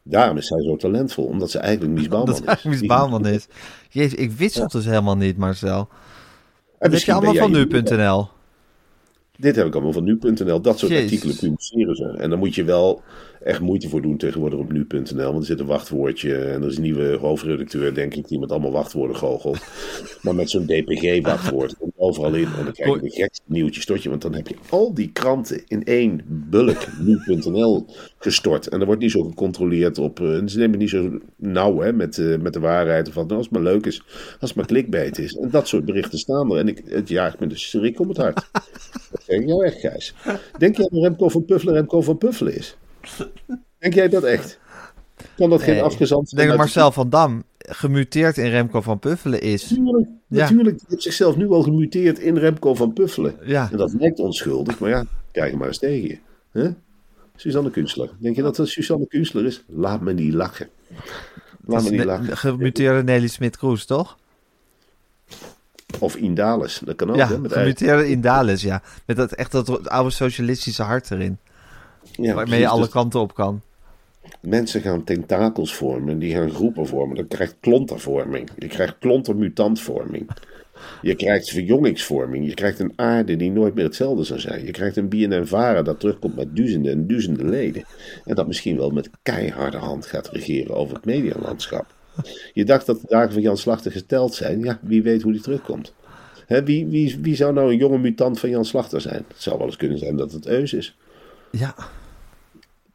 Daarom 0.03 0.37
is 0.37 0.47
zij 0.47 0.63
zo 0.63 0.75
talentvol, 0.75 1.25
omdat 1.25 1.51
ze 1.51 1.59
eigenlijk 1.59 1.97
Mies 1.97 2.07
Bouwman 2.07 2.41
Dat 2.45 2.57
is. 2.57 2.63
Mies 2.63 2.81
Bouwman 2.85 3.27
is. 3.27 3.47
Jezus, 3.89 4.19
ik 4.19 4.31
wist 4.31 4.71
dus 4.71 4.85
helemaal 4.85 5.17
niet, 5.17 5.37
Marcel. 5.37 5.89
En 6.79 6.91
Dat 6.91 6.91
heb 6.91 7.01
je 7.01 7.13
allemaal 7.13 7.35
van 7.35 7.51
nu.nl. 7.51 8.29
Dit 9.41 9.55
heb 9.55 9.67
ik 9.67 9.73
allemaal 9.73 9.93
van 9.93 10.03
nu.nl. 10.03 10.61
Dat 10.61 10.79
soort 10.79 10.91
Jezus. 10.91 11.03
artikelen 11.03 11.35
publiceren 11.35 11.95
ze. 11.95 12.05
En 12.17 12.29
dan 12.29 12.39
moet 12.39 12.55
je 12.55 12.63
wel 12.63 13.01
echt 13.43 13.59
moeite 13.59 13.89
voor 13.89 14.01
doen 14.01 14.17
tegenwoordig 14.17 14.59
op 14.59 14.71
nu.nl. 14.71 15.31
Want 15.31 15.37
er 15.37 15.45
zit 15.45 15.59
een 15.59 15.65
wachtwoordje 15.65 16.35
en 16.35 16.61
er 16.61 16.67
is 16.67 16.75
een 16.75 16.81
nieuwe 16.81 17.17
hoofdredacteur, 17.17 17.93
denk 17.93 18.15
ik, 18.15 18.27
die 18.27 18.39
met 18.39 18.51
allemaal 18.51 18.71
wachtwoorden 18.71 19.15
goochelt. 19.15 19.59
maar 20.23 20.35
met 20.35 20.49
zo'n 20.49 20.65
DPG-wachtwoord 20.65 21.75
overal 22.01 22.33
in. 22.33 22.45
En 22.57 22.63
dan 22.63 22.73
krijg 22.73 22.93
je 22.93 23.01
de 23.01 23.09
gekste 23.09 23.43
nieuwtjes 23.45 23.85
tot 23.85 24.03
je. 24.03 24.09
Want 24.09 24.21
dan 24.21 24.33
heb 24.33 24.47
je 24.47 24.55
al 24.69 24.93
die 24.93 25.11
kranten 25.11 25.63
in 25.67 25.83
één 25.83 26.21
bulk 26.27 26.87
nu.nl 26.99 27.85
gestort. 28.17 28.67
En 28.67 28.79
er 28.79 28.85
wordt 28.85 29.01
niet 29.01 29.11
zo 29.11 29.23
gecontroleerd 29.23 29.97
op. 29.97 30.19
eh, 30.19 30.35
en 30.37 30.49
ze 30.49 30.57
nemen 30.57 30.79
niet 30.79 30.89
zo 30.89 31.19
nauw 31.35 31.79
hè, 31.79 31.93
met, 31.93 32.17
eh, 32.17 32.37
met 32.37 32.53
de 32.53 32.59
waarheid. 32.59 33.07
Of 33.07 33.13
wat. 33.13 33.25
Nou, 33.25 33.37
als 33.37 33.45
het 33.45 33.55
maar 33.55 33.73
leuk 33.73 33.85
is. 33.85 34.03
Als 34.39 34.49
het 34.49 34.55
maar 34.55 34.65
clickbait 34.67 35.17
is. 35.17 35.35
En 35.35 35.49
dat 35.49 35.67
soort 35.67 35.85
berichten 35.85 36.19
staan 36.19 36.51
er. 36.51 36.57
En 36.57 36.67
ik, 36.67 36.81
het 36.85 37.09
jaagt 37.09 37.39
me 37.39 37.47
de 37.47 37.57
schrik 37.57 37.99
om 37.99 38.07
het 38.07 38.17
hart. 38.17 38.49
Dat 39.11 39.23
zeg 39.23 39.39
ik 39.39 39.47
jou 39.47 39.65
echt, 39.65 39.79
Gijs. 39.79 40.13
Denk 40.57 40.77
jij 40.77 40.87
dat 40.91 41.01
Remco 41.01 41.29
van 41.29 41.45
Puffelen 41.45 41.73
Remco 41.73 42.01
van 42.01 42.17
Puffelen 42.17 42.55
is? 42.57 42.77
Denk 43.77 43.93
jij 43.93 44.09
dat 44.09 44.23
echt? 44.23 44.59
Kan 45.37 45.49
dat 45.49 45.61
geen 45.61 45.73
Nee. 45.73 45.83
afgezant 45.83 46.23
Ik 46.23 46.29
zijn? 46.29 46.47
denk 46.47 46.59
Marcel 46.59 46.91
van 46.91 47.09
Dam 47.09 47.43
gemuteerd 47.57 48.37
in 48.37 48.49
Remco 48.49 48.81
van 48.81 48.99
Puffelen 48.99 49.41
is. 49.41 49.69
Natuurlijk, 49.69 50.07
Ja. 50.27 50.41
natuurlijk. 50.41 50.77
Die 50.77 50.85
heeft 50.89 51.03
zichzelf 51.03 51.35
nu 51.35 51.49
al 51.49 51.61
gemuteerd 51.63 52.19
in 52.19 52.37
Remco 52.37 52.75
van 52.75 52.93
Puffelen. 52.93 53.35
Ja. 53.43 53.67
En 53.71 53.77
dat 53.77 53.93
lijkt 53.99 54.19
onschuldig, 54.19 54.79
maar 54.79 54.89
ja, 54.89 55.05
kijk 55.31 55.51
er 55.51 55.57
maar 55.57 55.67
eens 55.67 55.77
tegen 55.77 56.07
je. 56.07 56.17
Hè? 56.51 56.69
Suzanne 57.35 57.69
Kunstler. 57.69 58.09
Denk 58.19 58.35
je 58.35 58.41
dat 58.41 58.55
dat 58.55 58.67
Suzanne 58.67 59.07
Kunstler 59.07 59.45
is? 59.45 59.63
Laat 59.67 60.01
me 60.01 60.13
niet 60.13 60.33
lachen. 60.33 60.69
Laat 61.65 61.83
me 61.83 61.89
niet 61.89 62.03
lachen. 62.03 62.37
Gemuteerde 62.37 63.03
Nelly 63.03 63.27
Smit-Kroes, 63.27 63.85
toch? 63.85 64.17
Of 65.99 66.15
Indales, 66.15 66.81
dat 66.85 66.95
kan 66.95 67.09
ook. 67.09 67.15
Ja, 67.15 67.27
hè, 67.27 67.37
met 67.39 67.51
eigen- 67.51 67.75
gemuteerde 67.77 68.09
Indales, 68.09 68.61
ja. 68.61 68.81
Met 69.05 69.17
dat 69.17 69.31
echt 69.31 69.51
dat 69.51 69.89
oude 69.89 70.09
socialistische 70.09 70.83
hart 70.83 71.11
erin. 71.11 71.37
ja, 72.11 72.33
waarmee 72.33 72.59
je 72.59 72.67
alle 72.67 72.81
Dus 72.81 72.89
kanten 72.89 73.19
op 73.19 73.33
kan. 73.35 73.61
Mensen 74.41 74.81
gaan 74.81 75.03
tentakels 75.03 75.75
vormen, 75.75 76.19
die 76.19 76.33
gaan 76.33 76.51
groepen 76.51 76.87
vormen. 76.87 77.15
Dan 77.15 77.27
krijgt 77.27 77.55
klontervorming. 77.59 78.49
Je 78.57 78.67
krijgt 78.67 78.97
klontermutantvorming. 78.99 80.29
Je 81.01 81.15
krijgt 81.15 81.49
verjongingsvorming. 81.49 82.47
Je 82.47 82.53
krijgt 82.53 82.79
een 82.79 82.93
aarde 82.95 83.35
die 83.35 83.51
nooit 83.51 83.73
meer 83.73 83.83
hetzelfde 83.83 84.23
zal 84.23 84.39
zijn. 84.39 84.65
Je 84.65 84.71
krijgt 84.71 84.97
een 84.97 85.09
BNN-Vara 85.09 85.81
dat 85.81 85.99
terugkomt 85.99 86.35
met 86.35 86.55
duizenden 86.55 86.91
en 86.91 87.07
duizenden 87.07 87.49
leden. 87.49 87.83
En 88.25 88.35
dat 88.35 88.47
misschien 88.47 88.77
wel 88.77 88.89
met 88.89 89.09
keiharde 89.23 89.77
hand 89.77 90.05
gaat 90.05 90.29
regeren 90.29 90.75
over 90.75 90.95
het 90.95 91.05
medialandschap. 91.05 91.85
Je 92.53 92.65
dacht 92.65 92.85
dat 92.85 93.01
de 93.01 93.07
dagen 93.07 93.33
van 93.33 93.41
Jan 93.41 93.57
Slachter 93.57 93.91
geteld 93.91 94.33
zijn. 94.33 94.63
Ja, 94.63 94.79
wie 94.81 95.03
weet 95.03 95.21
hoe 95.21 95.31
die 95.31 95.41
terugkomt. 95.41 95.93
Hè, 96.45 96.63
wie, 96.63 96.87
wie, 96.87 97.17
wie 97.21 97.35
zou 97.35 97.53
nou 97.53 97.71
een 97.71 97.77
jonge 97.77 97.97
mutant 97.97 98.39
van 98.39 98.49
Jan 98.49 98.65
Slachter 98.65 99.01
zijn? 99.01 99.25
Het 99.27 99.41
zou 99.41 99.57
wel 99.57 99.67
eens 99.67 99.77
kunnen 99.77 99.97
zijn 99.97 100.15
dat 100.15 100.31
het 100.31 100.45
Eus 100.45 100.73
is. 100.73 100.97
Ja, 101.51 101.75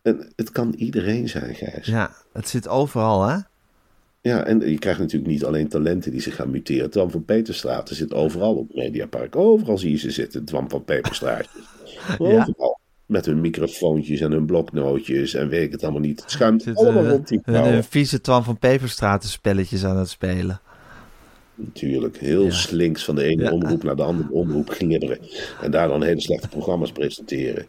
En 0.06 0.32
het 0.36 0.50
kan 0.50 0.74
iedereen 0.76 1.28
zijn, 1.28 1.54
Gijs. 1.54 1.86
ja, 1.86 2.10
het 2.32 2.48
zit 2.48 2.68
overal, 2.68 3.28
hè? 3.28 3.36
Ja, 4.20 4.44
en 4.44 4.70
je 4.70 4.78
krijgt 4.78 5.00
natuurlijk 5.00 5.30
niet 5.30 5.44
alleen 5.44 5.68
talenten 5.68 6.10
die 6.10 6.20
zich 6.20 6.34
gaan 6.34 6.50
muteren. 6.50 6.90
Twan 6.90 7.10
van 7.10 7.24
Peperstraat 7.24 7.88
zit 7.92 8.14
overal 8.14 8.54
op 8.54 8.68
het 8.68 8.76
Mediapark. 8.76 9.36
Overal 9.36 9.78
zie 9.78 9.90
je 9.90 9.96
ze 9.98 10.10
zitten, 10.10 10.44
Twan 10.44 10.68
van 10.70 10.84
Peperstraat. 10.84 11.48
Overal. 12.18 12.78
Met 13.06 13.26
hun 13.26 13.40
microfoontjes 13.40 14.20
en 14.20 14.30
hun 14.32 14.46
bloknootjes 14.46 15.34
en 15.34 15.48
weet 15.48 15.62
ik 15.62 15.72
het 15.72 15.82
allemaal 15.82 16.00
niet. 16.00 16.20
Het 16.20 16.30
schuimt 16.30 16.62
Zit 16.62 16.76
allemaal 16.76 17.04
een, 17.04 17.10
rond 17.10 17.28
die 17.28 17.40
vrouwen. 17.42 17.74
een 17.74 17.84
vieze 17.84 18.20
Twan 18.20 18.44
van 18.44 18.58
Peperstraten 18.58 19.28
spelletjes 19.28 19.84
aan 19.84 19.96
het 19.98 20.08
spelen. 20.08 20.60
Natuurlijk, 21.54 22.16
heel 22.18 22.44
Ja. 22.44 22.50
slinks 22.50 23.04
van 23.04 23.14
de 23.14 23.22
ene 23.22 23.42
Ja. 23.42 23.50
omroep 23.52 23.82
naar 23.82 23.96
de 23.96 24.02
andere 24.02 24.30
omroep 24.32 24.70
glibberen. 24.70 25.18
En 25.62 25.70
daar 25.70 25.88
dan 25.88 26.02
hele 26.02 26.20
slechte 26.20 26.48
programma's 26.48 26.92
presenteren. 26.92 27.66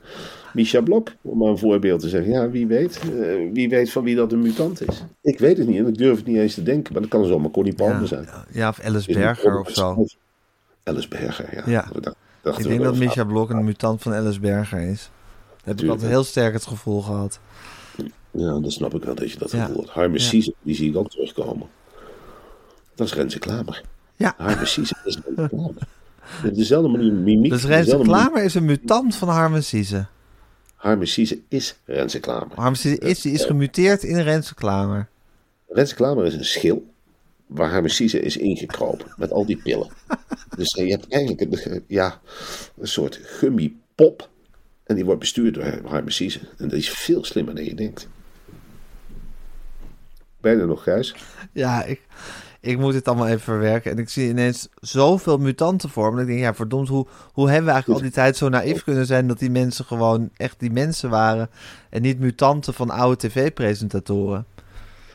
Misha 0.54 0.82
Blok, 0.82 1.12
om 1.22 1.38
maar 1.38 1.48
een 1.50 1.58
voorbeeld 1.58 2.00
te 2.00 2.10
zeggen. 2.10 2.32
Ja, 2.32 2.50
wie 2.50 2.68
weet. 2.68 3.00
eh, 3.00 3.10
wie 3.54 3.70
weet 3.70 3.92
van 3.92 4.04
wie 4.04 4.16
dat 4.16 4.32
een 4.32 4.42
mutant 4.42 4.88
is. 4.90 5.04
Ik 5.22 5.40
weet 5.40 5.58
het 5.58 5.68
niet 5.68 5.78
en 5.78 5.88
ik 5.88 5.98
durf 5.98 6.18
het 6.18 6.26
niet 6.26 6.38
eens 6.38 6.54
te 6.54 6.64
denken. 6.64 6.94
Maar 6.94 7.02
dat 7.02 7.12
kan 7.12 7.26
zomaar 7.26 7.52
Connie 7.52 7.74
Palmer 7.74 8.00
Ja, 8.02 8.06
zijn. 8.06 8.28
ja, 8.52 8.70
of 8.70 8.80
Alice 8.80 9.14
Berger 9.14 9.60
of 9.60 9.70
zo. 9.72 10.06
Alice 10.84 11.08
Berger, 11.08 11.56
ja. 11.56 11.64
Ja. 11.66 11.86
Ik 12.44 12.64
denk 12.64 12.84
dat. 12.84 12.96
Misha 12.96 13.24
Blok 13.24 13.50
een 13.50 13.64
mutant 13.66 14.02
van 14.02 14.14
Alice 14.14 14.40
Berger 14.40 14.80
is. 14.80 15.10
Heb 15.64 15.82
ik 15.82 15.90
altijd 15.90 16.10
heel 16.10 16.24
sterk 16.24 16.54
het 16.54 16.66
gevoel 16.66 17.02
gehad. 17.02 17.40
Ja, 18.32 18.60
dat 18.60 18.72
snap 18.72 18.96
ik 18.96 19.04
wel 19.04 19.16
dat 19.16 19.32
je 19.32 19.38
dat 19.38 19.52
Ja. 19.52 19.66
gevoel 19.66 19.86
die 20.62 20.76
zie 20.76 20.90
ik 20.90 20.96
ook 20.98 21.10
terugkomen. 21.10 21.68
Dat 22.96 23.08
is 23.08 23.14
Renze 23.14 23.40
Klamer. 23.40 23.82
Ja, 24.16 24.34
Harme 24.38 24.66
Cisse 24.66 24.96
is 25.06 25.18
Renze 25.26 25.48
Klamer. 25.50 25.88
Op 26.46 26.54
dezelfde 26.56 26.90
manier 26.90 27.14
mimiek. 27.14 27.52
dus 27.52 27.64
Renze 27.66 27.90
manier- 27.98 28.06
Klamer 28.06 28.44
is 28.44 28.54
een 28.56 28.66
mutant 28.66 29.16
van 29.16 29.28
Harmen. 29.30 29.64
Harme 30.88 31.06
Cisse 31.06 31.42
is 31.48 31.76
Renze 31.86 32.20
Klamer. 32.20 32.78
Is, 33.00 33.26
is 33.26 33.46
gemuteerd 33.46 34.04
in 34.04 34.22
Renze 34.22 34.56
Klamer. 34.56 35.08
Renze 35.68 35.96
Klamer 35.96 36.26
is 36.26 36.34
een 36.34 36.46
schil 36.46 36.86
waar 37.48 37.70
Harme 37.70 37.90
Cisse 37.90 38.20
is 38.20 38.38
ingekropen 38.38 39.14
met 39.18 39.32
al 39.32 39.46
die 39.46 39.58
pillen. 39.58 39.90
dus 40.58 40.74
eh, 40.74 40.86
je 40.86 40.92
hebt 40.92 41.08
eigenlijk 41.10 41.66
een, 41.66 41.84
ja, 41.88 42.22
een 42.78 42.88
soort 42.88 43.20
gummipop. 43.24 44.30
En 44.84 44.96
die 44.96 45.06
wordt 45.06 45.20
bestuurd 45.20 45.54
door 45.54 45.64
Harme 45.86 46.12
Cisse. 46.12 46.40
En 46.40 46.68
dat 46.68 46.78
is 46.78 46.90
veel 46.90 47.24
slimmer 47.24 47.56
dan 47.56 47.64
je 47.64 47.76
denkt. 47.76 48.08
Bijna 50.42 50.66
nog, 50.66 50.84
Gijs. 50.84 51.16
Ja, 51.52 51.84
ik, 51.84 52.02
ik 52.62 52.78
moet 52.78 52.94
dit 52.94 53.08
allemaal 53.08 53.28
even 53.28 53.40
verwerken. 53.40 53.92
En 53.92 53.98
ik 53.98 54.10
zie 54.10 54.30
ineens 54.30 54.68
zoveel 54.80 55.38
mutanten 55.38 55.90
vormen. 55.90 56.22
Ik 56.22 56.28
denk, 56.28 56.40
ja, 56.40 56.54
verdomd, 56.54 56.88
hoe, 56.88 57.08
hoe 57.34 57.48
hebben 57.48 57.66
we 57.66 57.72
eigenlijk 57.72 58.00
al 58.00 58.06
die 58.08 58.16
tijd 58.16 58.38
zo 58.38 58.50
naïef 58.50 58.84
kunnen 58.84 59.06
zijn... 59.06 59.28
dat 59.28 59.40
die 59.40 59.50
mensen 59.50 59.86
gewoon 59.86 60.30
echt 60.38 60.60
die 60.60 60.72
mensen 60.72 61.10
waren... 61.10 61.50
en 61.90 62.02
niet 62.02 62.20
mutanten 62.20 62.74
van 62.74 62.90
oude 62.90 63.28
tv-presentatoren? 63.28 64.46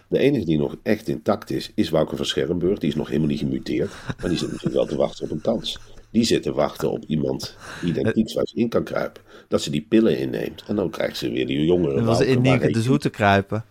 De 0.09 0.18
enige 0.18 0.45
die 0.45 0.59
nog 0.59 0.76
echt 0.82 1.09
intact 1.09 1.51
is, 1.51 1.72
is 1.74 1.90
Wouter 1.90 2.16
van 2.16 2.26
Scherrenburg. 2.26 2.78
Die 2.78 2.88
is 2.88 2.95
nog 2.95 3.07
helemaal 3.09 3.28
niet 3.28 3.38
gemuteerd. 3.38 3.90
Maar 4.20 4.28
die 4.28 4.38
zit 4.38 4.49
natuurlijk 4.49 4.74
wel 4.74 4.86
te 4.86 4.97
wachten 4.97 5.24
op 5.24 5.30
een 5.30 5.40
kans. 5.40 5.78
Die 6.11 6.24
zit 6.24 6.43
te 6.43 6.53
wachten 6.53 6.90
op 6.90 7.05
iemand 7.07 7.57
die 7.82 8.12
niets 8.12 8.34
waar 8.34 8.47
ze 8.47 8.57
in 8.57 8.68
kan 8.68 8.84
kruipen. 8.84 9.22
Dat 9.49 9.62
ze 9.62 9.70
die 9.70 9.86
pillen 9.88 10.18
inneemt. 10.18 10.64
En 10.66 10.76
dan 10.76 10.90
krijgt 10.90 11.16
ze 11.16 11.30
weer 11.30 11.47
die 11.47 11.64
jongere 11.64 11.95
Dan 11.95 12.05
was 12.05 12.20
in 12.20 12.43
de 12.43 12.82
Zoete 12.82 13.11
kruipen. 13.11 13.64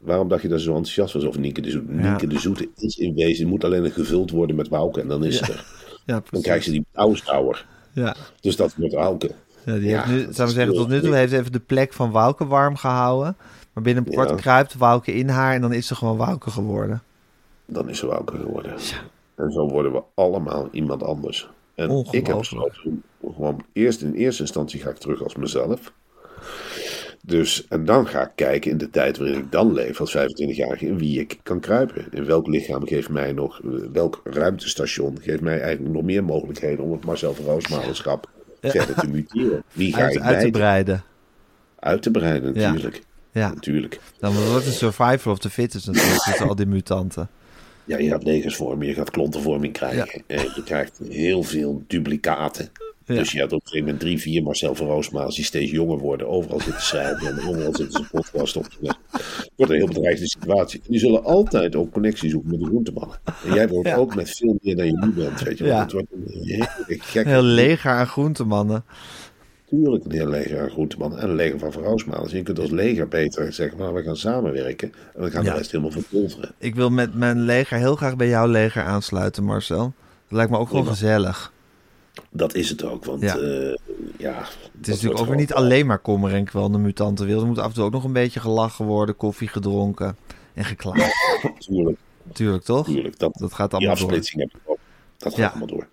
Waarom 0.00 0.28
dacht 0.28 0.42
je 0.42 0.48
dat 0.48 0.58
ze 0.58 0.64
zo 0.64 0.70
enthousiast 0.70 1.14
was 1.14 1.24
over 1.24 1.40
Nienke 1.40 1.60
de 1.60 1.70
Zoete? 1.70 1.92
Nienke 1.92 2.26
de 2.26 2.38
Zoete 2.38 2.68
is 2.76 2.96
in 2.96 3.14
wezen, 3.14 3.48
moet 3.48 3.64
alleen 3.64 3.90
gevuld 3.90 4.30
worden 4.30 4.56
met 4.56 4.68
Wouke 4.68 5.00
en 5.00 5.08
dan 5.08 5.24
is 5.24 5.36
ze 5.36 5.52
er. 5.52 5.64
Ja, 6.06 6.22
Dan 6.30 6.42
krijgt 6.42 6.64
ze 6.64 6.70
die 6.70 6.86
Auschauer. 6.92 7.66
Ja. 7.92 8.16
Dus 8.40 8.56
dat 8.56 8.74
wordt 8.74 8.94
Wouke. 8.94 9.30
Ja, 9.64 9.76
die 9.78 9.96
heeft 9.96 10.06
nu, 10.06 10.20
zou 10.20 10.48
ik 10.48 10.54
zeggen, 10.54 10.62
heel 10.62 10.74
tot 10.74 10.88
nu 10.88 11.00
toe 11.00 11.14
heeft 11.14 11.30
ze 11.30 11.38
even 11.38 11.52
de 11.52 11.60
plek 11.60 11.92
van 11.92 12.10
Wouke 12.10 12.46
warm 12.46 12.76
gehouden. 12.76 13.36
Maar 13.72 13.82
binnen 13.82 14.04
kort 14.04 14.34
kruipt 14.34 14.74
Wouke 14.74 15.12
in 15.14 15.28
haar 15.28 15.54
en 15.54 15.60
dan 15.60 15.72
is 15.72 15.86
ze 15.86 15.94
gewoon 15.94 16.16
Wouke 16.16 16.50
geworden. 16.50 17.02
Dan 17.66 17.88
is 17.88 17.98
ze 17.98 18.06
Wouke 18.06 18.36
geworden. 18.36 18.74
En 19.34 19.52
zo 19.52 19.68
worden 19.68 19.92
we 19.92 20.02
allemaal 20.14 20.68
iemand 20.72 21.02
anders. 21.02 21.48
En 21.74 22.06
ik 22.10 22.26
heb 22.26 22.38
besloten, 22.38 23.02
gewoon 23.20 23.64
eerst 23.72 24.02
in 24.02 24.12
eerste 24.14 24.42
instantie 24.42 24.80
ga 24.80 24.90
ik 24.90 24.96
terug 24.96 25.22
als 25.22 25.34
mezelf. 25.34 25.92
Dus, 27.26 27.66
en 27.68 27.84
dan 27.84 28.06
ga 28.06 28.22
ik 28.22 28.30
kijken 28.34 28.70
in 28.70 28.78
de 28.78 28.90
tijd 28.90 29.18
waarin 29.18 29.38
ik 29.38 29.52
dan 29.52 29.72
leef 29.72 30.00
als 30.00 30.16
25-jarige, 30.16 30.86
in 30.86 30.98
wie 30.98 31.20
ik 31.20 31.38
kan 31.42 31.60
kruipen. 31.60 32.04
In 32.10 32.24
welk 32.24 32.46
lichaam 32.46 32.86
geeft 32.86 33.08
mij 33.08 33.32
nog, 33.32 33.60
eh, 33.60 33.70
welk 33.92 34.20
ruimtestation 34.24 35.18
geeft 35.20 35.40
mij 35.40 35.60
eigenlijk 35.60 35.94
nog 35.94 36.02
meer 36.02 36.24
mogelijkheden 36.24 36.84
om 36.84 36.92
het 36.92 37.04
Marcel 37.04 37.34
van 37.34 37.44
Roosmalenschap 37.44 38.28
verder 38.60 38.94
te 38.94 39.08
muteren. 39.08 39.62
Wie 39.72 39.92
ga 39.94 40.02
Uit, 40.02 40.14
ik 40.14 40.20
uit 40.22 40.40
te 40.40 40.50
breiden. 40.50 41.02
Uit 41.78 42.02
te 42.02 42.10
breiden, 42.10 42.54
Ja. 42.54 42.66
natuurlijk. 42.66 43.02
Ja, 43.32 43.48
Natuurlijk. 43.54 44.00
dan 44.18 44.34
wordt 44.50 44.64
het 44.64 44.74
survival 44.74 45.32
of 45.32 45.38
the 45.38 45.50
fittest 45.50 45.86
natuurlijk 45.86 46.22
tussen 46.22 46.48
al 46.48 46.54
die 46.54 46.66
mutanten. 46.66 47.28
Ja, 47.84 47.98
je 47.98 48.08
gaat 48.08 48.22
legersvorming, 48.22 48.90
je 48.90 48.96
gaat 48.96 49.10
klontenvorming 49.10 49.72
krijgen. 49.72 50.22
En 50.26 50.42
je 50.54 50.62
krijgt 50.64 51.00
heel 51.08 51.42
veel 51.42 51.82
duplicaten. 51.86 52.68
Ja. 53.06 53.14
Dus 53.14 53.32
je 53.32 53.38
hebt 53.38 53.52
op 53.52 53.60
een 53.60 53.66
gegeven 53.66 53.84
moment 53.86 54.02
drie, 54.04 54.18
vier 54.20 54.42
Marcel 54.42 54.74
van 54.74 54.86
Roosmaals 54.86 55.34
die 55.36 55.44
steeds 55.44 55.70
jonger 55.70 55.98
worden. 55.98 56.28
Overal 56.28 56.60
zitten 56.60 56.82
schrijven 56.82 57.26
en 57.26 57.48
overal 57.48 57.74
zitten 57.74 57.90
ze 57.90 58.08
podcast 58.10 58.56
op. 58.56 58.64
Het 58.80 59.50
wordt 59.56 59.72
een 59.72 59.78
heel 59.78 59.86
bedreigde 59.86 60.28
situatie. 60.28 60.80
En 60.80 60.90
die 60.90 60.98
zullen 61.00 61.24
altijd 61.24 61.76
ook 61.76 61.92
connectie 61.92 62.30
zoeken 62.30 62.50
met 62.50 62.60
de 62.60 62.66
groentemannen. 62.66 63.18
En 63.44 63.54
jij 63.54 63.68
wordt 63.68 63.88
Ja. 63.88 63.96
ook 63.96 64.14
met 64.14 64.30
veel 64.30 64.58
meer 64.62 64.76
dan 64.76 64.86
je 64.86 64.96
nu 65.00 65.10
bent. 65.12 65.40
Weet 65.42 65.58
je. 65.58 65.64
Ja. 65.64 65.82
Het 65.82 65.92
wordt 65.92 66.06
een 66.12 66.24
hele 66.26 66.68
gekke... 66.86 67.28
Heel 67.28 67.42
leger 67.42 67.90
aan 67.90 68.06
groentemannen. 68.06 68.84
Natuurlijk 69.70 70.04
een 70.04 70.10
heel 70.12 70.28
leger 70.28 70.60
aan 70.60 70.70
groentemannen 70.70 71.18
en 71.18 71.28
een 71.28 71.34
leger 71.34 71.58
van 71.58 71.72
Van 71.72 71.82
Roosmaalers. 71.82 72.32
Je 72.32 72.42
kunt 72.42 72.58
als 72.58 72.70
leger 72.70 73.08
beter 73.08 73.52
zeggen, 73.52 73.78
nou, 73.78 73.94
we 73.94 74.02
gaan 74.02 74.16
samenwerken. 74.16 74.92
En 75.14 75.22
we 75.22 75.30
gaan 75.30 75.44
de 75.44 75.50
rest 75.52 75.70
helemaal 75.70 75.92
verpulveren. 75.92 76.54
Ik 76.58 76.74
wil 76.74 76.90
met 76.90 77.14
mijn 77.14 77.40
leger 77.40 77.78
heel 77.78 77.96
graag 77.96 78.16
bij 78.16 78.28
jouw 78.28 78.46
leger 78.46 78.82
aansluiten, 78.82 79.44
Marcel. 79.44 79.78
Dat 79.78 79.92
lijkt 80.38 80.50
me 80.50 80.58
ook 80.58 80.68
gewoon 80.68 80.84
Ja. 80.84 80.90
gezellig. 80.90 81.52
Dat 82.30 82.54
is 82.54 82.68
het 82.68 82.84
ook, 82.84 83.04
want 83.04 83.20
Ja. 83.22 83.36
ja, 83.36 83.76
ja 84.18 84.34
Het 84.78 84.88
is 84.88 84.88
natuurlijk 84.88 85.20
ook 85.20 85.26
weer 85.26 85.36
niet 85.36 85.54
alleen 85.54 85.86
maar 85.86 85.98
kommer 85.98 86.34
en 86.34 86.44
kwel 86.44 86.70
de 86.70 86.78
mutantenwereld. 86.78 87.42
Er 87.42 87.48
moet 87.48 87.58
af 87.58 87.66
en 87.68 87.74
toe 87.74 87.84
ook 87.84 87.92
nog 87.92 88.04
een 88.04 88.12
beetje 88.12 88.40
gelachen 88.40 88.84
worden, 88.84 89.16
koffie 89.16 89.48
gedronken 89.48 90.16
en 90.54 90.64
geklaagd. 90.64 91.14
Natuurlijk, 91.58 91.98
Tuurlijk, 92.32 92.64
toch? 92.64 92.86
natuurlijk. 92.86 93.18
Dat, 93.18 93.32
Dat 93.34 93.52
gaat 93.52 93.74
allemaal 93.74 93.96
door. 93.96 94.10
heb 94.12 94.24
ik 94.32 94.50
ook. 94.64 94.78
Dat 95.16 95.28
gaat 95.32 95.36
Ja. 95.40 95.48
allemaal 95.48 95.66
door. 95.66 95.86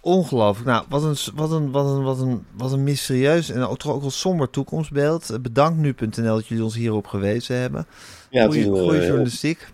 Ongelooflijk. 0.00 0.66
Nou, 0.68 0.84
wat 0.88 1.02
een, 1.02 1.16
wat 1.34 1.50
een, 1.50 1.70
wat 1.70 1.86
een, 1.86 2.02
wat 2.02 2.18
een, 2.20 2.44
wat 2.56 2.72
een 2.72 2.82
mysterieus 2.82 3.50
en 3.50 3.62
ook, 3.62 3.78
toch 3.78 3.92
ook 3.92 4.00
wel 4.00 4.10
somber 4.10 4.50
toekomstbeeld. 4.50 5.30
Eh, 5.30 5.38
Bedankt 5.38 5.78
nu.nl 5.78 6.34
dat 6.34 6.46
jullie 6.46 6.64
ons 6.64 6.74
hierop 6.74 7.06
gewezen 7.06 7.56
hebben. 7.56 7.86
Ja, 8.30 8.42
het 8.42 8.52
Goeie, 8.52 8.64
goeie 8.70 8.98
eh, 9.00 9.06
journalistiek. 9.06 9.66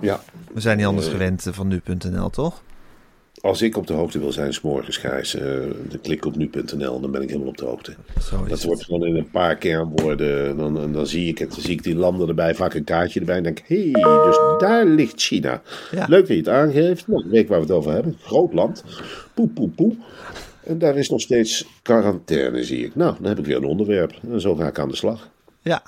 ja, 0.00 0.20
We 0.54 0.60
zijn 0.60 0.76
niet 0.76 0.86
anders 0.86 1.06
eh, 1.06 1.12
gewend 1.12 1.46
eh, 1.46 1.52
van 1.52 1.68
nu.nl, 1.68 2.30
toch? 2.30 2.62
Als 3.42 3.62
ik 3.62 3.76
op 3.76 3.86
de 3.86 3.92
hoogte 3.92 4.18
wil 4.18 4.32
zijn, 4.32 4.54
s'morgens 4.54 4.96
Gijs, 4.96 5.34
eh 5.34 5.44
dan 5.88 6.00
klik 6.02 6.16
ik 6.16 6.24
op 6.24 6.36
nu.nl 6.36 6.94
en 6.94 7.02
dan 7.02 7.10
ben 7.10 7.22
ik 7.22 7.28
helemaal 7.28 7.48
op 7.48 7.56
de 7.56 7.64
hoogte. 7.64 7.94
Zo 8.20 8.44
Dat 8.46 8.62
wordt 8.62 8.84
gewoon 8.84 9.06
in 9.06 9.16
een 9.16 9.30
paar 9.30 9.56
kernwoorden. 9.56 10.56
Dan, 10.56 10.74
dan, 10.74 10.92
dan 10.92 11.06
zie 11.06 11.28
ik 11.28 11.38
het, 11.38 11.50
dan 11.50 11.60
zie 11.60 11.70
ik 11.70 11.82
die 11.82 11.96
landen 11.96 12.28
erbij, 12.28 12.54
vaak 12.54 12.74
een 12.74 12.84
kaartje 12.84 13.20
erbij. 13.20 13.36
En 13.36 13.42
denk 13.42 13.58
ik, 13.58 13.64
hé, 13.66 13.90
hey, 13.90 14.24
dus 14.24 14.38
daar 14.58 14.86
ligt 14.86 15.20
China. 15.20 15.62
Ja. 15.90 16.06
Leuk 16.08 16.20
dat 16.20 16.28
je 16.28 16.36
het 16.36 16.48
aangeeft. 16.48 17.08
Nou, 17.08 17.24
ik 17.24 17.30
weet 17.30 17.48
waar 17.48 17.58
we 17.58 17.64
het 17.64 17.74
over 17.74 17.92
hebben. 17.92 18.16
Groot 18.20 18.52
land. 18.52 18.84
Poe, 19.34 19.48
poe, 19.48 19.68
poe. 19.68 19.96
En 20.64 20.78
daar 20.78 20.96
is 20.96 21.10
nog 21.10 21.20
steeds 21.20 21.66
quarantaine, 21.82 22.64
zie 22.64 22.84
ik. 22.84 22.94
Nou, 22.94 23.14
dan 23.20 23.28
heb 23.28 23.38
ik 23.38 23.46
weer 23.46 23.56
een 23.56 23.64
onderwerp. 23.64 24.12
En 24.30 24.40
zo 24.40 24.54
ga 24.54 24.66
ik 24.66 24.78
aan 24.78 24.88
de 24.88 24.96
slag. 24.96 25.28
Ja, 25.60 25.82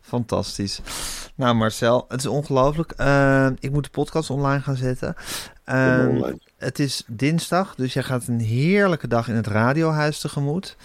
fantastisch. 0.00 0.80
Nou 1.34 1.54
Marcel, 1.54 2.04
het 2.08 2.20
is 2.20 2.26
ongelooflijk. 2.26 2.92
Eh, 2.96 3.48
ik 3.58 3.70
moet 3.70 3.84
de 3.84 3.90
podcast 3.90 4.30
online 4.30 4.60
gaan 4.60 4.76
zetten. 4.76 5.14
Eh, 5.64 6.06
online. 6.08 6.38
Het 6.58 6.78
is 6.78 7.04
dinsdag, 7.06 7.74
dus 7.74 7.92
jij 7.92 8.02
gaat 8.02 8.26
een 8.26 8.40
heerlijke 8.40 9.08
dag 9.08 9.28
in 9.28 9.34
het 9.34 9.46
radiohuis 9.46 10.20
tegemoet. 10.20 10.76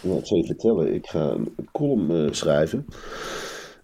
Nou, 0.00 0.18
ik 0.18 0.26
zal 0.26 0.36
je 0.36 0.46
vertellen, 0.46 0.94
ik 0.94 1.06
ga 1.06 1.20
een 1.20 1.68
column 1.72 2.26
eh, 2.26 2.32
schrijven. 2.32 2.86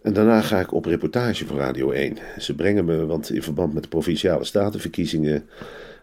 En 0.02 0.12
daarna 0.12 0.40
ga 0.40 0.60
ik 0.60 0.72
op 0.72 0.84
reportage 0.84 1.46
voor 1.46 1.56
Radio 1.56 1.90
1. 1.90 2.16
Ze 2.38 2.54
brengen 2.54 2.84
me, 2.84 3.06
want 3.06 3.30
in 3.30 3.42
verband 3.42 3.74
met 3.74 3.82
de 3.82 3.88
provinciale 3.88 4.44
statenverkiezingen 4.44 5.48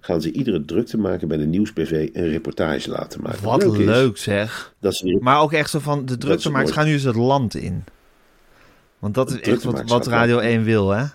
gaan 0.01 0.21
ze 0.21 0.31
iedere 0.31 0.65
drukte 0.65 0.97
maken 0.97 1.27
bij 1.27 1.37
de 1.37 1.45
Nieuws-PV 1.45 2.09
een 2.13 2.29
reportage 2.29 2.89
laten 2.89 3.21
maken. 3.21 3.43
Wat 3.43 3.77
Leuk 3.77 4.17
zeg. 4.17 4.73
Dat 4.79 4.95
ze 4.95 5.17
Maar 5.21 5.41
ook 5.41 5.53
echt 5.53 5.69
zo 5.69 5.79
van, 5.79 6.05
de 6.05 6.11
is 6.11 6.17
druktemakers 6.17 6.63
mooi. 6.63 6.73
gaan 6.73 6.85
nu 6.85 6.93
eens 6.93 7.03
het 7.03 7.15
land 7.15 7.55
in. 7.55 7.83
Want 8.99 9.13
dat 9.13 9.31
is 9.31 9.39
echt 9.39 9.63
wat, 9.63 9.89
wat 9.89 10.07
Radio 10.07 10.35
het 10.35 10.45
1 10.45 10.63
wil, 10.63 10.89
hè? 10.89 11.05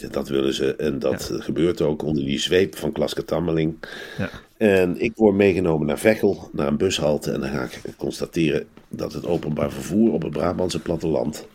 Ja, 0.00 0.08
dat 0.08 0.28
willen 0.28 0.54
ze. 0.54 0.74
En 0.74 0.98
dat 0.98 1.30
gebeurt 1.32 1.80
ook 1.80 2.02
onder 2.02 2.24
die 2.24 2.38
zweep 2.38 2.76
van 2.76 2.92
Klaske 2.92 3.24
Tammeling. 3.24 3.76
Ja. 4.18 4.30
En 4.56 5.00
ik 5.00 5.12
word 5.16 5.34
meegenomen 5.36 5.86
naar 5.86 5.98
Veghel, 5.98 6.50
naar 6.52 6.66
een 6.66 6.76
bushalte. 6.76 7.32
En 7.32 7.40
dan 7.40 7.50
ga 7.50 7.62
ik 7.62 7.80
constateren 7.96 8.66
dat 8.88 9.12
het 9.12 9.26
openbaar 9.26 9.70
vervoer 9.72 10.12
op 10.12 10.22
het 10.22 10.32
Brabantse 10.32 10.80
platteland... 10.80 11.46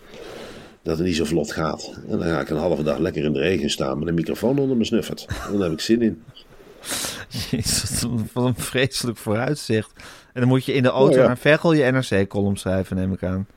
dat 0.84 0.98
het 0.98 1.08
niet 1.08 1.16
zo 1.16 1.24
vlot 1.26 1.52
gaat. 1.52 1.94
En 2.10 2.18
dan 2.18 2.28
ga 2.28 2.40
ik 2.40 2.50
een 2.50 2.58
halve 2.58 2.84
dag 2.84 2.98
lekker 2.98 3.24
in 3.24 3.34
de 3.34 3.40
regen 3.40 3.70
staan 3.70 4.00
met 4.00 4.08
een 4.08 4.14
microfoon 4.14 4.60
onder 4.60 4.76
mijn 4.76 4.86
snuffert. 4.88 5.26
En 5.46 5.52
dan 5.52 5.62
heb 5.62 5.72
ik 5.72 5.80
zin 5.80 6.02
in. 6.02 6.24
Jezus, 7.52 8.06
wat 8.34 8.46
een- 8.46 8.56
vreselijk 8.56 9.18
vooruitzicht. 9.18 9.92
En 10.34 10.40
dan 10.42 10.50
moet 10.50 10.66
je 10.66 10.74
in 10.74 10.84
de 10.84 10.90
auto 10.90 11.12
Oh, 11.16 11.22
ja. 11.22 11.28
naar 11.28 11.38
Veghel 11.38 11.74
je 11.74 11.92
NRC-column 11.92 12.58
schrijven, 12.58 12.96
neem 12.96 13.14
ik 13.14 13.24
aan. 13.24 13.48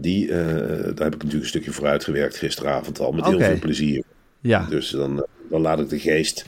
Die, 0.00 0.30
eh, 0.30 0.36
daar 0.36 0.84
heb 0.84 1.14
ik 1.14 1.22
natuurlijk 1.22 1.42
een 1.42 1.46
stukje 1.46 1.72
voor 1.72 1.86
uitgewerkt 1.86 2.36
gisteravond 2.36 3.00
al. 3.00 3.12
Met 3.12 3.24
heel 3.24 3.40
veel 3.40 3.58
plezier. 3.58 4.02
Ja, 4.40 4.66
Dus 4.68 4.90
dan, 4.90 5.26
dan 5.50 5.60
laat 5.60 5.80
ik 5.80 5.88
de 5.88 5.98
geest 5.98 6.44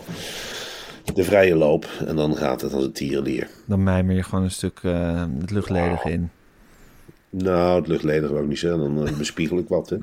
de 1.15 1.25
vrije 1.25 1.55
loop. 1.55 1.89
En 2.07 2.17
dan 2.17 2.37
gaat 2.37 2.61
het 2.61 2.73
als 2.73 2.85
een 2.85 2.93
tierenlier. 2.93 3.49
dan 3.67 3.83
mijmer 3.83 4.15
je 4.15 4.23
gewoon 4.23 4.45
een 4.45 4.51
stuk 4.51 4.79
eh, 4.83 5.25
het 5.41 5.51
luchtledige 5.51 6.11
in. 6.11 6.31
Nou, 7.31 7.79
het 7.79 7.89
luchtledig 7.89 8.31
wil 8.31 8.43
ik 8.43 8.49
niet 8.49 8.59
zeggen. 8.59 8.81
Dan 8.81 9.07
eh, 9.07 9.17
bespiegel 9.17 9.59
ik 9.59 9.69
wat. 9.69 9.91
Hè. 9.91 9.97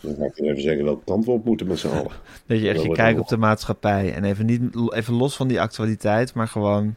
Dan 0.00 0.14
ga 0.18 0.24
ik 0.24 0.38
even 0.38 0.62
zeggen 0.62 0.84
welke 0.84 1.04
kant 1.04 1.24
we 1.24 1.30
op 1.30 1.44
moeten 1.44 1.66
met 1.66 1.78
z'n 1.78 1.88
allen. 1.88 2.10
Dat 2.46 2.60
je 2.60 2.68
echt 2.68 2.82
je 2.82 2.92
kijkt 2.92 3.20
op 3.20 3.28
de 3.28 3.36
maatschappij. 3.36 4.14
En 4.14 4.24
even, 4.24 4.46
niet, 4.46 4.62
even 4.94 5.14
los 5.14 5.36
van 5.36 5.48
die 5.48 5.60
actualiteit, 5.60 6.34
maar 6.34 6.48
gewoon... 6.48 6.94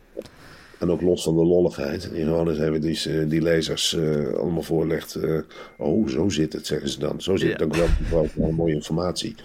En 0.80 0.92
ook 0.92 1.02
los 1.02 1.24
van 1.24 1.36
de 1.36 1.46
lolligheid. 1.46 2.12
En 2.12 2.16
gewoon 2.16 2.50
eens 2.50 2.60
even 2.60 2.82
die, 2.82 3.20
eh, 3.20 3.30
die 3.30 3.42
lezers 3.42 3.94
eh, 3.94 4.34
allemaal 4.34 4.62
voorlegt. 4.62 5.16
eh, 5.16 5.40
oh, 5.78 6.08
zo 6.08 6.30
zit 6.30 6.54
het, 6.54 6.66
zeggen 6.68 6.90
ze 6.90 7.00
dan. 7.00 7.22
Zo 7.22 7.36
zit 7.36 7.60
het. 7.60 7.76
Ja. 7.76 7.84
U 7.84 7.88
wel, 8.10 8.28
een 8.38 8.56
mooie 8.56 8.74
informatie. 8.74 9.36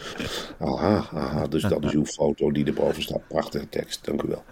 Aha, 0.58 1.06
aha. 1.14 1.46
Dus 1.46 1.62
dat 1.62 1.84
is 1.84 1.92
uw 2.00 2.04
foto 2.06 2.50
die 2.52 2.64
erboven 2.64 3.02
staat. 3.02 3.28
Prachtige 3.28 3.68
tekst. 3.68 4.04
Dank 4.04 4.22
u 4.22 4.28
wel. 4.28 4.42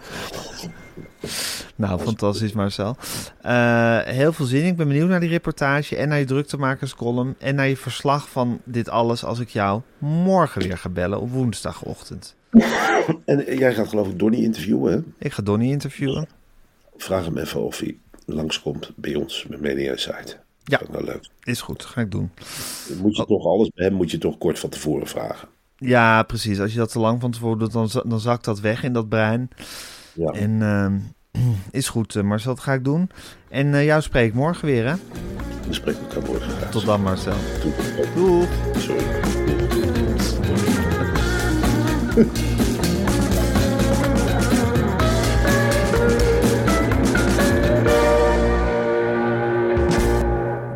Nou, 1.76 2.00
fantastisch 2.00 2.52
Marcel. 2.52 2.96
Eh, 3.42 3.98
heel 3.98 4.32
veel 4.32 4.46
zin 4.46 4.60
in. 4.62 4.66
Ik 4.66 4.76
ben 4.76 4.88
benieuwd 4.88 5.08
naar 5.08 5.20
die 5.20 5.28
reportage 5.28 5.96
en 5.96 6.08
naar 6.08 6.18
je 6.18 6.24
druktemakerscolumn. 6.24 7.34
En 7.38 7.54
naar 7.54 7.68
je 7.68 7.76
verslag 7.76 8.28
van 8.28 8.60
dit 8.64 8.88
alles 8.88 9.24
als 9.24 9.38
ik 9.40 9.48
jou 9.48 9.80
morgen 9.98 10.62
weer 10.62 10.78
ga 10.78 10.88
bellen 10.88 11.20
op 11.20 11.30
woensdagochtend. 11.30 12.36
En 13.24 13.56
jij 13.58 13.74
gaat 13.74 13.88
geloof 13.88 14.08
ik 14.08 14.18
Donnie 14.18 14.42
interviewen, 14.42 14.92
hè? 14.92 14.98
Ik 15.26 15.32
ga 15.32 15.42
Donnie 15.42 15.70
interviewen. 15.72 16.28
Vraag 16.98 17.24
hem 17.24 17.38
even 17.38 17.60
of 17.60 17.78
hij 17.78 17.98
langskomt 18.26 18.92
bij 18.96 19.14
ons 19.14 19.46
met 19.48 19.60
Media 19.60 19.96
Site. 19.96 20.36
Ja. 20.64 20.78
Dat 20.78 20.88
is 20.88 20.94
wel 20.94 21.04
leuk. 21.04 21.28
Is 21.42 21.60
goed, 21.60 21.84
ga 21.84 22.00
ik 22.00 22.10
doen. 22.10 22.30
Moet 23.00 23.16
je 23.16 23.24
toch 23.24 23.46
alles 23.46 23.70
bij 23.74 23.84
hem 23.86 23.94
moet 23.94 24.10
je 24.10 24.18
toch 24.18 24.38
kort 24.38 24.58
van 24.58 24.70
tevoren 24.70 25.06
vragen. 25.06 25.48
Ja, 25.76 26.22
precies. 26.22 26.60
Als 26.60 26.72
je 26.72 26.78
dat 26.78 26.92
te 26.92 26.98
lang 26.98 27.20
van 27.20 27.30
tevoren 27.30 27.58
doet, 27.58 27.72
dan, 27.72 27.90
dan 28.06 28.20
zakt 28.20 28.44
dat 28.44 28.60
weg 28.60 28.82
in 28.82 28.92
dat 28.92 29.08
brein. 29.08 29.48
Ja. 30.14 30.30
En 30.30 30.62
ehm, 30.62 30.98
is 31.80 31.88
goed, 31.88 32.16
eh, 32.16 32.22
Marcel, 32.22 32.54
dat 32.54 32.64
ga 32.64 32.72
ik 32.72 32.84
doen. 32.84 33.10
En 33.48 33.74
eh, 33.74 33.84
jou 33.84 34.02
spreek 34.02 34.28
ik 34.28 34.34
morgen 34.34 34.66
weer, 34.66 34.86
hè? 34.86 34.94
We 35.66 35.74
spreken 35.74 36.00
elkaar 36.00 36.22
morgen. 36.22 36.50
graag. 36.50 36.70
Tot 36.70 36.84
dan, 36.84 37.02
Marcel. 37.02 37.36
Doei. 38.14 38.46
Sorry. 38.76 39.04